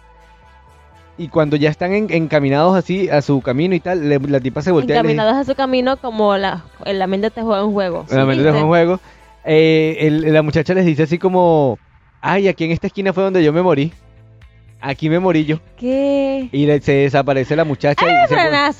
[1.16, 4.62] y cuando ya están en- encaminados así a su camino y tal, le- la tipa
[4.62, 7.64] se voltea y le dice, encaminados a su camino como la, la mente te juega
[7.64, 8.04] un juego.
[8.08, 8.56] ¿sí la mente viste?
[8.56, 9.00] de un juego,
[9.44, 11.78] eh, el- la muchacha les dice así como,
[12.20, 13.92] ay, aquí en esta esquina fue donde yo me morí,
[14.80, 15.58] aquí me morí yo.
[15.76, 16.48] ¿Qué?
[16.52, 18.72] Y le- se desaparece la muchacha y se pone,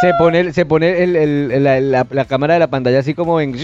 [0.00, 3.40] se pone, se pone el- el- la, la- la cámara de la pantalla así como
[3.40, 3.54] en...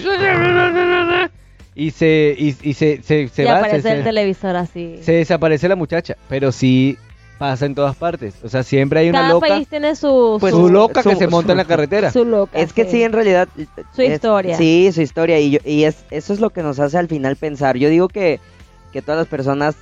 [1.78, 4.98] Y se, y, y se, se, se y va, se- aparece el se- televisor así.
[5.02, 6.96] se desaparece la muchacha, pero sí
[7.38, 8.34] pasa en todas partes.
[8.42, 11.12] O sea, siempre hay una Cada loca, país tiene su, Pues, su su, loca que
[11.12, 12.10] su- se monta en la carretera.
[12.10, 12.58] su loca.
[12.58, 13.46] Es que sí, en realidad...
[13.94, 14.56] Su es- historia.
[14.56, 15.38] Sí, su historia.
[15.38, 17.76] Y, yo- y es, eso es lo que nos hace al final pensar.
[17.76, 18.40] Yo digo que,
[18.92, 19.76] que todas las personas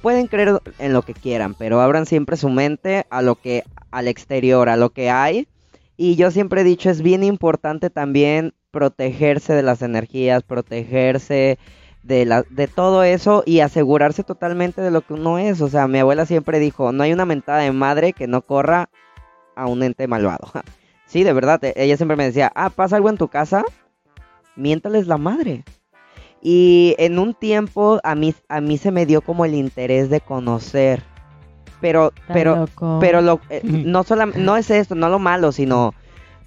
[0.00, 4.08] pueden creer en lo que quieran, pero abran siempre su mente a lo que, al
[4.08, 5.48] exterior, a lo que hay.
[5.96, 11.58] Y yo siempre he dicho, es bien importante también protegerse de las energías, protegerse
[12.02, 15.60] de, la, de todo eso y asegurarse totalmente de lo que uno es.
[15.60, 18.88] O sea, mi abuela siempre dijo, no hay una mentada de madre que no corra
[19.54, 20.50] a un ente malvado.
[21.04, 23.66] Sí, de verdad, e- ella siempre me decía, ah, pasa algo en tu casa,
[24.56, 25.62] miéntales la madre.
[26.42, 30.20] Y en un tiempo a mí, a mí se me dio como el interés de
[30.20, 31.02] conocer.
[31.80, 32.98] Pero, Está pero, loco.
[33.00, 35.94] pero lo, eh, no solam- no es esto, no lo malo, sino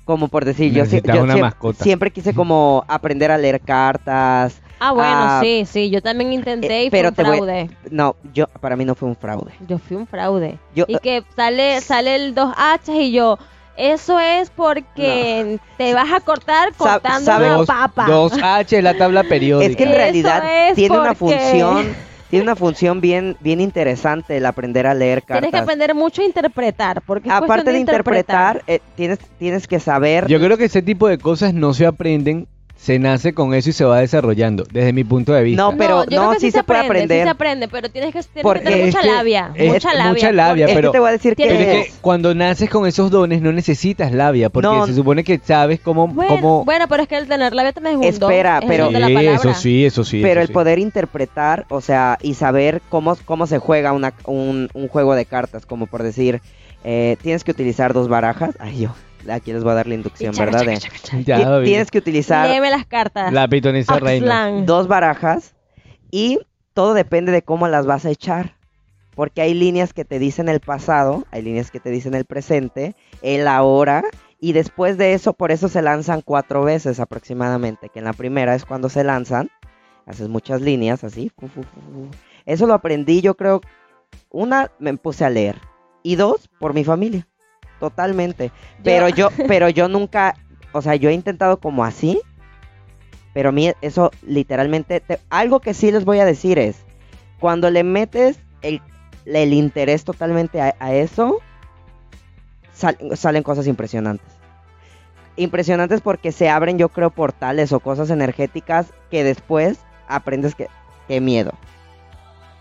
[0.05, 1.83] como por decir, yo, yo una mascota.
[1.83, 4.61] siempre quise como aprender a leer cartas.
[4.79, 5.89] Ah, bueno, ah, sí, sí.
[5.89, 7.69] Yo también intenté eh, y pero fue te un voy- fraude.
[7.89, 9.53] No, yo, para mí no fue un fraude.
[9.67, 10.59] Yo fui un fraude.
[10.75, 13.39] Yo, y que sale, sale el dos hachas y yo,
[13.77, 18.05] eso es porque te vas a cortar cortando una Dos, papa.
[18.07, 19.69] dos H la tabla periódica.
[19.69, 21.95] Es que en realidad es tiene una función,
[22.29, 25.41] tiene una función bien, bien interesante el aprender a leer cartas.
[25.41, 29.79] Tienes que aprender mucho a interpretar, porque es Aparte de interpretar, eh, tienes, tienes que
[29.79, 30.27] saber.
[30.27, 32.47] Yo creo que ese tipo de cosas no se aprenden,
[32.85, 35.59] se nace con eso y se va desarrollando, desde mi punto de vista.
[35.63, 37.17] No, pero yo creo no, que sí se puede aprende, aprender.
[37.21, 39.93] Sí se aprende, pero tienes que, tienes Porque que tener mucha que- labia, es mucha
[39.95, 40.11] labia.
[40.11, 42.69] mucha labia, es pero- que te voy a decir Pero que es que cuando naces
[42.69, 44.85] con esos dones no necesitas labia, porque No.
[44.85, 46.07] se supone que sabes cómo...
[46.09, 46.63] Bueno, cómo...
[46.63, 49.07] bueno, pero es que el tener labia también es un Espera, pero- don de la
[49.07, 50.19] Sí, eso sí, eso sí.
[50.21, 50.53] pero eso el sí.
[50.53, 55.25] poder interpretar, o sea, y saber cómo, cómo se juega una, un, un juego de
[55.25, 56.39] cartas, como por decir,
[56.83, 58.55] eh, tienes que utilizar dos barajas.
[58.59, 58.89] Ay, yo,
[59.29, 60.73] aquí les voy a dar la inducción, Chaca, ¿verdad?
[60.79, 61.21] chaca, chaca, chaca.
[61.23, 63.31] Ya, tienes que utilizar Léeme las cartas.
[63.33, 64.49] La pitoniza reina.
[64.63, 65.55] Dos barajas
[66.11, 66.39] y
[66.73, 68.55] todo depende de cómo las vas a echar.
[69.15, 72.95] porque hay líneas que te dicen el pasado, hay líneas que te dicen el presente,
[73.21, 74.03] el ahora,
[74.41, 78.53] y después de eso, por eso se lanzan cuatro veces aproximadamente, que en la primera
[78.55, 79.49] es cuando se lanzan,
[80.05, 81.31] haces muchas líneas así.
[82.45, 83.61] Eso lo aprendí, yo creo,
[84.29, 85.55] una, me puse a leer,
[86.03, 87.25] y dos, por mi familia,
[87.79, 88.51] totalmente.
[88.83, 90.35] Pero yo, pero yo nunca,
[90.71, 92.19] o sea, yo he intentado como así,
[93.33, 96.77] pero a mí eso literalmente, te- algo que sí les voy a decir es,
[97.39, 98.81] cuando le metes el,
[99.25, 101.39] el interés totalmente a, a eso,
[102.73, 104.27] sal- salen cosas impresionantes.
[105.37, 110.67] Impresionantes porque se abren, yo creo, portales o cosas energéticas que después aprendes que,
[111.09, 111.51] que miedo.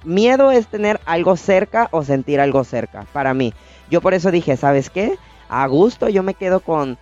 [0.03, 3.55] Miedo es tener algo cerca o sentir algo cerca, para mí.
[3.91, 5.17] Yo por eso dije, ¿sabes qué?
[5.49, 6.99] A gusto yo me quedo con...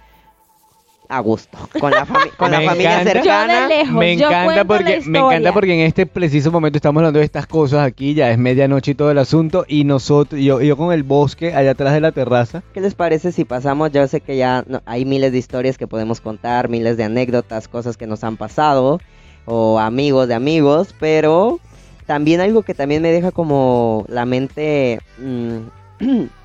[1.09, 3.13] A gusto, con la, fami- con la familia encanta.
[3.13, 3.55] cercana.
[3.55, 7.01] Yo de lejos, Me yo encanta, porque, me encanta porque en este preciso momento estamos
[7.01, 10.63] hablando de estas cosas aquí, ya es medianoche y todo el asunto, y nosotros, yo,
[10.63, 13.91] yo con el bosque allá atrás de la terraza, ¿Qué les parece si pasamos?
[13.93, 17.69] Yo sé que ya no- hay miles de historias que podemos contar, miles de anécdotas,
[17.69, 18.99] cosas que nos han pasado,
[19.45, 21.59] o amigos de amigos, pero
[22.07, 25.57] también algo que también me deja como la mente mm,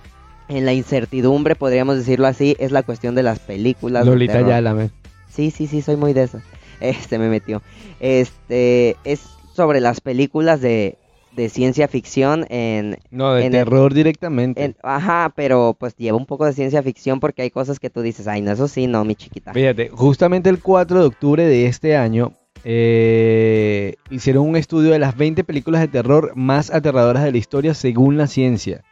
[0.49, 4.05] en la incertidumbre, podríamos decirlo así, es la cuestión de las películas.
[4.05, 4.49] Lolita terror.
[4.49, 4.89] Yala, me.
[5.29, 6.41] Sí, sí, sí, soy muy de eso.
[6.79, 7.61] Este me metió.
[7.99, 9.21] Este es
[9.53, 10.97] sobre las películas de,
[11.35, 14.63] de ciencia ficción en, No, de En el- terror directamente.
[14.63, 18.01] en- ajá, pero pues lleva un poco de ciencia ficción porque hay cosas que tú
[18.01, 19.53] dices, ay, no, eso sí, no, mi chiquita.
[19.53, 22.33] Fíjate, justamente el 4 de octubre de este año
[22.63, 27.73] eh, hicieron un estudio de las 20 películas de terror más aterradoras de la historia
[27.73, 28.83] según la ciencia.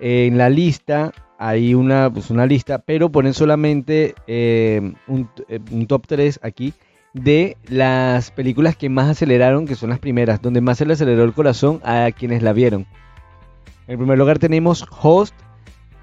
[0.00, 5.86] En la lista hay una, pues una lista, pero ponen solamente eh, un, eh, un
[5.86, 6.74] top 3 aquí
[7.14, 11.24] de las películas que más aceleraron, que son las primeras, donde más se le aceleró
[11.24, 12.86] el corazón a quienes la vieron.
[13.86, 15.34] En primer lugar tenemos Host,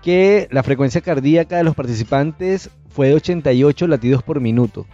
[0.02, 4.86] que la frecuencia cardíaca de los participantes fue de 88 latidos por minuto.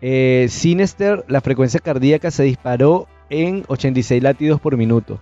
[0.00, 5.20] Eh, Sinister, la frecuencia cardíaca se disparó en 86 latidos por minuto.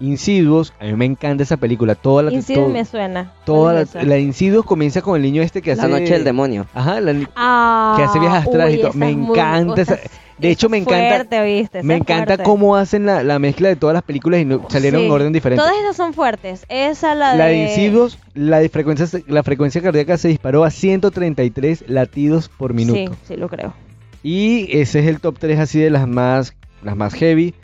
[0.00, 1.94] Insidious, a mí me encanta esa película.
[1.94, 3.32] Toda la, Insidious me suena.
[3.44, 6.24] toda ¿Cuál la, la Insidious comienza con el niño este que La hace noche del
[6.24, 6.66] demonio.
[6.74, 9.98] Ajá, la- Ah, que hace viajes esa Me encanta esa-
[10.36, 11.78] de hecho, me encanta- fuerte, ¿viste?
[11.78, 12.42] Esa me encanta fuerte.
[12.42, 15.06] cómo hacen la, la mezcla de todas las películas y no- salieron Sí.
[15.06, 15.62] en orden diferente.
[15.62, 16.66] Todas esas son fuertes.
[16.68, 17.52] Esa la, La de...
[17.54, 22.98] de Insidious, la, de frecuencia, la frecuencia cardíaca se disparó a 133 latidos por minuto.
[23.12, 23.72] Sí, sí lo creo.
[24.24, 27.54] Y ese es el top 3 así de las más, las más heavy.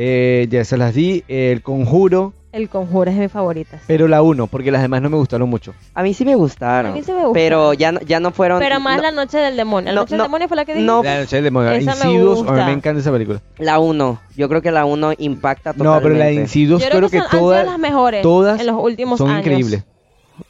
[0.00, 1.24] Eh, ya se las di.
[1.26, 3.78] El Conjuro, El Conjuro es mi favorita.
[3.78, 3.84] sí.
[3.88, 5.74] pero la 1, porque las demás no me gustaron mucho.
[5.92, 6.92] A mí sí me gustaron.
[6.92, 7.32] A mí sí me gusta.
[7.32, 8.60] Pero ya no, ya no fueron.
[8.60, 9.88] Pero más no, la noche del demonio.
[9.90, 10.86] La no, noche no, del demonio fue la que dije.
[10.86, 11.02] no.
[11.02, 11.70] La noche del demonio.
[11.72, 12.66] Esa me Insidious, a mí gusta.
[12.66, 13.42] me encanta esa película.
[13.58, 14.20] La 1.
[14.36, 16.02] Yo creo que la 1 impacta No, totalmente.
[16.04, 18.22] pero la de Insidious Yo creo, creo que, que, son, han sido todas las mejores
[18.22, 19.40] todas en los últimos son años.
[19.40, 19.84] increíbles.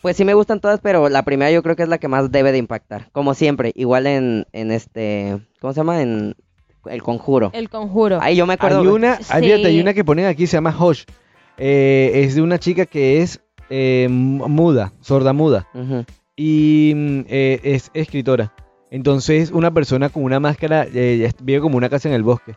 [0.02, 2.30] Pues sí me gustan todas, pero la primera yo creo que es la que más
[2.30, 3.08] debe de impactar.
[3.12, 3.72] Como siempre.
[3.74, 5.38] Igual en, en este.
[5.62, 6.02] ¿Cómo se llama?
[6.02, 6.34] En
[6.90, 7.50] El Conjuro.
[7.54, 8.18] El Conjuro.
[8.20, 8.80] Ahí yo me acuerdo.
[8.80, 11.04] Hay una, hay, fíjate, hay una que ponen aquí, se llama Hush.
[11.56, 13.40] Eh, es de una chica que es
[13.70, 15.68] eh, muda, sorda muda.
[16.36, 18.52] Y mm, eh, es escritora.
[18.90, 22.54] Entonces, una persona con una máscara eh, vive como una casa en el bosque.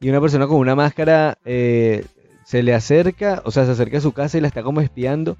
[0.00, 2.04] Y una persona con una máscara eh,
[2.44, 5.36] se le acerca, o sea, se acerca a su casa y la está como espiando.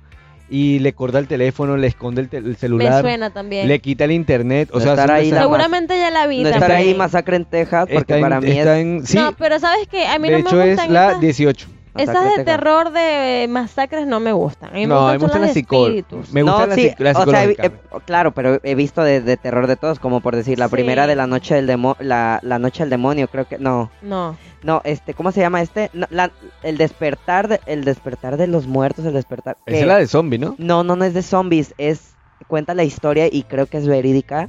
[0.55, 3.67] Y le corta el teléfono, le esconde el, te- el Me celular, suena también.
[3.69, 4.69] le quita el internet.
[4.73, 5.41] O No sea, estar ahí la.
[5.41, 8.51] Seguramente ya la vi No estar ahí masacre en Texas, porque Está en- para mí
[8.51, 8.83] está es.
[8.85, 10.05] en- sí, No, pero ¿sabes qué?
[10.07, 11.69] A mí de no hecho me es gustan la esas, 18.
[11.95, 14.71] Esas de terror de masacres no me gustan.
[14.71, 16.33] A mí me No, me gustan las espíritus.
[16.33, 17.73] Me gustan no, las sí, las o sea, he-
[18.07, 20.73] claro, pero he visto de, de terror de todos, como por decir, la Sí.
[20.73, 24.37] primera de la noche del demo, la, la noche del demonio, creo que, no, No.
[24.63, 25.91] no, este, ¿cómo se llama este?
[25.93, 26.31] No, la-
[26.63, 29.57] el despertar, de, el despertar de los muertos, el despertar.
[29.67, 30.55] Esa es la de zombie, ¿no?
[30.59, 32.15] No, no, no es de zombies, es,
[32.47, 34.49] cuenta la historia y creo que es verídica,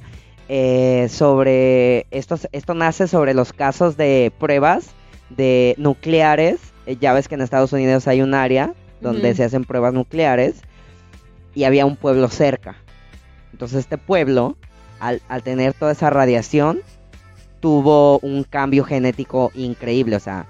[0.49, 4.87] eh, sobre, esto, esto nace sobre los casos de pruebas
[5.29, 9.65] de nucleares, eh, ya ves que en Estados Unidos hay un área donde se hacen
[9.65, 10.61] pruebas nucleares
[11.53, 12.75] y había un pueblo cerca.
[13.51, 14.57] Entonces este pueblo,
[14.99, 16.81] al, al tener toda esa radiación,
[17.59, 20.45] tuvo un cambio genético increíble, o sea,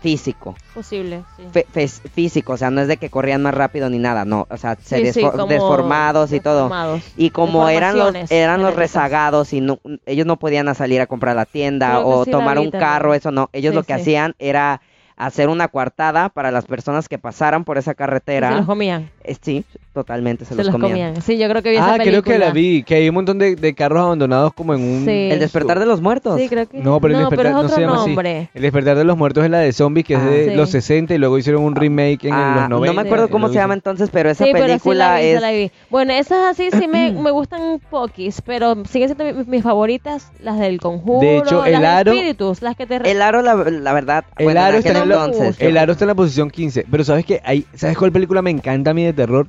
[0.00, 0.54] físico.
[0.74, 1.88] Posible, sí.
[2.14, 4.76] Físico, o sea, no es de que corrían más rápido ni nada, no, o sea,
[4.80, 6.70] se Sí, y todo.
[7.16, 11.32] Y como eran los eran los rezagados y no, ellos no podían salir a comprar
[11.32, 14.80] a la tienda Creo o tomar un carro, eso no, ellos lo que hacían era
[15.16, 18.50] hacer una coartada para las personas que pasaran por esa Se carretera.
[18.50, 19.10] los comían.
[19.24, 19.64] Eh, sí,
[19.94, 20.90] totalmente se, Se, los, los comían.
[20.90, 21.22] comían.
[21.22, 22.52] Sí, yo creo que vi esa Ah, creo que la película.
[22.52, 25.04] vi, que hay un montón de, de carros abandonados como en un...
[25.06, 25.28] Sí.
[25.32, 26.38] El despertar de los muertos.
[26.38, 26.78] Sí, creo que.
[26.78, 28.06] No, pero el despertar es no otro se llama así.
[28.10, 28.50] nombre.
[28.52, 30.26] El despertar de los muertos es la de zombies, que es Ah.
[30.26, 30.54] de Sí.
[30.54, 32.92] los 60 y luego hicieron un remake en Ah, los 90.
[32.92, 35.22] no me acuerdo cómo se llama entonces, pero esa sí, pero sí película la vi,
[35.22, 35.70] sí es la vi.
[35.88, 40.58] Bueno, esas así sí me, me gustan poquis, pero siguen siendo mi- mis, favoritas, las
[40.58, 42.96] del conjuro, De hecho, el aro- espíritus, las que te...
[43.10, 44.24] el aro la, la verdad.
[44.36, 45.56] El bueno, en aro está en entonces.
[45.60, 46.86] El aro está en la posición 15.
[46.90, 47.40] Pero ¿sabes qué?
[47.44, 49.46] Hay, ¿Sabes cuál película me encanta a mí de terror?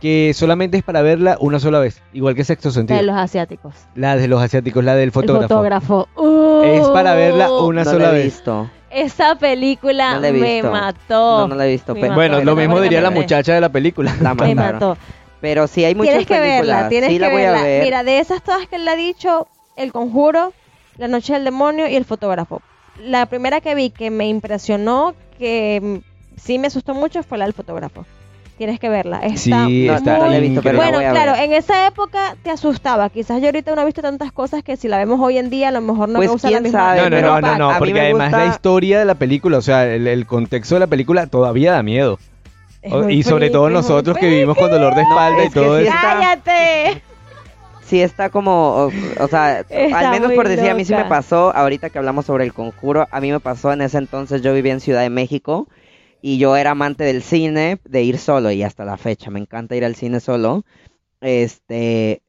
[0.00, 2.02] Que solamente es para verla una sola vez.
[2.12, 2.98] Igual que Sexto la Sentido.
[2.98, 3.74] de los asiáticos.
[3.94, 5.44] La de los asiáticos, la del fotógrafo.
[5.44, 6.08] El fotógrafo.
[6.16, 8.24] Uh, Es para verla una no sola la he vez.
[8.24, 8.70] visto.
[8.90, 11.38] Esa película No la he me mató.
[11.40, 11.94] No, no la he visto.
[11.94, 14.14] Me pero- mató, Bueno, lo mismo diría la muchacha de la película.
[14.20, 14.96] La Me mató.
[15.40, 16.66] Pero sí hay muchas Tienes que películas.
[16.76, 17.60] verla, tienes sí que la voy verla.
[17.60, 17.82] a ver.
[17.84, 19.46] Mira, de esas todas que él ha dicho,
[19.76, 20.52] El Conjuro,
[20.96, 22.62] La Noche del Demonio y El Fotógrafo.
[23.02, 26.00] La primera que vi que me impresionó, que
[26.40, 28.04] sí me asustó mucho, fue la del fotógrafo.
[28.56, 29.18] Tienes que verla.
[29.18, 31.42] Está Sí, está la he visto, pero la bueno, voy a claro, ver.
[31.42, 33.10] en esa época te asustaba.
[33.10, 35.68] Quizás yo ahorita no he visto tantas cosas que si la vemos hoy en día
[35.68, 37.78] a lo mejor no Pues, causa la quién misma sabe, No, no, pero no, no,
[37.78, 40.86] porque me además la historia de la película, o sea, el, el contexto de la
[40.86, 42.20] película todavía da miedo.
[42.80, 45.92] Es y sobre todo nosotros que vivimos con dolor de espalda y todo sí eso.
[45.94, 47.02] está- ¡Cállate!
[47.86, 51.04] Sí está como, o, o sea, Está al menos por decir, a mí sí me
[51.04, 54.54] pasó, ahorita que hablamos sobre el conjuro, a mí me pasó en ese entonces, yo
[54.54, 55.68] vivía en Ciudad de México
[56.22, 59.76] y yo era amante del cine, de ir solo y hasta la fecha, me encanta
[59.76, 60.64] ir al cine solo,
[61.20, 62.22] este,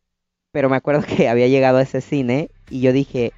[0.52, 3.32] pero me acuerdo que había llegado a ese cine y yo dije,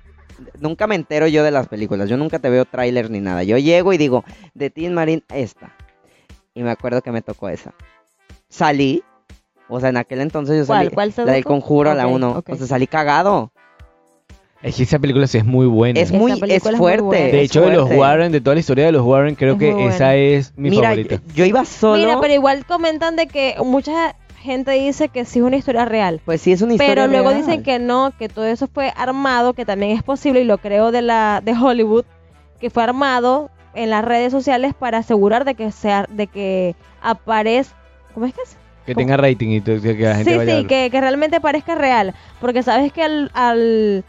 [0.60, 3.60] nunca me entero yo de las películas, yo nunca te veo tráiler ni nada, yo
[3.60, 4.24] llego y digo,
[4.56, 5.76] de Tin Marín, esta,
[6.56, 7.76] y me acuerdo que me tocó esa,
[8.50, 9.04] salí,
[9.70, 10.80] o sea, en aquel entonces yo ¿Cuál?
[10.86, 12.50] salí, ¿Cuál se la del conjuro, la Ok, 1, ok.
[12.52, 13.52] o sea, salí cagado.
[14.64, 16.00] Es que esa película sí es muy buena.
[16.00, 17.02] Es muy, es es muy fuerte.
[17.04, 17.26] buena.
[17.28, 17.90] de hecho, de los.
[17.92, 20.90] Warren, de toda la historia de los Warren, creo Es que esa es mi Mira,
[20.90, 21.22] favorita.
[21.36, 22.02] yo iba solo.
[22.04, 26.22] Mira, pero igual comentan de que mucha gente dice que sí es una historia real.
[26.26, 26.96] Pues sí, es una historia.
[26.96, 27.42] Pero luego real.
[27.42, 30.92] dicen que no, que todo eso fue armado, que también es posible, y lo creo
[30.92, 32.06] de la de Hollywood,
[32.60, 37.76] que fue armado en las redes sociales para asegurar de que sea, de que aparezca,
[38.16, 38.58] ¿cómo es que es?
[38.88, 40.68] Que tenga rating y que la gente Sí, vaya a sí, verlo.
[40.70, 44.04] que, que realmente parezca real, porque sabes que al, al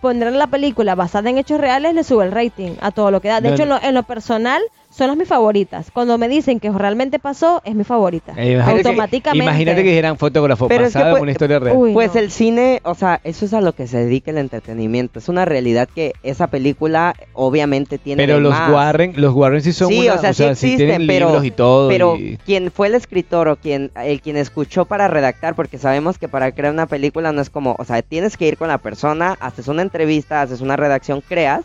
[0.00, 3.28] poner la película basada en hechos reales le sube el rating a todo lo que
[3.28, 3.40] da.
[3.40, 3.78] De No, hecho, en no.
[3.78, 4.62] lo, en lo personal
[4.94, 5.90] son las mis favoritas.
[5.90, 8.34] Cuando me dicen que realmente pasó, es mi favorita.
[8.36, 9.44] Eh, imagínate que- Automáticamente.
[9.44, 11.76] imagínate que dijeran fotógrafo Pero es que en una historia real.
[11.76, 12.20] Uy, Pues no.
[12.20, 15.18] el cine, o sea, eso es a lo que se dedica el entretenimiento.
[15.18, 18.22] Es una realidad que esa película obviamente tiene.
[18.22, 18.70] pero los más.
[18.70, 21.50] Warren, los Warren sí son Sí, una- o sea, sí existen, tienen pero- libros y
[21.50, 21.88] todo.
[21.88, 26.18] Pero y- quien fue el escritor o quien el quien escuchó para redactar, porque sabemos
[26.18, 28.78] que para crear una película no es como, o sea, tienes que ir con la
[28.78, 31.62] persona, haces una entrevista, haces una redacción, creas.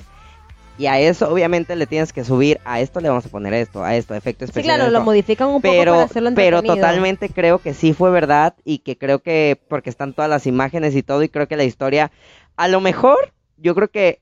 [0.78, 3.84] Y a eso obviamente le tienes que subir, a esto le vamos a poner esto,
[3.84, 4.78] a esto, efecto Sí, especial.
[4.78, 8.54] claro, lo modifican un poco pero, para hacerlo pero totalmente creo que sí fue verdad
[8.64, 11.64] y que creo que porque están todas las imágenes y todo y creo que la
[11.64, 12.12] historia
[12.58, 14.22] a lo mejor yo creo que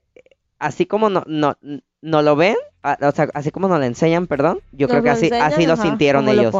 [0.59, 1.57] así como no no
[2.01, 5.03] no lo ven, a- o sea, así como nos lo enseñan, perdón, yo Nos creo
[5.03, 6.55] que así enseñan, así lo sintieron lo ellos.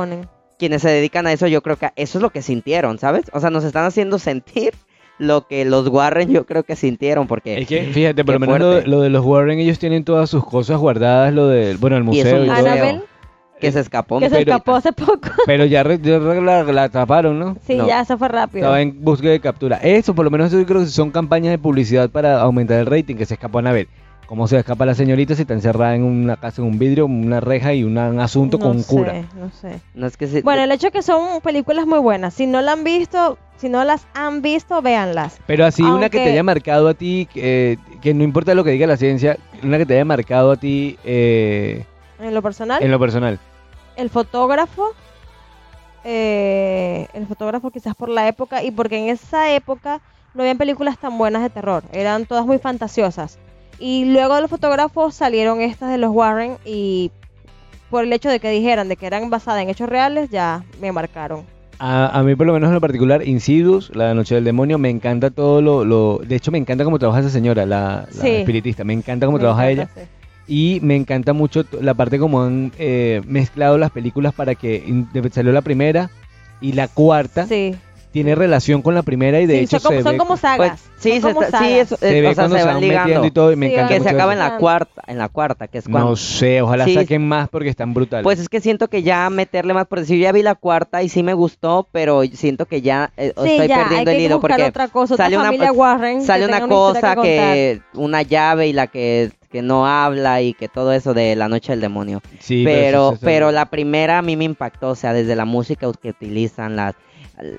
[0.57, 3.26] Quienes se dedican a eso, yo creo que eso es lo que sintieron, ¿sabes?
[3.34, 4.73] O sea, nos están haciendo sentir
[5.18, 8.86] lo que los Warren yo creo que sintieron porque Es que, fíjate, por lo menos
[8.88, 12.06] lo, de los Warren, ellos tienen todas sus cosas guardadas, lo del, bueno, el Y
[12.08, 12.54] museo y museo.
[12.66, 13.02] Annabelle,
[13.60, 14.20] que se escapó.
[14.20, 15.30] que se pero- escapó hace poco.
[15.46, 17.56] Pero ya, re- ya re- la, la atraparon, ¿no?
[17.66, 17.88] Sí, No.
[17.88, 18.66] ya, eso fue rápido.
[18.66, 19.78] Estaba en búsqueda de captura.
[19.78, 23.16] Eso, por lo menos, yo creo que son campañas de publicidad para aumentar el rating,
[23.16, 23.88] que se escapan a ver.
[24.27, 27.39] ¿Cómo se escapa la señorita si está encerrada en una casa, en un vidrio, una
[27.41, 29.14] reja y un asunto con un sé, cura?
[29.35, 29.80] No sé.
[29.93, 32.34] No es que se- Bueno, el hecho que son películas muy buenas.
[32.34, 35.38] Si no la han visto, si no las han visto, véanlas.
[35.45, 38.72] Pero así, una que te haya marcado a ti, eh, que no importa lo que
[38.72, 41.85] diga la ciencia, una que te haya marcado a ti eh,
[42.19, 43.39] En lo personal, en lo personal.
[43.95, 44.88] el fotógrafo,
[46.03, 50.02] eh, el fotógrafo quizás por la época y porque en esa época
[50.34, 53.38] no habían películas tan buenas de terror, eran todas muy fantasiosas.
[53.80, 57.11] Y luego de los fotógrafos salieron estas de los Warren y
[57.89, 60.91] por el hecho de que dijeran de que eran basadas en hechos reales, ya me
[60.91, 61.43] marcaron.
[61.77, 64.89] A, a mí, por lo menos en lo particular, Insidious, La Noche del Demonio, me
[64.89, 65.84] encanta todo lo...
[65.84, 68.27] lo de hecho, me encanta cómo trabaja esa señora, la, la Sí.
[68.30, 68.84] espiritista.
[68.85, 70.06] Me encanta cómo Me trabaja encanta, ella.
[70.06, 70.11] sí.
[70.47, 74.84] Y me encanta mucho la parte como han eh, mezclado las películas para que
[75.31, 76.10] salió la primera
[76.61, 77.76] y la cuarta Sí,
[78.16, 80.38] tiene relación con la primera y de Sí, hecho son, como, se son ve, como
[80.38, 80.58] sagas.
[80.58, 81.80] Pues, sí, son se como está- sí, sagas.
[81.82, 83.26] eso, se eh, ve o sea, cuando se se van ligando.
[83.26, 84.42] y todo y me Sí, encanta que se acaba eso.
[84.42, 86.94] en la cuarta, en la cuarta, que es cuando No sé, ojalá Sí.
[86.94, 88.24] saquen más porque están brutales.
[88.24, 91.10] Pues es que siento que ya meterle más, por decir, ya vi la cuarta y
[91.10, 94.24] sí me gustó, pero siento que ya eh, Sí, estoy ya, hay perdiendo que el
[94.24, 98.22] hilo porque otra cosa, otra sale una, Warren que sale una cosa que que, una
[98.22, 101.82] llave y la que, que no habla y que todo eso de La Noche del
[101.82, 102.22] Demonio.
[102.40, 105.44] Sí, pero, eso- eso- pero la primera a mí me impactó, o sea, desde la
[105.46, 106.96] música que utilizan, las,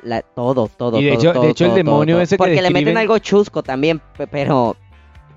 [0.02, 0.98] la- todo, todo.
[1.00, 2.22] Y de todo, hecho- de todo, hecho el todo, demonio todo.
[2.22, 4.76] ese que Porque le meten describen- algo chusco también, pe- pero,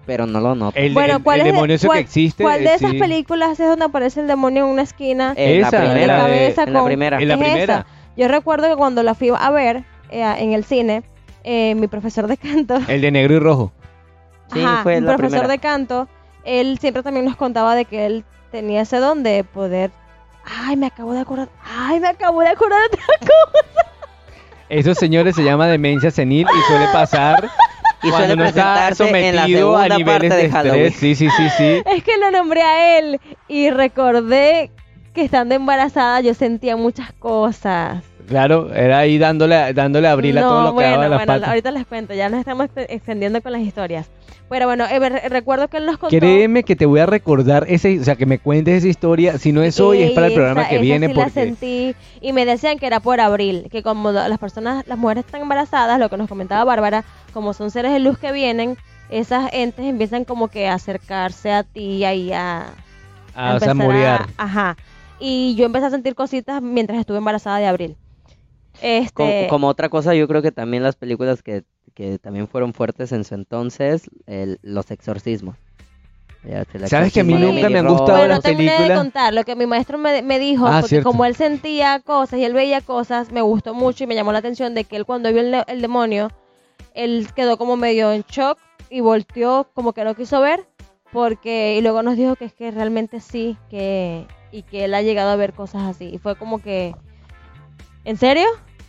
[0.05, 0.77] pero no lo noto.
[0.77, 2.43] El, Bueno, el- ¿cuál el es de- demonio ese cuál- que existe.
[2.43, 2.99] ¿Cuál de eh, esas sí.
[2.99, 5.33] películas es donde aparece el demonio en una esquina?
[5.35, 6.07] En Esa, la en primera.
[6.07, 7.21] la la de- cabeza en la con- primera.
[7.21, 7.73] En la es primera.
[7.75, 7.85] esa.
[8.17, 11.03] Yo recuerdo que cuando la fui a ver eh, en el cine,
[11.43, 13.71] eh, mi profesor de canto, El de negro y rojo.
[14.53, 15.47] Sí, ajá, fue mi la profesor primera.
[15.53, 16.07] de canto,
[16.43, 19.91] él siempre también nos contaba de que él tenía ese don de poder...
[20.43, 21.49] Ay, me acabo de acordar.
[21.63, 23.88] Ay, me acabo de acordar de otra cosa.
[24.69, 27.49] Esos señores se llama demencia senil y suele pasar
[28.03, 30.93] Y cuando suele no está en la sometido a segunda niveles parte de de Halloween.
[30.93, 31.81] Sí, sí, sí, sí.
[31.85, 34.71] Es que lo nombré a él y recordé
[35.13, 38.03] que estando embarazada yo sentía muchas cosas.
[38.29, 41.49] Claro, era ahí dándole, dándole a Abril a todo lo que daba las bueno, patas.
[41.49, 44.09] ahorita les cuento, ya nos estamos ex- extendiendo con las historias.
[44.49, 46.17] Pero bueno, eh, re- recuerdo que él nos contó...
[46.17, 49.37] Créeme que te voy a recordar ese, o sea, que me cuentes esa historia.
[49.39, 51.07] Si no es hoy, es para el programa esa- que esa viene.
[51.07, 54.87] sí la porque sentí y me decían que era por abril, que como las personas,
[54.87, 57.03] las mujeres están embarazadas, lo que nos comentaba Bárbara,
[57.33, 58.77] como son seres de luz que vienen,
[59.09, 62.67] esas entes empiezan como que a acercarse a ti y ahí a,
[63.35, 64.21] a empezar samurear.
[64.37, 64.77] a- ajá.
[65.19, 67.97] Y yo empecé a sentir cositas mientras estuve embarazada de abril.
[68.81, 72.73] Este, Como, como otra cosa, yo creo que también las películas que, que también fueron
[72.73, 75.55] fuertes en su entonces, el- los exorcismos.
[76.41, 78.19] Ya, ¿Sabes que a mí nunca me han gustado.
[78.19, 80.87] Bueno, las terminé de películas- contar lo que mi maestro me, me dijo, Ah, porque
[80.87, 81.09] cierto.
[81.11, 84.39] como él sentía cosas y él veía cosas, me gustó mucho y me llamó la
[84.39, 86.31] atención de que él cuando vio el, el demonio,
[86.93, 88.57] él quedó como medio en shock
[88.89, 90.65] y volteó como que no quiso ver,
[91.11, 95.01] porque y luego nos dijo que es que realmente sí, que y que él ha
[95.01, 96.95] llegado a ver cosas así y fue como que,
[98.05, 98.45] ¿en serio?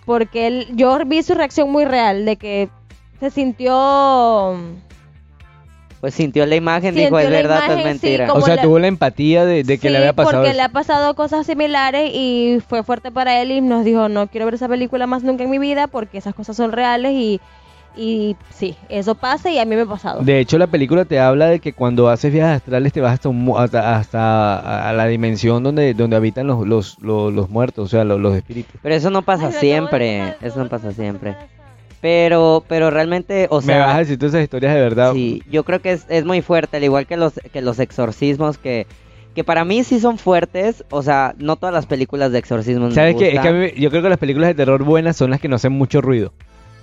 [0.06, 2.68] Porque él, yo vi su reacción muy real de que
[3.20, 4.56] se sintió
[6.00, 8.26] Pues sintió la imagen, Sintió dijo, es verdad, es imagen, sí, mentira.
[8.28, 10.36] como O sea, la- tuvo la empatía de, de que Sí, le había pasado.
[10.38, 10.56] porque eso.
[10.56, 14.46] le ha pasado cosas similares y fue fuerte para él y nos dijo, no quiero
[14.46, 17.40] ver esa película más nunca en mi vida porque esas cosas son reales y,
[17.96, 20.22] y sí, eso pasa y a mí me ha pasado.
[20.22, 23.28] De hecho, la película te habla de que cuando haces viajes astrales te vas hasta,
[23.28, 27.84] un mu- hasta, hasta a la dimensión donde, donde habitan los, los, los, los muertos,
[27.86, 28.74] o sea, los, los espíritus.
[28.82, 31.36] Pero eso no pasa Ay, siempre, eso no pasa siempre.
[32.00, 33.74] Pero, pero realmente, o sea...
[33.74, 35.12] Me vas a decir todas esas historias de verdad.
[35.12, 38.56] Sí, yo creo que es, es muy fuerte, al igual que los, que los exorcismos,
[38.56, 38.86] que,
[39.34, 40.82] que para mí sí son fuertes.
[40.90, 43.34] O sea, no todas las películas de exorcismos ¿Sabes qué?
[43.34, 45.48] Es que a mí- yo creo que las películas de terror buenas son las que
[45.48, 46.32] no hacen mucho ruido,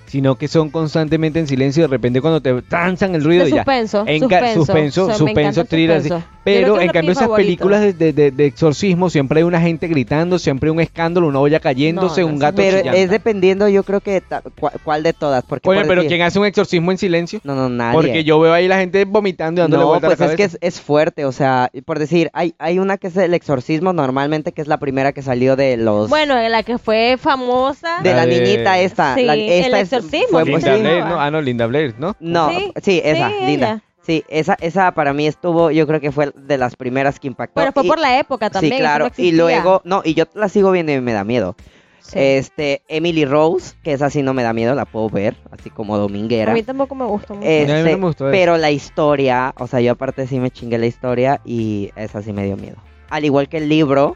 [0.07, 3.51] sino que son constantemente en silencio y de repente cuando te transan el ruido De
[3.51, 3.57] ya.
[3.57, 6.09] suspenso, En suspenso, suspenso, o sea, suspenso, thriller, así.
[6.09, 6.27] suspenso.
[6.47, 7.45] Creo Pero en cambio esas favorito.
[7.45, 11.27] películas de, de- de- de exorcismo siempre hay una gente gritando, siempre hay un escándalo,
[11.27, 12.97] una olla cayéndose, No, no, un gato Pero chillando.
[12.99, 15.43] es dependiendo, yo creo que ta- cua- cuál de todas.
[15.43, 17.41] Porque Oye, por pero decir- ¿quién hace un exorcismo en silencio?
[17.43, 17.93] No, no, nadie.
[17.97, 20.35] Porque yo veo ahí la gente vomitando y dándole No, vuelta a la pues es
[20.38, 20.57] que cabeza.
[20.61, 24.53] es, es fuerte, o sea, por decir, hay, hay una que es el exorcismo normalmente,
[24.53, 26.09] que es la primera que salió de los...
[26.09, 27.99] Bueno, la que fue famosa.
[28.03, 29.15] de la, niñita esta.
[29.15, 30.82] Sí, la- el esta es- exorcismo, Linda sí.
[30.82, 31.19] Blair, ¿no?
[31.22, 32.15] Ah, no, Linda Blair, ¿no?
[32.19, 33.68] No, Sí, sí, esa, sí, linda.
[33.72, 33.84] ella.
[34.02, 37.56] Sí, esa, esa para mí estuvo, yo creo que fue de las primeras que impactó.
[37.60, 38.74] Pero fue y- por la época también.
[38.76, 39.10] Sí, no claro.
[39.18, 41.56] y luego, no, y yo la sigo viendo y me da miedo.
[41.99, 42.14] Sí.
[42.19, 45.98] Este, Emily Rose, que esa sí no me da miedo, la puedo ver, así como
[45.98, 46.52] dominguera.
[46.53, 47.45] A mí tampoco me gustó mucho.
[47.45, 50.49] a mí no Este, me gustó pero la historia, o sea, yo aparte sí me
[50.52, 52.78] chingué la historia y esa sí me dio miedo.
[53.10, 54.15] Al igual que el libro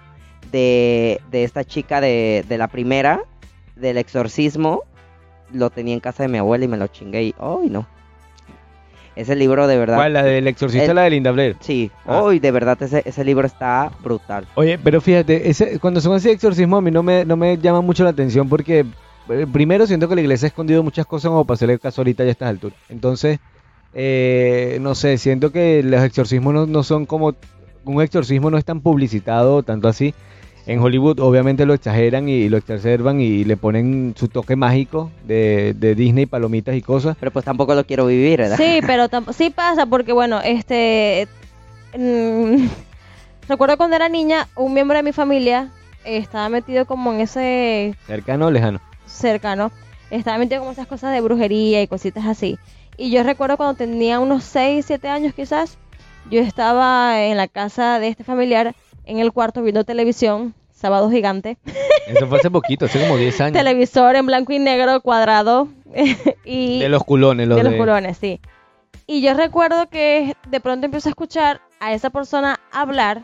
[0.53, 3.24] de, de esta chica de, de la primera,
[3.76, 4.84] del exorcismo,
[5.53, 7.86] lo tenía en casa de mi abuela y me lo chingué y, ¡ay, no!
[9.15, 9.98] Ese libro de verdad...
[9.98, 10.14] ¿Cuál?
[10.14, 11.57] La del exorcista, El- la de Linda Blair.
[11.60, 12.23] Sí, Ah.
[12.30, 14.48] ¡ay, de verdad ese, ese libro está brutal!
[14.56, 17.82] Oye, pero fíjate, ese, cuando son así exorcismos a mí no me, no me llama
[17.82, 18.86] mucho la atención porque
[19.30, 22.23] eh, primero siento que la iglesia ha escondido muchas cosas como para hacerle caso ahorita
[22.23, 22.78] ya a estas alturas.
[22.88, 23.40] Entonces,
[23.94, 27.36] eh, no sé, siento que los exorcismos no, no son como...
[27.84, 30.14] Un exorcismo no es tan publicitado, tanto así.
[30.67, 35.73] En Hollywood obviamente lo exageran y, lo exacerban y le ponen su toque mágico de,
[35.75, 37.17] de Disney, palomitas y cosas.
[37.19, 38.57] Pero pues tampoco lo quiero vivir, ¿verdad?
[38.57, 41.27] Sí, pero sí pasa porque, bueno, este...
[41.97, 42.67] mm,
[43.47, 45.69] recuerdo cuando era niña, un miembro de mi familia
[46.03, 48.79] estaba metido como en ese Cercano o lejano.
[49.05, 49.71] cercano,
[50.09, 52.57] estaba metido como esas cosas de brujería y cositas así.
[52.97, 55.77] Y yo recuerdo cuando tenía unos 6, 7 años quizás,
[56.29, 58.75] yo estaba en la casa de este familiar,
[59.06, 61.57] en el cuarto viendo televisión, sábado gigante,
[62.07, 63.53] Eso fue hace poquito, hace como 10 años.
[63.53, 65.68] televisor en blanco y negro, cuadrado,
[66.45, 67.69] y De los culones, los de de...
[67.69, 68.41] los culones, sí.
[69.07, 73.23] Y yo recuerdo que de pronto empiezo a escuchar a esa persona hablar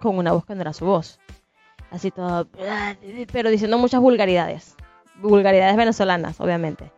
[0.00, 1.18] con una voz que no era su voz.
[1.90, 2.46] Así todo,
[3.32, 4.76] pero diciendo muchas vulgaridades.
[5.16, 6.90] Vulgaridades venezolanas, obviamente.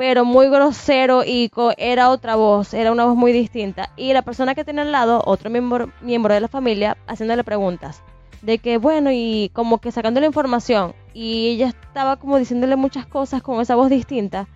[0.00, 3.90] Pero muy grosero y era otra voz, era una voz muy distinta.
[3.98, 8.02] Y la persona que tenía al lado, otro miembro, miembro de la familia, haciéndole preguntas.
[8.40, 10.94] De que, bueno, y como que sacándole información.
[11.12, 14.48] Y ella estaba como diciéndole muchas cosas con esa voz distinta.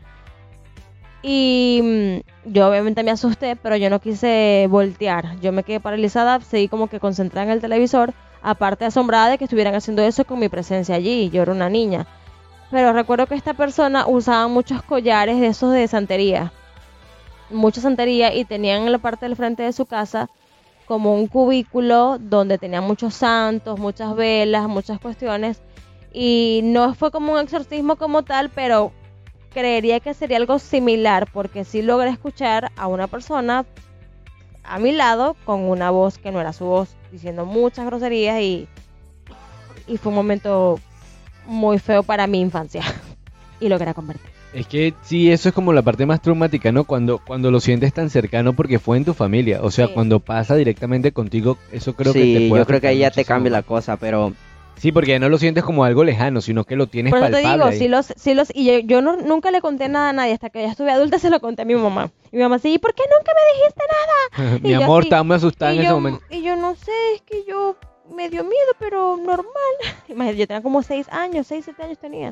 [1.22, 5.38] Y mm, yo obviamente me asusté, pero yo no quise voltear.
[5.42, 9.44] Yo me quedé paralizada, seguí como que concentrada en el televisor, aparte asombrada de que
[9.44, 11.28] estuvieran haciendo eso con mi presencia allí.
[11.28, 12.06] Yo era una niña.
[12.74, 16.52] Pero recuerdo que esta persona usaba muchos collares de esos de santería.
[17.48, 20.28] Mucha santería y tenían en la parte del frente de su casa
[20.84, 25.62] como un cubículo donde tenían muchos santos, muchas velas, muchas cuestiones.
[26.12, 28.90] Y no fue como un exorcismo como tal, pero
[29.52, 33.66] creería que sería algo similar porque sí logré escuchar a una persona
[34.64, 38.66] a mi lado con una voz que no era su voz, diciendo muchas groserías y,
[39.86, 40.80] y fue un momento
[41.46, 42.82] muy feo para mi infancia
[43.60, 44.30] y lo quería convertir.
[44.52, 46.84] Es que sí, eso es como la parte más traumática, ¿no?
[46.84, 49.60] Cuando, cuando lo sientes tan cercano porque fue en tu familia.
[49.62, 49.92] O sea, Sí.
[49.94, 53.10] cuando pasa directamente contigo, eso creo que te sí, puede yo creo que ahí ya
[53.10, 54.32] te cambia la cosa, pero
[54.76, 57.26] Sí, porque ya no lo sientes como algo lejano, sino que lo tienes Por eso
[57.28, 57.54] te palpable.
[57.56, 57.78] digo, ahí.
[57.78, 60.50] sí los, sí los, y yo, yo no- nunca le conté nada a nadie, hasta
[60.50, 62.10] que ya estuve adulta se lo conté a mi mamá.
[62.32, 63.82] Y mi mamá, sí, ¿y por qué nunca me dijiste
[64.46, 64.58] nada?
[64.62, 66.20] Mi y amor, estaba muy asustada en yo, ese momento.
[66.30, 67.76] Y yo no sé, es que yo
[68.12, 69.46] me dio miedo, pero normal.
[70.08, 72.30] Imagínate, yo tenía como seis años, seis, siete años tenía.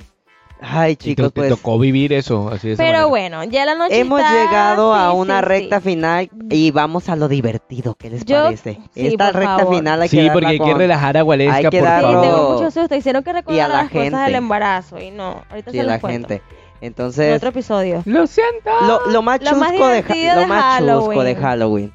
[0.60, 3.06] ay Y te, chicos, te pues tocó vivir eso, así de Pero manera.
[3.06, 5.84] bueno, ya la noche hemos está- llegado a sí, una sí, recta sí.
[5.84, 8.80] final y vamos a lo divertido, ¿qué les Yo- parece?
[8.94, 9.76] sí, Esta por recta favor.
[9.76, 12.22] final hay que Sí, porque hay que relajar a Gualesca, hay que por darlo- favor.
[12.26, 12.94] tengo mucho susto.
[12.94, 14.18] Hicieron que y a recordar la las cosas gente.
[14.20, 14.98] del embarazo.
[15.00, 16.28] Y no, ahorita y se a la cuento.
[16.28, 16.42] gente.
[16.80, 18.02] En Entonces, otro episodio.
[18.06, 18.70] Lo siento.
[18.86, 21.42] lo, lo más Lo chusco más de, divertido lo de más chusco de Halloween.
[21.42, 21.92] Halloween,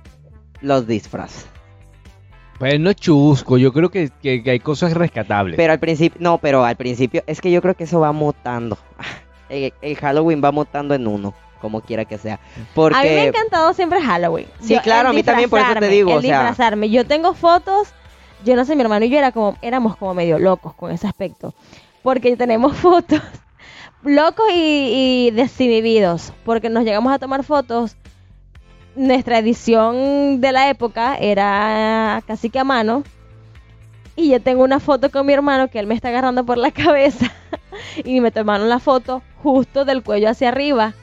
[0.62, 1.46] los disfraces.
[2.60, 5.56] Pues no es chusco, yo creo que, que- que hay cosas rescatables.
[5.58, 8.78] Pero al principio, no, pero al principio, es que yo creo que eso va mutando.
[9.50, 12.38] El, el Halloween va mutando en uno, como quiera que sea.
[12.76, 14.48] Porque A mí me ha encantado siempre Halloween.
[14.60, 16.90] Sí, claro, el a mí también, por eso te digo, El o sea- disfrazarme.
[16.90, 17.88] Yo tengo fotos,
[18.44, 21.08] yo no sé, mi hermano y yo era como, éramos como medio locos con ese
[21.08, 21.54] aspecto.
[22.04, 23.22] Porque tenemos fotos
[24.04, 26.34] locos y, y desinhibidos.
[26.44, 27.96] Porque nos llegamos a tomar fotos.
[28.98, 33.04] Nuestra edición de la época era casi que a mano.
[34.16, 36.72] Y yo tengo una foto con mi hermano que él me está agarrando por la
[36.84, 37.32] cabeza.
[38.04, 40.94] y me tomaron la foto justo del cuello hacia arriba.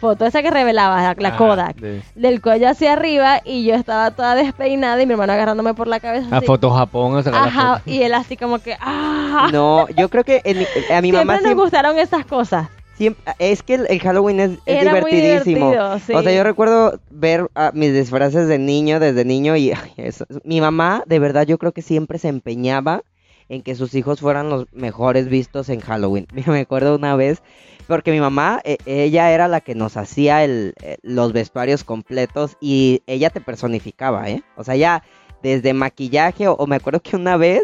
[0.00, 1.76] Foto esa que revelaba la, la Ah, Kodak.
[1.76, 5.88] de- Del cuello hacia arriba y yo estaba toda despeinada y mi hermano agarrándome por
[5.88, 6.34] la cabeza.
[6.34, 6.46] A así.
[6.46, 7.90] Foto Japón, la Ajá, foto.
[7.90, 9.48] y él así como que, ¡ah!
[9.52, 12.68] no, yo creo que en mi- a mi Siempre mamá nos siempre, gustaron esas cosas.
[13.00, 15.72] Siempre- es que el, el Halloween es, divertidísimo.
[16.06, 16.12] sí.
[16.12, 20.26] O sea, yo recuerdo ver ah, mis disfraces de niño, desde niño, y ay, eso-
[20.44, 23.02] mi mamá, de verdad, yo creo que siempre se empeñaba
[23.48, 26.26] en que sus hijos fueran los mejores vistos en Halloween.
[26.46, 27.42] Me acuerdo una vez,
[27.88, 32.56] porque mi mamá, eh, ella era la que nos hacía el, eh, los vestuarios completos
[32.60, 34.42] y ella te personificaba, ¿eh?
[34.56, 35.02] O sea, ya
[35.42, 37.62] desde maquillaje, o, o me acuerdo que una vez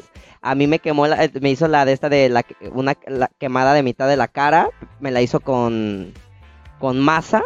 [0.51, 3.29] a mí me quemó, la- eh, me hizo la de esta de la, una la
[3.39, 4.69] quemada de mitad de la cara,
[5.01, 6.13] me la hizo con,
[6.79, 7.43] con masa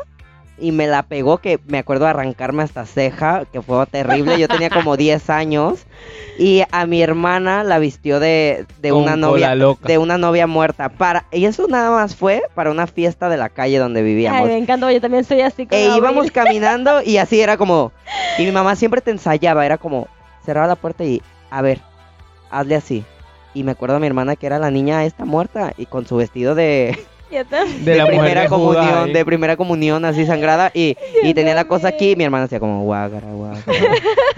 [0.59, 4.39] y me la pegó que me acuerdo arrancarme hasta ceja, que fue terrible.
[4.39, 5.87] Yo tenía como 10 años
[6.39, 9.89] y a mi hermana la vistió de, de una novia loca.
[9.89, 13.49] de una novia muerta para y eso nada más fue para una fiesta de la
[13.49, 14.49] calle donde Ay, vivíamos.
[14.49, 15.67] me encantó, yo también soy así.
[15.67, 15.97] con E Abril.
[15.97, 17.93] íbamos caminando y así era como
[18.39, 20.09] y mi mamá siempre te ensayaba, era como
[20.45, 21.81] cerraba la puerta y a ver,
[22.51, 23.05] hazle así.
[23.55, 26.17] Y me acuerdo a mi hermana que era la niña esta muerta y con su
[26.17, 26.99] vestido de
[27.31, 29.13] De, la primera comunión, ahí.
[29.13, 32.59] de primera comunión así sangrada y, y tenía la cosa aquí y mi hermana hacía
[32.59, 33.63] como guágara, guágara.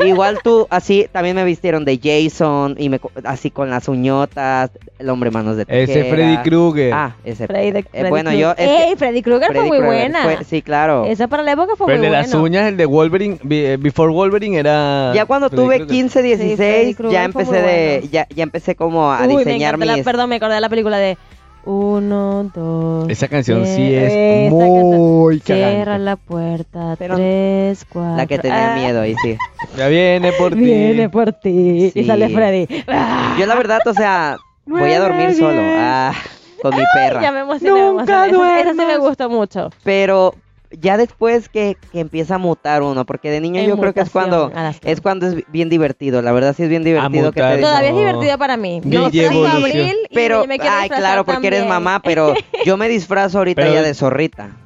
[0.04, 4.70] Igual tú así también me vistieron de Jason y me co- así con las uñotas,
[4.98, 6.14] el hombre manos de Ese tijera.
[6.14, 6.92] Freddy Krueger.
[6.92, 7.46] Ah, ese.
[7.46, 10.22] Freddy, eh, Freddy bueno, yo es Ey, Freddy Krueger fue muy buena.
[10.24, 11.04] fue- sí, claro.
[11.06, 12.26] Esa para la época fue Pero el muy de buena.
[12.26, 15.12] las uñas, el de Wolverine, eh, Before Wolverine era...
[15.14, 15.94] Ya cuando Freddy tuve Krueger.
[15.96, 18.08] 15, Freddy 16, Krueger ya empecé muy de bueno.
[18.12, 20.68] ya, ya empecé como a Uy, me diseñar la- mis perdón, me acordé de la
[20.68, 21.16] película de
[21.64, 23.08] Uno, dos.
[23.08, 25.58] Esa canción sí es Muy canción.
[25.58, 26.04] Cierra cagante.
[26.04, 26.96] la puerta.
[26.98, 28.16] Pero- tres, cuatro.
[28.16, 29.36] la que tenía ah, miedo ahí sí.
[29.76, 30.60] Ya viene por ti.
[30.60, 31.90] Viene por ti.
[31.92, 32.00] Sí.
[32.00, 32.66] Y sale Freddy.
[32.88, 34.36] Ah, Yo la verdad, o sea,
[34.66, 36.12] voy a dormir solo, ah,
[36.60, 37.22] con mi perra.
[37.22, 37.80] ya me emocioné.
[37.80, 38.60] me Nunca emocioné.
[38.60, 39.70] Esa- Esa sí me gustó mucho.
[39.84, 40.34] Pero
[40.80, 44.00] ya después que, que empieza a mutar uno, porque de niño En yo creo que
[44.00, 44.50] es cuando
[44.84, 47.90] es cuando es bien divertido, la verdad sí es bien divertido que te Toda- Todavía
[47.90, 48.80] es divertido para mí.
[48.84, 49.46] No Evolution.
[49.64, 52.34] Abril, y pero me ay, claro, porque eres mamá, pero
[52.66, 54.56] yo me disfrazo ahorita Pero- ya de zorrita.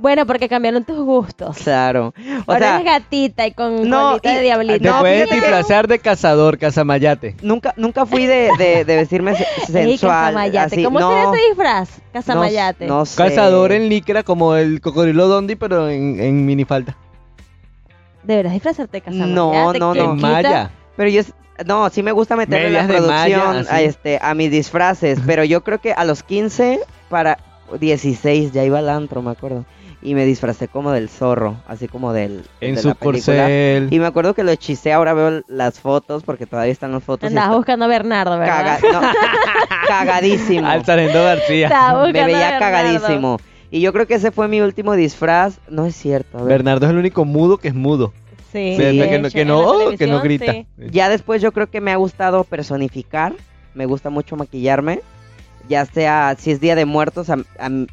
[0.00, 1.56] Bueno, porque cambiaron tus gustos.
[1.58, 2.14] Claro.
[2.46, 4.78] O Ahora sea, eres gatita y con no, y- de diablito.
[4.78, 7.34] Te No, puedes disfrazar de cazador, cazamayate.
[7.42, 9.42] nunca, nunca fui de, de, de vestirme se-
[9.78, 10.26] Ey, sensual.
[10.34, 10.74] Casamayate.
[10.76, 11.88] así, ¿Cómo no, sería ese disfraz?
[11.98, 12.86] no- Casamayate.
[12.86, 13.16] No, sé.
[13.16, 16.96] Cazador en licra como el cocodrilo Dondi, pero en, en minifalda.
[18.22, 19.34] Deberás disfrazarte de casamayate.
[19.34, 20.12] No, no, no.
[20.12, 20.70] En malla.
[20.96, 21.22] Pero yo,
[21.66, 25.44] no, sí me gusta meterle la Medias malla, producción a, este, a mis disfraces, pero
[25.44, 27.38] yo creo que a los 15 para
[27.80, 29.64] 16 ya iba al antro, me acuerdo.
[30.00, 33.88] Y me disfracé como del zorro, así como del En de su la corcel.
[33.90, 37.28] Y me acuerdo que lo hechicé, ahora veo las fotos, porque todavía están las fotos.
[37.28, 38.78] Andabas buscando a Bernardo, ¿verdad?
[38.80, 39.00] caga- no,
[39.88, 40.66] cagadísimo.
[40.66, 41.68] Al Sargento García.
[42.12, 43.38] Me veía cagadísimo.
[43.70, 45.58] Y yo creo que ese fue mi último disfraz.
[45.68, 46.38] No es cierto.
[46.38, 46.48] a ver.
[46.58, 48.12] Bernardo es el único mudo que es mudo.
[48.52, 50.52] Sí, Sí, de que, no, que, no, oh, que grita.
[50.52, 50.66] sí.
[50.90, 53.34] Ya después yo creo que me ha gustado personificar.
[53.74, 55.00] Me gusta mucho maquillarme.
[55.68, 57.28] Ya sea, si es Día de Muertos,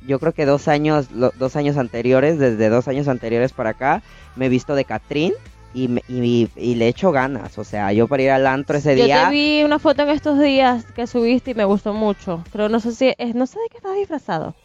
[0.08, 4.02] yo creo que dos años, lo- dos años anteriores, desde dos años anteriores para acá,
[4.36, 5.34] me he visto de Catrín
[5.74, 7.58] y, me- y, y le echo ganas.
[7.58, 9.26] O sea, yo para ir al antro ese Yo día...
[9.26, 12.44] te vi una foto en estos días que subiste y me gustó mucho.
[12.52, 14.56] Creo, no sé si, es, no sé de qué estabas disfrazado.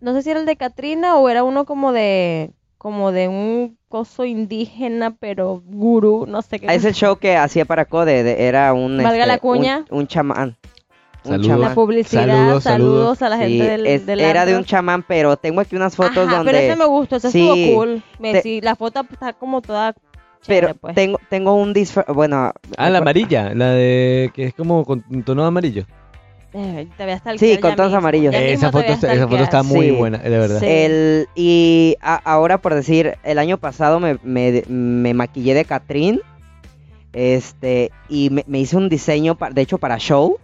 [0.00, 3.78] No sé si era el de Katrina o era uno como de, como de un
[3.88, 6.66] coso indígena, pero gurú, no sé qué.
[6.68, 8.96] Ah, Es el show que hacía para Code, de- era un...
[8.96, 9.84] Valga este, la cuña.
[9.90, 10.56] Un, un chamán.
[11.24, 11.60] Saludos.
[11.60, 13.22] La publicidad, Saludos, saludos, saludos.
[13.22, 15.94] a la Sí, gente del, es- del era de un chamán, pero tengo aquí unas
[15.94, 16.52] fotos Ajá, donde...
[16.52, 18.02] pero ese me gustó, ese Sí, estuvo cool.
[18.18, 19.92] Me, te- sí, la foto está como toda
[20.46, 20.94] Pero chévere, pues.
[20.96, 22.52] tengo, tengo un disfraz, bueno...
[22.76, 25.84] Ah, la amarilla, la de que es como con tono amarillo.
[26.54, 28.34] Eh, te voy a Sí, con tonos mismo, amarillos.
[28.34, 29.92] Esa foto, está, esa foto está muy Sí.
[29.92, 30.58] buena, de verdad.
[30.60, 30.66] Sí.
[30.68, 36.20] El, y a- ahora por decir, el año pasado me, me, me maquillé de Catrín.
[37.12, 40.38] Este, y me, me hice un diseño, pa- de hecho, para show.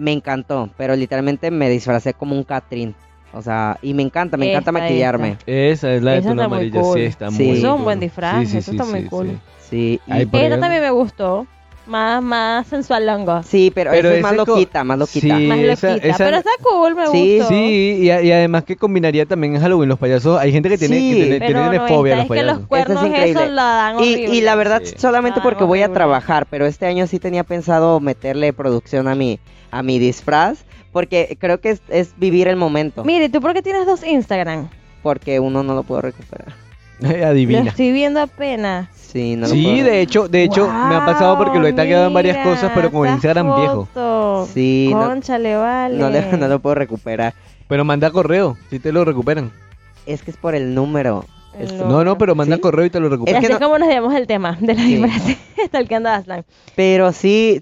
[0.00, 2.94] Me encantó, pero literalmente me disfracé como un Catrín.
[3.34, 5.36] O sea, y me encanta, me encanta maquillarme.
[5.46, 6.98] Esa es la de Esa amarillo, cool.
[6.98, 7.42] sí, está Sí.
[7.44, 7.84] muy Eso es un cool.
[7.84, 9.38] buen disfraz, eso está muy cool.
[9.60, 11.46] Sí, y- Esta también me gustó.
[11.90, 13.42] Más, más sensualongo.
[13.42, 15.36] sí, pero, Pero esa es más loquita, más loquita.
[15.38, 16.08] Sí, más esa- loquita.
[16.08, 17.48] esa- Pero está cool, me Sí, gustó.
[17.48, 20.38] Sí, y, a- y además que combinaría también en Halloween los payasos.
[20.38, 21.08] Hay gente que tiene, Sí.
[21.10, 22.68] que tiene, Pero tiene no, fobia a los es que los payasos.
[22.68, 23.42] cuernos increíble.
[23.42, 24.34] eso la dan Y, horrible.
[24.36, 24.94] y la verdad, Sí.
[24.98, 25.94] solamente porque voy a horrible.
[25.96, 29.40] trabajar, pero este año sí tenía pensado meterle producción a mi,
[29.72, 33.62] a mi disfraz, porque creo que es, es vivir el momento, Mire, ¿tú por qué
[33.62, 34.68] tienes dos Instagram?
[35.02, 36.52] porque uno no lo puedo recuperar.
[37.20, 37.70] Lo Adivina.
[37.70, 38.88] estoy viendo apenas.
[38.94, 41.72] Sí, no lo Sí, puedo de hecho, de hecho, me ha pasado porque lo he
[41.72, 43.88] tagueado en varias Wow, cosas, pero con el Instagram viejo.
[44.54, 45.96] Sí, no, Conchale, vale.
[45.98, 47.34] no, le- no lo puedo recuperar.
[47.68, 49.50] Pero manda correo, si te lo recuperan.
[50.06, 51.24] Es que es por el número.
[51.58, 51.88] El número.
[51.88, 52.60] No, no, pero manda ¿Sí?
[52.62, 53.36] correo y te lo recuperan.
[53.36, 55.36] Es Así que es no- como nos llamamos el tema de la disfraces.
[55.56, 56.44] Está el que anda Aslan.
[56.76, 57.60] Pero sí,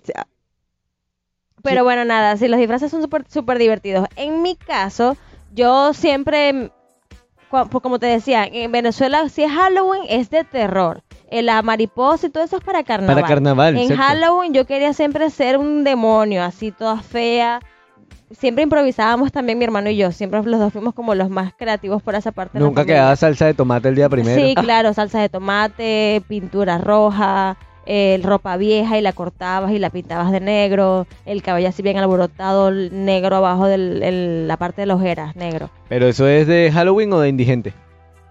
[1.62, 4.06] Pero bueno, nada, sí, los disfraces son súper súper divertidos.
[4.16, 5.16] En mi caso,
[5.54, 6.70] yo siempre,
[7.48, 11.02] como te decía, en Venezuela si es Halloween es de terror.
[11.30, 13.16] Eh, La mariposa y todo eso es para carnaval.
[13.16, 13.94] Para carnaval, En.
[13.94, 17.60] Halloween yo quería siempre ser un demonio, así toda fea.
[18.30, 20.12] Siempre improvisábamos también mi hermano y yo.
[20.12, 22.58] Siempre los dos fuimos como los más creativos por esa parte.
[22.58, 24.40] Nunca quedaba salsa de tomate el día primero.
[24.40, 27.56] Sí, claro, salsa de tomate, pintura roja,
[27.90, 31.96] eh, ropa vieja y la cortabas y la pintabas de negro, el cabello así bien
[31.96, 33.78] alborotado, negro abajo de
[34.46, 35.70] la parte de la ojera, negro.
[35.88, 37.72] Pero eso es de Halloween o de indigente.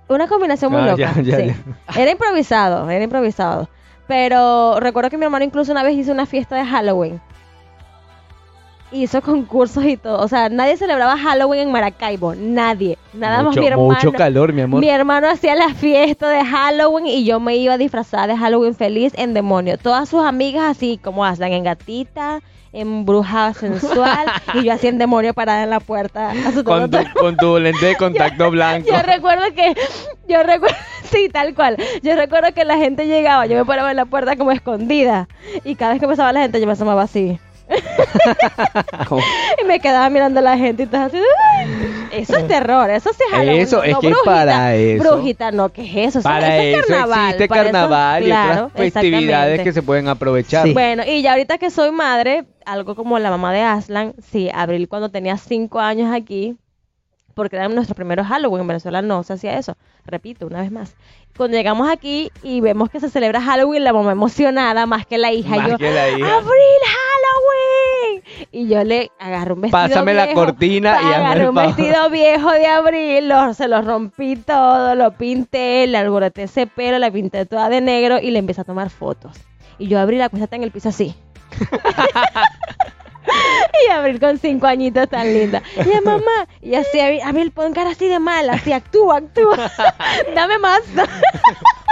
[0.10, 1.14] Una combinación muy Ah, loca.
[1.18, 1.54] ya, ya, sí.
[2.00, 3.68] Era improvisado, era improvisado.
[4.08, 7.20] Pero recuerdo que mi hermano incluso una vez hizo una fiesta de Halloween.
[8.92, 10.20] Hizo concursos y todo.
[10.20, 12.36] O sea, nadie celebraba Halloween en Maracaibo.
[12.36, 12.98] Nadie.
[13.14, 13.90] Nada más mi hermano.
[13.90, 14.80] mucho calor, mi amor.
[14.80, 19.14] Mi hermano hacía la fiesta de Halloween y yo me iba disfrazada de Halloween feliz
[19.18, 19.78] en demonio.
[19.78, 22.42] Todas sus amigas así como Aslan en gatita,
[22.74, 26.32] en bruja sensual y yo así en demonio parada en la puerta.
[26.64, 28.88] Con a tu, con tu lente de contacto blanco.
[28.90, 29.76] Yo recuerdo que,
[30.28, 31.78] yo recuerdo, sí, tal cual.
[32.04, 35.28] Yo recuerdo que la gente llegaba, yo me paraba en la puerta como escondida
[35.64, 37.40] y cada vez que pasaba la gente yo me asomaba así.
[39.62, 41.18] Y me quedaba mirando a la gente y todo así.
[42.12, 43.62] Eso es terror, eso sí es Halloween.
[43.62, 46.22] Eso, no, es que brujita, para eso- Brujita, no, ¿qué es eso?
[46.22, 47.20] Para eso, es carnaval.
[47.26, 50.66] existe para eso- carnaval y claro, otras festividades que se pueden aprovechar.
[50.66, 50.74] Sí.
[50.74, 54.88] Bueno, y ya ahorita que soy madre, algo como la mamá de Aslan, sí, Abril
[54.88, 56.56] cuando tenía cinco años aquí,
[57.34, 59.76] porque era nuestro primero Halloween, en Venezuela no se hacía eso.
[60.06, 60.96] Repito, una vez más.
[61.36, 65.32] Cuando llegamos aquí y vemos que se celebra Halloween, la mamá emocionada más que la
[65.32, 65.56] hija.
[65.56, 66.36] Más yo, que la hija.
[66.38, 66.50] ¡Abril,
[68.52, 72.66] Y yo le agarro un vestido Pásame la cortina y agarré un vestido viejo de
[72.68, 77.70] Abril, lo- se lo rompí todo, lo pinté, le alboroté ese pelo, la pinté toda
[77.70, 79.38] de negro y le empecé a tomar fotos.
[79.80, 81.16] Y yo abrí la cuesta en el piso así.
[83.88, 85.62] y Abril con cinco añitos tan linda.
[85.78, 89.72] Y ella, mamá, y así, Abril, Abril, pon cara así de mala, así, actúa, actúa.
[90.36, 90.82] Dame más.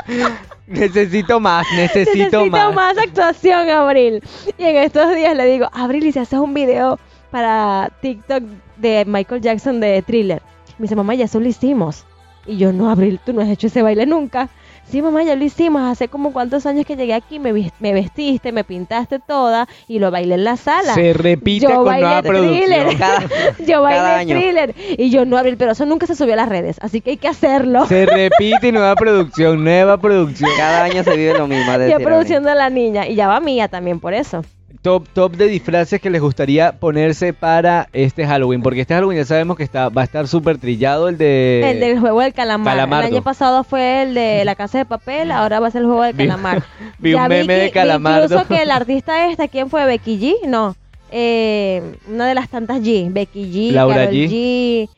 [0.68, 2.76] Necesito más, necesito, Necesito más.
[2.76, 4.24] más actuación, Abril.
[4.58, 7.00] Y en estos días le digo, Abril, ¿y si haces un video
[7.32, 8.44] para TikTok
[8.78, 10.42] de Michael Jackson de Thriller?
[10.78, 12.06] Me dice, mamá, ya eso lo hicimos.
[12.48, 14.50] Y yo, no, Abril, tú no has hecho ese baile nunca.
[14.90, 15.82] Sí, mamá, ya lo hicimos.
[15.82, 20.12] Hace como cuántos años que llegué aquí, me, me vestiste, me pintaste toda y lo
[20.12, 20.94] bailé en la sala.
[20.94, 22.84] Se repite Yo con bailé nueva thriller.
[22.84, 22.98] producción.
[23.00, 24.36] Cada- Yo bailé cada año.
[24.40, 24.76] thriller.
[24.98, 26.78] Y yo, no, Abril, pero eso nunca se subió a las redes.
[26.82, 27.86] Así que hay que hacerlo.
[27.88, 30.50] Se repite y nueva producción, nueva producción.
[30.58, 31.72] Cada año se vive lo mismo.
[31.90, 33.08] Yo produciendo a la niña.
[33.08, 34.44] Y ya va mía también por eso.
[34.86, 38.62] Top, top de disfraces que les gustaría ponerse para este Halloween.
[38.62, 41.72] Porque este Halloween ya sabemos que está, va a estar súper trillado el de...
[41.72, 42.76] El del juego del calamar.
[42.76, 43.08] Calamardo.
[43.08, 45.88] El año pasado fue el de la casa de papel, ahora va a ser el
[45.88, 46.64] juego del calamar.
[47.00, 48.26] vi un meme de Calamardo.
[48.26, 49.86] Incluso que el artista esta, ¿quién fue?
[49.86, 50.48] ¿Becky G?
[50.48, 50.76] No.
[51.10, 53.12] Eh, una de las tantas G.
[53.12, 54.30] Becky G, Laura Karol G.
[54.30, 54.90] G.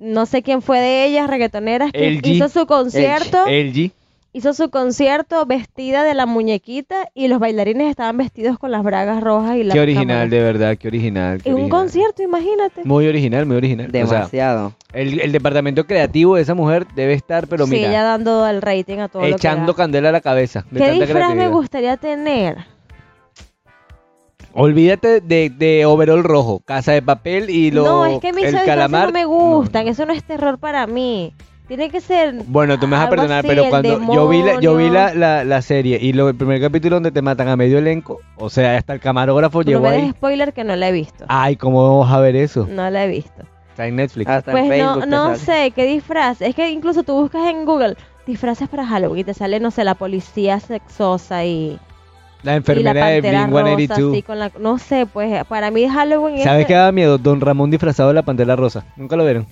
[0.00, 3.46] No sé quién fue de ellas, reggaetoneras, que hizo su concierto.
[3.46, 3.92] El G.
[4.32, 9.20] Hizo su concierto vestida de la muñequita y los bailarines estaban vestidos con las bragas
[9.24, 10.28] rojas y la Qué original, cámara.
[10.30, 11.42] de verdad, qué original.
[11.42, 12.82] qué En un concierto, imagínate.
[12.84, 13.88] Muy original, muy original.
[13.88, 14.72] O sea, Demasiado.
[14.92, 18.62] el, el departamento creativo de esa mujer debe estar, pero sí, mira, ella dando el
[18.62, 20.64] rating a todo lo que echando candela a la cabeza.
[20.70, 22.58] de ¿Qué tanta disfraz me gustaría tener?
[24.52, 29.06] Olvídate de, de overall rojo, casa de papel y lo, no, es que el calamar.
[29.06, 31.32] no me gustan, eso no es terror para mí.
[31.70, 34.58] Tiene que ser Bueno, tú me vas a perdonar, así, pero cuando yo vi, la,
[34.58, 37.54] yo vi la, la, la serie y lo, el primer capítulo donde te matan a
[37.54, 40.10] medio elenco, o sea, hasta el camarógrafo No llegó me des ahí.
[40.10, 41.24] spoiler que no la he visto.
[41.28, 42.66] Ay, ¿cómo vas a ver eso?
[42.68, 43.44] No la he visto.
[43.68, 44.28] Está en Netflix.
[44.28, 46.42] Hasta Pues en Facebook no, no sé, ¿qué disfraz?
[46.42, 49.84] Es que incluso tú buscas en Google disfraces para Halloween y te sale, no sé,
[49.84, 51.78] la policía sexosa y,
[52.42, 54.12] La y la enfermera de Blink rosa, 182.
[54.12, 54.50] así con la...
[54.58, 56.42] No sé, pues para mí Halloween es...
[56.42, 57.16] ¿Sabes qué daba miedo?
[57.16, 58.84] Don Ramón disfrazado de la pantera rosa.
[58.96, 59.46] ¿Nunca lo vieron?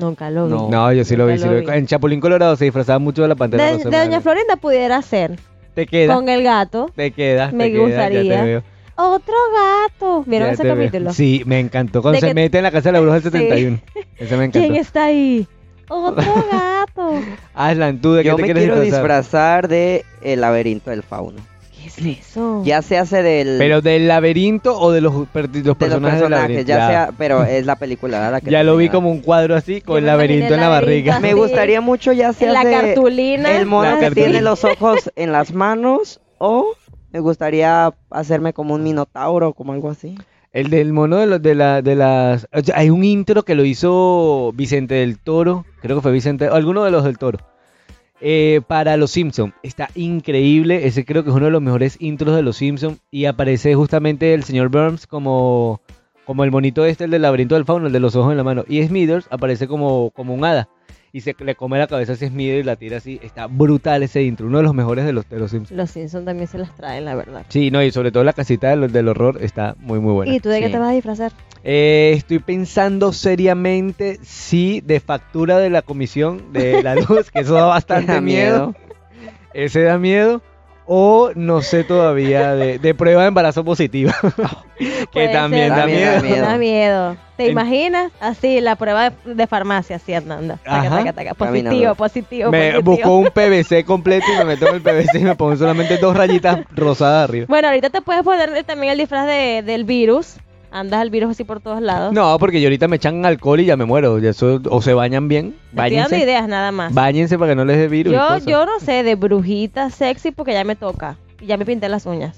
[0.00, 0.50] Nunca lo vi.
[0.52, 0.68] No.
[0.70, 1.32] No, yo sí lo vi.
[1.34, 1.66] Nunca sí lo lo vi.
[1.72, 1.78] vi.
[1.78, 3.84] En Chapulín Colorado se disfrazaba mucho de la pantera De, rosa.
[3.84, 5.38] de me Doña da- Florinda pudiera ser.
[5.74, 6.14] Te queda.
[6.14, 6.90] Con el gato.
[6.96, 7.50] Te queda.
[7.52, 8.36] Me te queda, ya gustaría.
[8.40, 8.62] te veo.
[8.96, 10.24] Otro gato.
[10.26, 10.74] ¿Vieron Ya ese veo.
[10.76, 11.12] capítulo?
[11.12, 12.02] Sí, me encantó.
[12.02, 13.30] Cuando De se que- mete en la casa de la bruja del Sí.
[13.30, 13.78] 71.
[14.16, 14.58] Ese me encantó.
[14.68, 15.46] ¿Quién está ahí?
[15.88, 17.12] Otro gato.
[17.54, 19.62] Aslan, tú de qué Yo te me quieres quiero disfrazar?
[19.62, 21.38] disfrazar de el laberinto del fauno.
[22.02, 22.62] ¿Qué es eso?
[22.64, 26.20] Ya se hace del ¿Pero del laberinto o de los, per- los de los personajes
[26.20, 26.68] del personajes, laberinto?
[26.68, 28.32] ya sea, pero es la película ¿verdad?
[28.32, 30.54] la que Ya lo vi como un cuadro así, con Yo el me imaginé laberinto
[30.54, 31.20] en la laberinto barriga.
[31.20, 33.56] Me gustaría mucho ya sea En la cartulina.
[33.56, 34.26] el mono La que cartulina.
[34.30, 36.72] tiene los ojos en las manos o
[37.10, 40.14] me gustaría hacerme como un minotauro, como algo así.
[40.52, 42.46] El del mono de, los, de, la, de las...
[42.52, 46.48] o sea, hay un intro que lo hizo Vicente del Toro, creo que fue Vicente,
[46.48, 47.38] o alguno de los del Toro,
[48.20, 49.54] eh, para Los Simpson.
[49.62, 53.26] Está increíble, ese creo que es uno de los mejores intros de Los Simpson y
[53.26, 55.80] aparece justamente el señor Burns como,
[56.24, 58.44] como el monito este, el del laberinto del fauno, el de los ojos en la
[58.44, 58.64] mano.
[58.68, 60.68] Y Smithers aparece como, como un hada.
[61.12, 63.18] Y se le come la cabeza a Smithers y la tira así.
[63.22, 65.76] Está brutal ese intro, uno de los mejores de los, de los Simpsons.
[65.76, 67.46] Los Simpsons también se las traen, la verdad.
[67.48, 70.34] Sí, no, y sobre todo la casita del, del horror está muy, muy buena.
[70.34, 71.32] ¿Y tú de qué te vas a disfrazar?
[71.64, 77.54] Eh, estoy pensando seriamente, sí, de factura de la comisión de la luz, que eso
[77.54, 78.74] da bastante Da miedo.
[79.54, 80.42] Ese da miedo.
[80.90, 84.14] O no sé todavía, de, de prueba de embarazo positiva.
[85.12, 85.70] que también ser.
[85.70, 86.12] da También miedo.
[86.14, 86.46] da miedo.
[86.46, 87.16] Da miedo.
[87.36, 88.10] ¿Te En- imaginas?
[88.20, 90.58] Así, la prueba de, de farmacia, así andando.
[90.64, 91.34] Taca, taca, taca.
[91.34, 92.82] Positivo, positivo, Me positivo.
[92.90, 96.16] busco un PVC completo y me meto en el PVC y me pongo solamente dos
[96.16, 97.46] rayitas rosadas arriba.
[97.48, 100.36] Bueno, ahorita te puedes poner también el disfraz de, del virus.
[100.70, 102.12] Andas el virus así por todos lados.
[102.12, 104.18] No, porque yo ahorita me echan alcohol y ya me muero.
[104.18, 105.52] Ya eso- o se bañan bien.
[105.52, 106.18] Te estoy Báñense.
[106.18, 106.92] ideas nada más.
[106.92, 108.12] Báñense para que no les dé virus.
[108.12, 111.16] Yo, yo no sé, de brujita sexy porque ya me toca.
[111.40, 112.36] Y ya me pinté las uñas.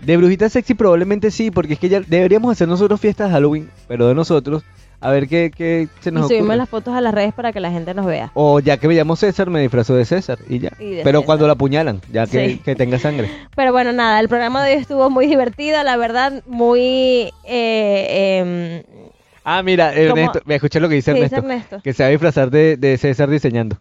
[0.00, 3.70] De brujita sexy probablemente sí, porque es que ya deberíamos hacer nosotros fiestas de Halloween,
[3.88, 4.64] pero de nosotros,
[5.02, 6.56] a ver qué, qué se Y nos subimos ocurre.
[6.56, 8.30] las fotos a las redes para que la gente nos vea.
[8.34, 10.70] O ya que me llamo César, me disfrazo de César y ya.
[10.78, 11.26] Y pero César.
[11.26, 12.58] cuando la apuñalan, ya que, Sí.
[12.58, 13.28] que tenga sangre.
[13.56, 17.30] Pero bueno, nada, el programa de hoy estuvo muy divertido, la verdad, muy...
[17.44, 19.02] Eh, em,
[19.44, 21.80] Ah, mira, Ernesto, me escuché lo que dice ¿qué dice Ernesto, Ernesto?
[21.82, 23.76] que se va a disfrazar de, de César diseñando.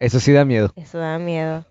[0.00, 1.66] Eso sí da miedo, Eso da miedo.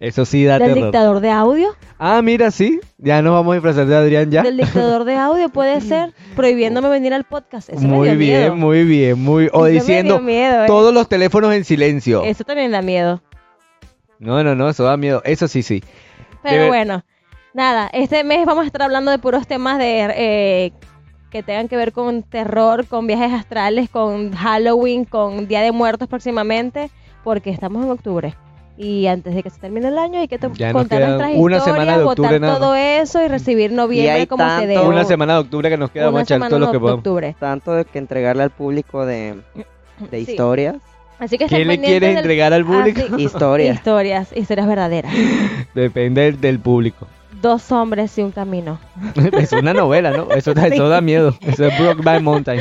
[0.00, 0.84] Eso sí da ¿Del terror.
[0.84, 1.68] dictador de audio?
[1.98, 4.42] Ah, mira, sí, ya nos vamos a disfrazar de Adrián ya.
[4.42, 7.68] Del dictador de audio puede ser, prohibiéndome venir al podcast.
[7.68, 8.56] Eso me muy dio bien, miedo.
[8.56, 9.44] muy bien, muy...
[9.52, 10.66] O Eso me diciendo dio miedo, eh.
[10.66, 12.24] todos los teléfonos en silencio.
[12.24, 13.22] Eso también da miedo.
[14.18, 15.20] No, no, no, eso da miedo.
[15.24, 15.82] Eso sí, sí.
[16.42, 17.04] Pero bueno,
[17.52, 20.72] nada, este mes vamos a estar hablando de puros temas de eh,
[21.30, 26.08] que tengan que ver con terror, con viajes astrales, con Halloween, con Día de Muertos
[26.08, 26.90] próximamente,
[27.22, 28.34] porque estamos en octubre.
[28.82, 31.56] Y antes de que se termine el año hay que to- Ya contar nuestras una
[31.58, 34.66] historias, semana de octubre votar nada todo eso y recibir noviembre hay como se tanto-
[34.68, 34.80] debe.
[34.88, 36.98] Una semana de octubre que nos queda, Una vamos a echar todo lo que podamos.
[37.00, 37.36] octubre.
[37.38, 39.36] Tanto de que entregarle al público de,
[40.10, 40.30] de Sí.
[40.32, 40.76] historias.
[41.18, 43.02] Así que ¿Qué le quieres del- entregar al público?
[43.04, 43.22] Ah, sí.
[43.24, 43.76] Historias.
[43.76, 45.12] Historias, historias verdaderas.
[45.74, 47.06] Depende del, del público.
[47.42, 48.78] Dos hombres y un camino.
[49.38, 50.30] es una novela, ¿no?
[50.30, 51.34] Eso, da- eso da miedo.
[51.42, 52.60] Eso es Brokeback Mountain.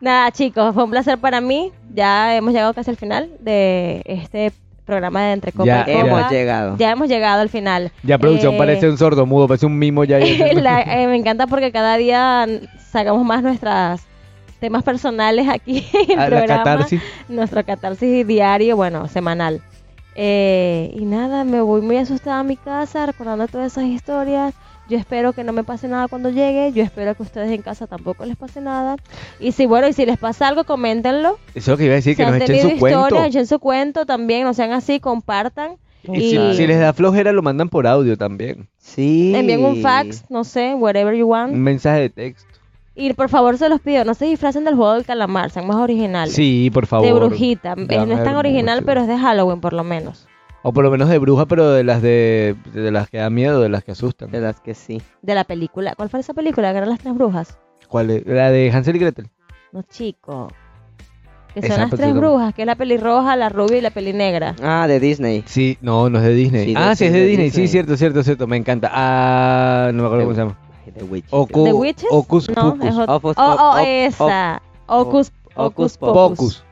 [0.00, 1.70] Nada, chicos, fue un placer para mí.
[1.94, 4.52] Ya hemos llegado casi al final de este
[4.86, 6.06] programa de Entre Copa Ya, y Copa.
[6.06, 6.76] Hemos llegado.
[6.78, 7.90] Ya hemos llegado al final.
[8.04, 10.18] Ya producción Eh, parece un sordo mudo, parece un mimo ya.
[10.54, 12.46] la- eh, me encanta porque cada día
[12.90, 14.00] sacamos más nuestras
[14.60, 16.64] temas personales aquí en el A la programa.
[16.64, 17.02] catarsis.
[17.28, 19.60] Nuestro catarsis diario, bueno, semanal.
[20.14, 24.54] Eh, y nada, me voy muy asustada a mi casa recordando todas esas historias.
[24.88, 26.72] Yo espero que no me pase nada cuando llegue.
[26.72, 28.96] Yo espero que ustedes en casa tampoco les pase nada.
[29.40, 31.38] Y si, bueno, y si les pasa algo, coméntenlo.
[31.54, 33.24] Eso es lo que iba a decir, si que nos han echen tenido su cuento.
[33.24, 34.44] echen su cuento también.
[34.44, 35.76] No sean así, compartan.
[36.04, 38.68] Y si, si les da flojera, lo mandan por audio también.
[38.78, 39.32] Sí.
[39.34, 41.52] Envíen un fax, no sé, whatever you want.
[41.52, 42.48] Un mensaje de texto.
[42.94, 45.76] Y por favor se los pido, no se disfracen del juego del calamar, sean más
[45.76, 46.34] originales.
[46.34, 47.06] Sí, por favor.
[47.06, 47.74] De brujita.
[47.76, 48.86] Ya no es tan original, mucho.
[48.86, 50.26] pero es de Halloween por lo menos.
[50.68, 53.60] O por lo menos de bruja, pero de las de, de las que da miedo,
[53.60, 54.32] de las que asustan.
[54.32, 55.00] De las que sí.
[55.22, 55.94] De la película.
[55.94, 56.72] ¿Cuál fue esa película?
[56.72, 57.56] Que eran las tres brujas.
[57.88, 58.26] ¿Cuál es?
[58.26, 59.28] La de Hansel y Gretel.
[59.70, 60.48] No, chico.
[61.54, 64.56] Que Esa son las tres brujas, que es la pelirroja, la rubia y la pelinegra.
[64.60, 65.44] Ah, de Disney.
[65.46, 66.64] Sí, no, no es de Disney.
[66.66, 67.44] Sí, de- ah, sí, es de, de Disney.
[67.46, 67.66] Disney.
[67.68, 68.46] Sí, cierto, cierto, cierto.
[68.48, 68.90] Me encanta.
[68.92, 70.58] Ah, no me acuerdo cómo se llama.
[70.98, 71.26] The Witch.
[71.30, 72.08] Ocu- ¿The Witches?
[72.10, 72.88] Ocus no, Pocus.
[72.88, 72.94] es
[73.38, 74.62] Oh, oh, esa.
[74.86, 76.38] Ocus, Ocus Ocus Pocus.
[76.38, 76.64] Pocus.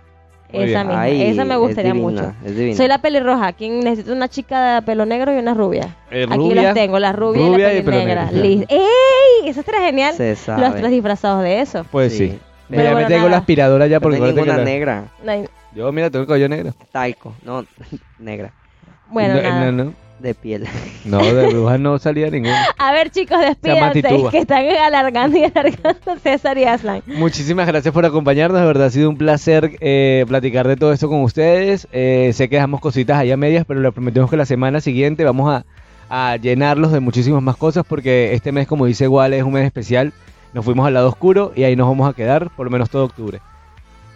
[0.54, 0.86] Muy Esa bien.
[0.88, 1.02] misma.
[1.02, 2.60] Ay, esa me es gustaría divina, mucho.
[2.60, 2.76] Es.
[2.76, 3.52] Soy la pelirroja.
[3.52, 5.96] ¿Quién necesita una chica de pelo negro y una rubia?
[6.10, 8.30] Eh, Aquí rubia, las tengo, la rubia, rubia y la.
[8.32, 9.48] Liz- ¡Ey!
[9.48, 10.14] Eso estaría genial.
[10.14, 10.60] Se sabe.
[10.62, 11.84] Los tres disfrazados de eso.
[11.90, 12.28] Pues sí.
[12.30, 12.38] Sí.
[12.68, 13.30] Mira, Pero ya me tengo nada.
[13.30, 15.04] la aspiradora ya porque no que la- negra.
[15.22, 16.72] No hay- Yo, mira, tengo el cabello negro.
[16.92, 17.34] Talco.
[17.44, 17.64] No,
[18.18, 18.52] negra.
[19.10, 19.70] Bueno, no, nada.
[19.70, 20.03] no, no.
[20.24, 20.66] De piel.
[21.04, 22.64] No, de bruja no salía ninguna.
[22.78, 27.02] A ver, chicos, despídanse, que están alargando y alargando César y Aslan.
[27.06, 31.10] Muchísimas gracias por acompañarnos, de verdad ha sido un placer eh, platicar de todo esto
[31.10, 31.86] con ustedes.
[31.92, 35.24] Eh, sé que dejamos cositas ahí a medias, pero les prometemos que la semana siguiente
[35.24, 35.66] vamos a,
[36.08, 39.66] a llenarlos de muchísimas más cosas porque este mes, como dice Wale, es un mes
[39.66, 40.14] especial.
[40.54, 43.04] Nos fuimos al lado oscuro y ahí nos vamos a quedar por lo menos todo
[43.04, 43.42] octubre.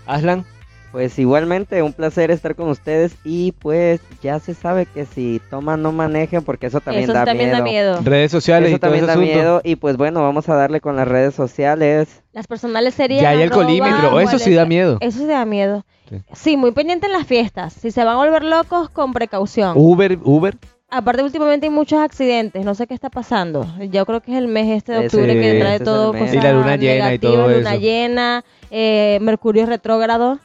[0.07, 0.47] Aslan,
[0.93, 5.83] Pues igualmente, un placer estar con ustedes y pues ya se sabe que si toman
[5.83, 7.59] no manejen porque eso también, Eso da, también miedo.
[7.59, 8.01] da miedo.
[8.03, 9.35] redes sociales Eso y todo también ese da asunto.
[9.35, 12.23] miedo y pues bueno, vamos a darle con las redes sociales.
[12.33, 13.21] Las personales serían.
[13.23, 14.97] Ya hay el colímetro, eso sí da miedo.
[15.01, 15.85] Eso sí da miedo.
[16.09, 16.17] Sí.
[16.33, 16.57] Sí.
[16.57, 17.75] muy pendiente en las fiestas.
[17.75, 19.75] Si se van a volver locos, con precaución.
[19.77, 20.57] Uber, Uber.
[20.91, 22.65] Aparte, últimamente hay muchos accidentes.
[22.65, 23.67] No sé qué está pasando.
[23.91, 26.33] Yo creo que es el mes este de octubre que trae ese es todo cosas
[26.33, 27.79] Y la luna llena y todo luna eso.
[27.81, 30.39] llena, eh, Mercurio retrógrado.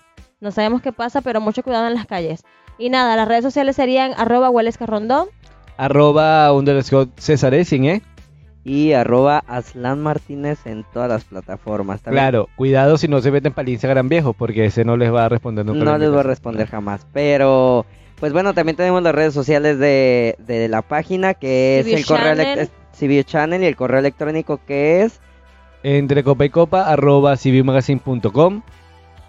[0.44, 2.44] No sabemos qué pasa, pero mucho cuidado en las calles.
[2.78, 5.28] Y nada, las redes sociales serían arroba Huelesca Rondón.
[5.78, 8.02] Arroba underscore César E, sin E.
[8.66, 12.02] Y arroba Aslan Martínez en todas las plataformas.
[12.02, 15.26] Claro, cuidado si no se meten para el Instagram viejo, porque ese no les va
[15.26, 15.84] a responder nunca.
[15.84, 17.06] No les voy a responder jamás.
[17.12, 17.86] Pero,
[18.20, 22.06] pues bueno, también tenemos las redes sociales de, de la página que es CBU el
[22.06, 22.60] correo Channel.
[22.60, 25.20] elect- CBU Channel y el correo electrónico que es
[25.84, 28.62] Entre copa y copa, arroba civimagazine.com.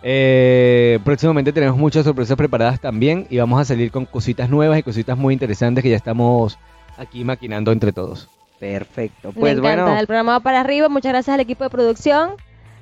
[0.07, 4.83] Eh, próximamente tenemos muchas sorpresas preparadas también y vamos a salir con cositas nuevas y
[4.83, 6.59] cositas muy interesantes que ya estamos
[6.99, 8.29] aquí maquinando entre todos.
[8.61, 9.29] perfecto.
[9.29, 9.83] Me Pues encanta.
[9.85, 10.89] bueno, El programa va para arriba.
[10.91, 12.33] Muchas gracias al equipo de producción.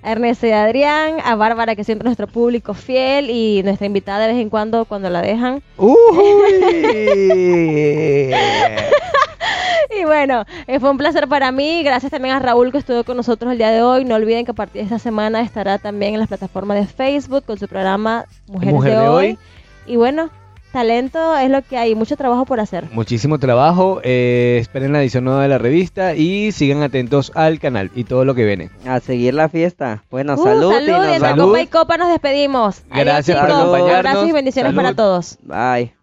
[0.05, 4.27] A Ernesto y Adrián, a Bárbara, que siempre es nuestro público fiel, y nuestra invitada
[4.27, 5.62] de vez en cuando, cuando la dejan.
[10.01, 11.82] Y bueno, eh, fue un placer para mí.
[11.82, 14.05] Gracias también a Raúl que estuvo con nosotros el día de hoy.
[14.05, 17.44] No olviden que a partir de esta semana estará también en las plataformas de Facebook
[17.44, 19.27] con su programa Mujeres Mujer de, de hoy.
[19.27, 19.39] Hoy.
[19.86, 20.31] Y bueno,
[20.73, 22.86] talento es lo que hay, mucho trabajo por hacer.
[22.93, 27.90] Muchísimo trabajo, eh, esperen la edición nueva de la revista y sigan atentos al canal
[27.94, 28.70] y todo lo que viene.
[28.86, 30.05] a seguir la fiesta.
[30.10, 31.20] Bueno, Uh, salud, y salud, y.
[31.20, 31.44] Salud.
[31.47, 32.82] copa y copa nos despedimos.
[32.90, 33.97] Adiós, Gracias por acompañarnos.
[33.98, 34.82] Abrazos y bendiciones Salud.
[34.82, 35.39] para todos.
[35.43, 36.01] Bye.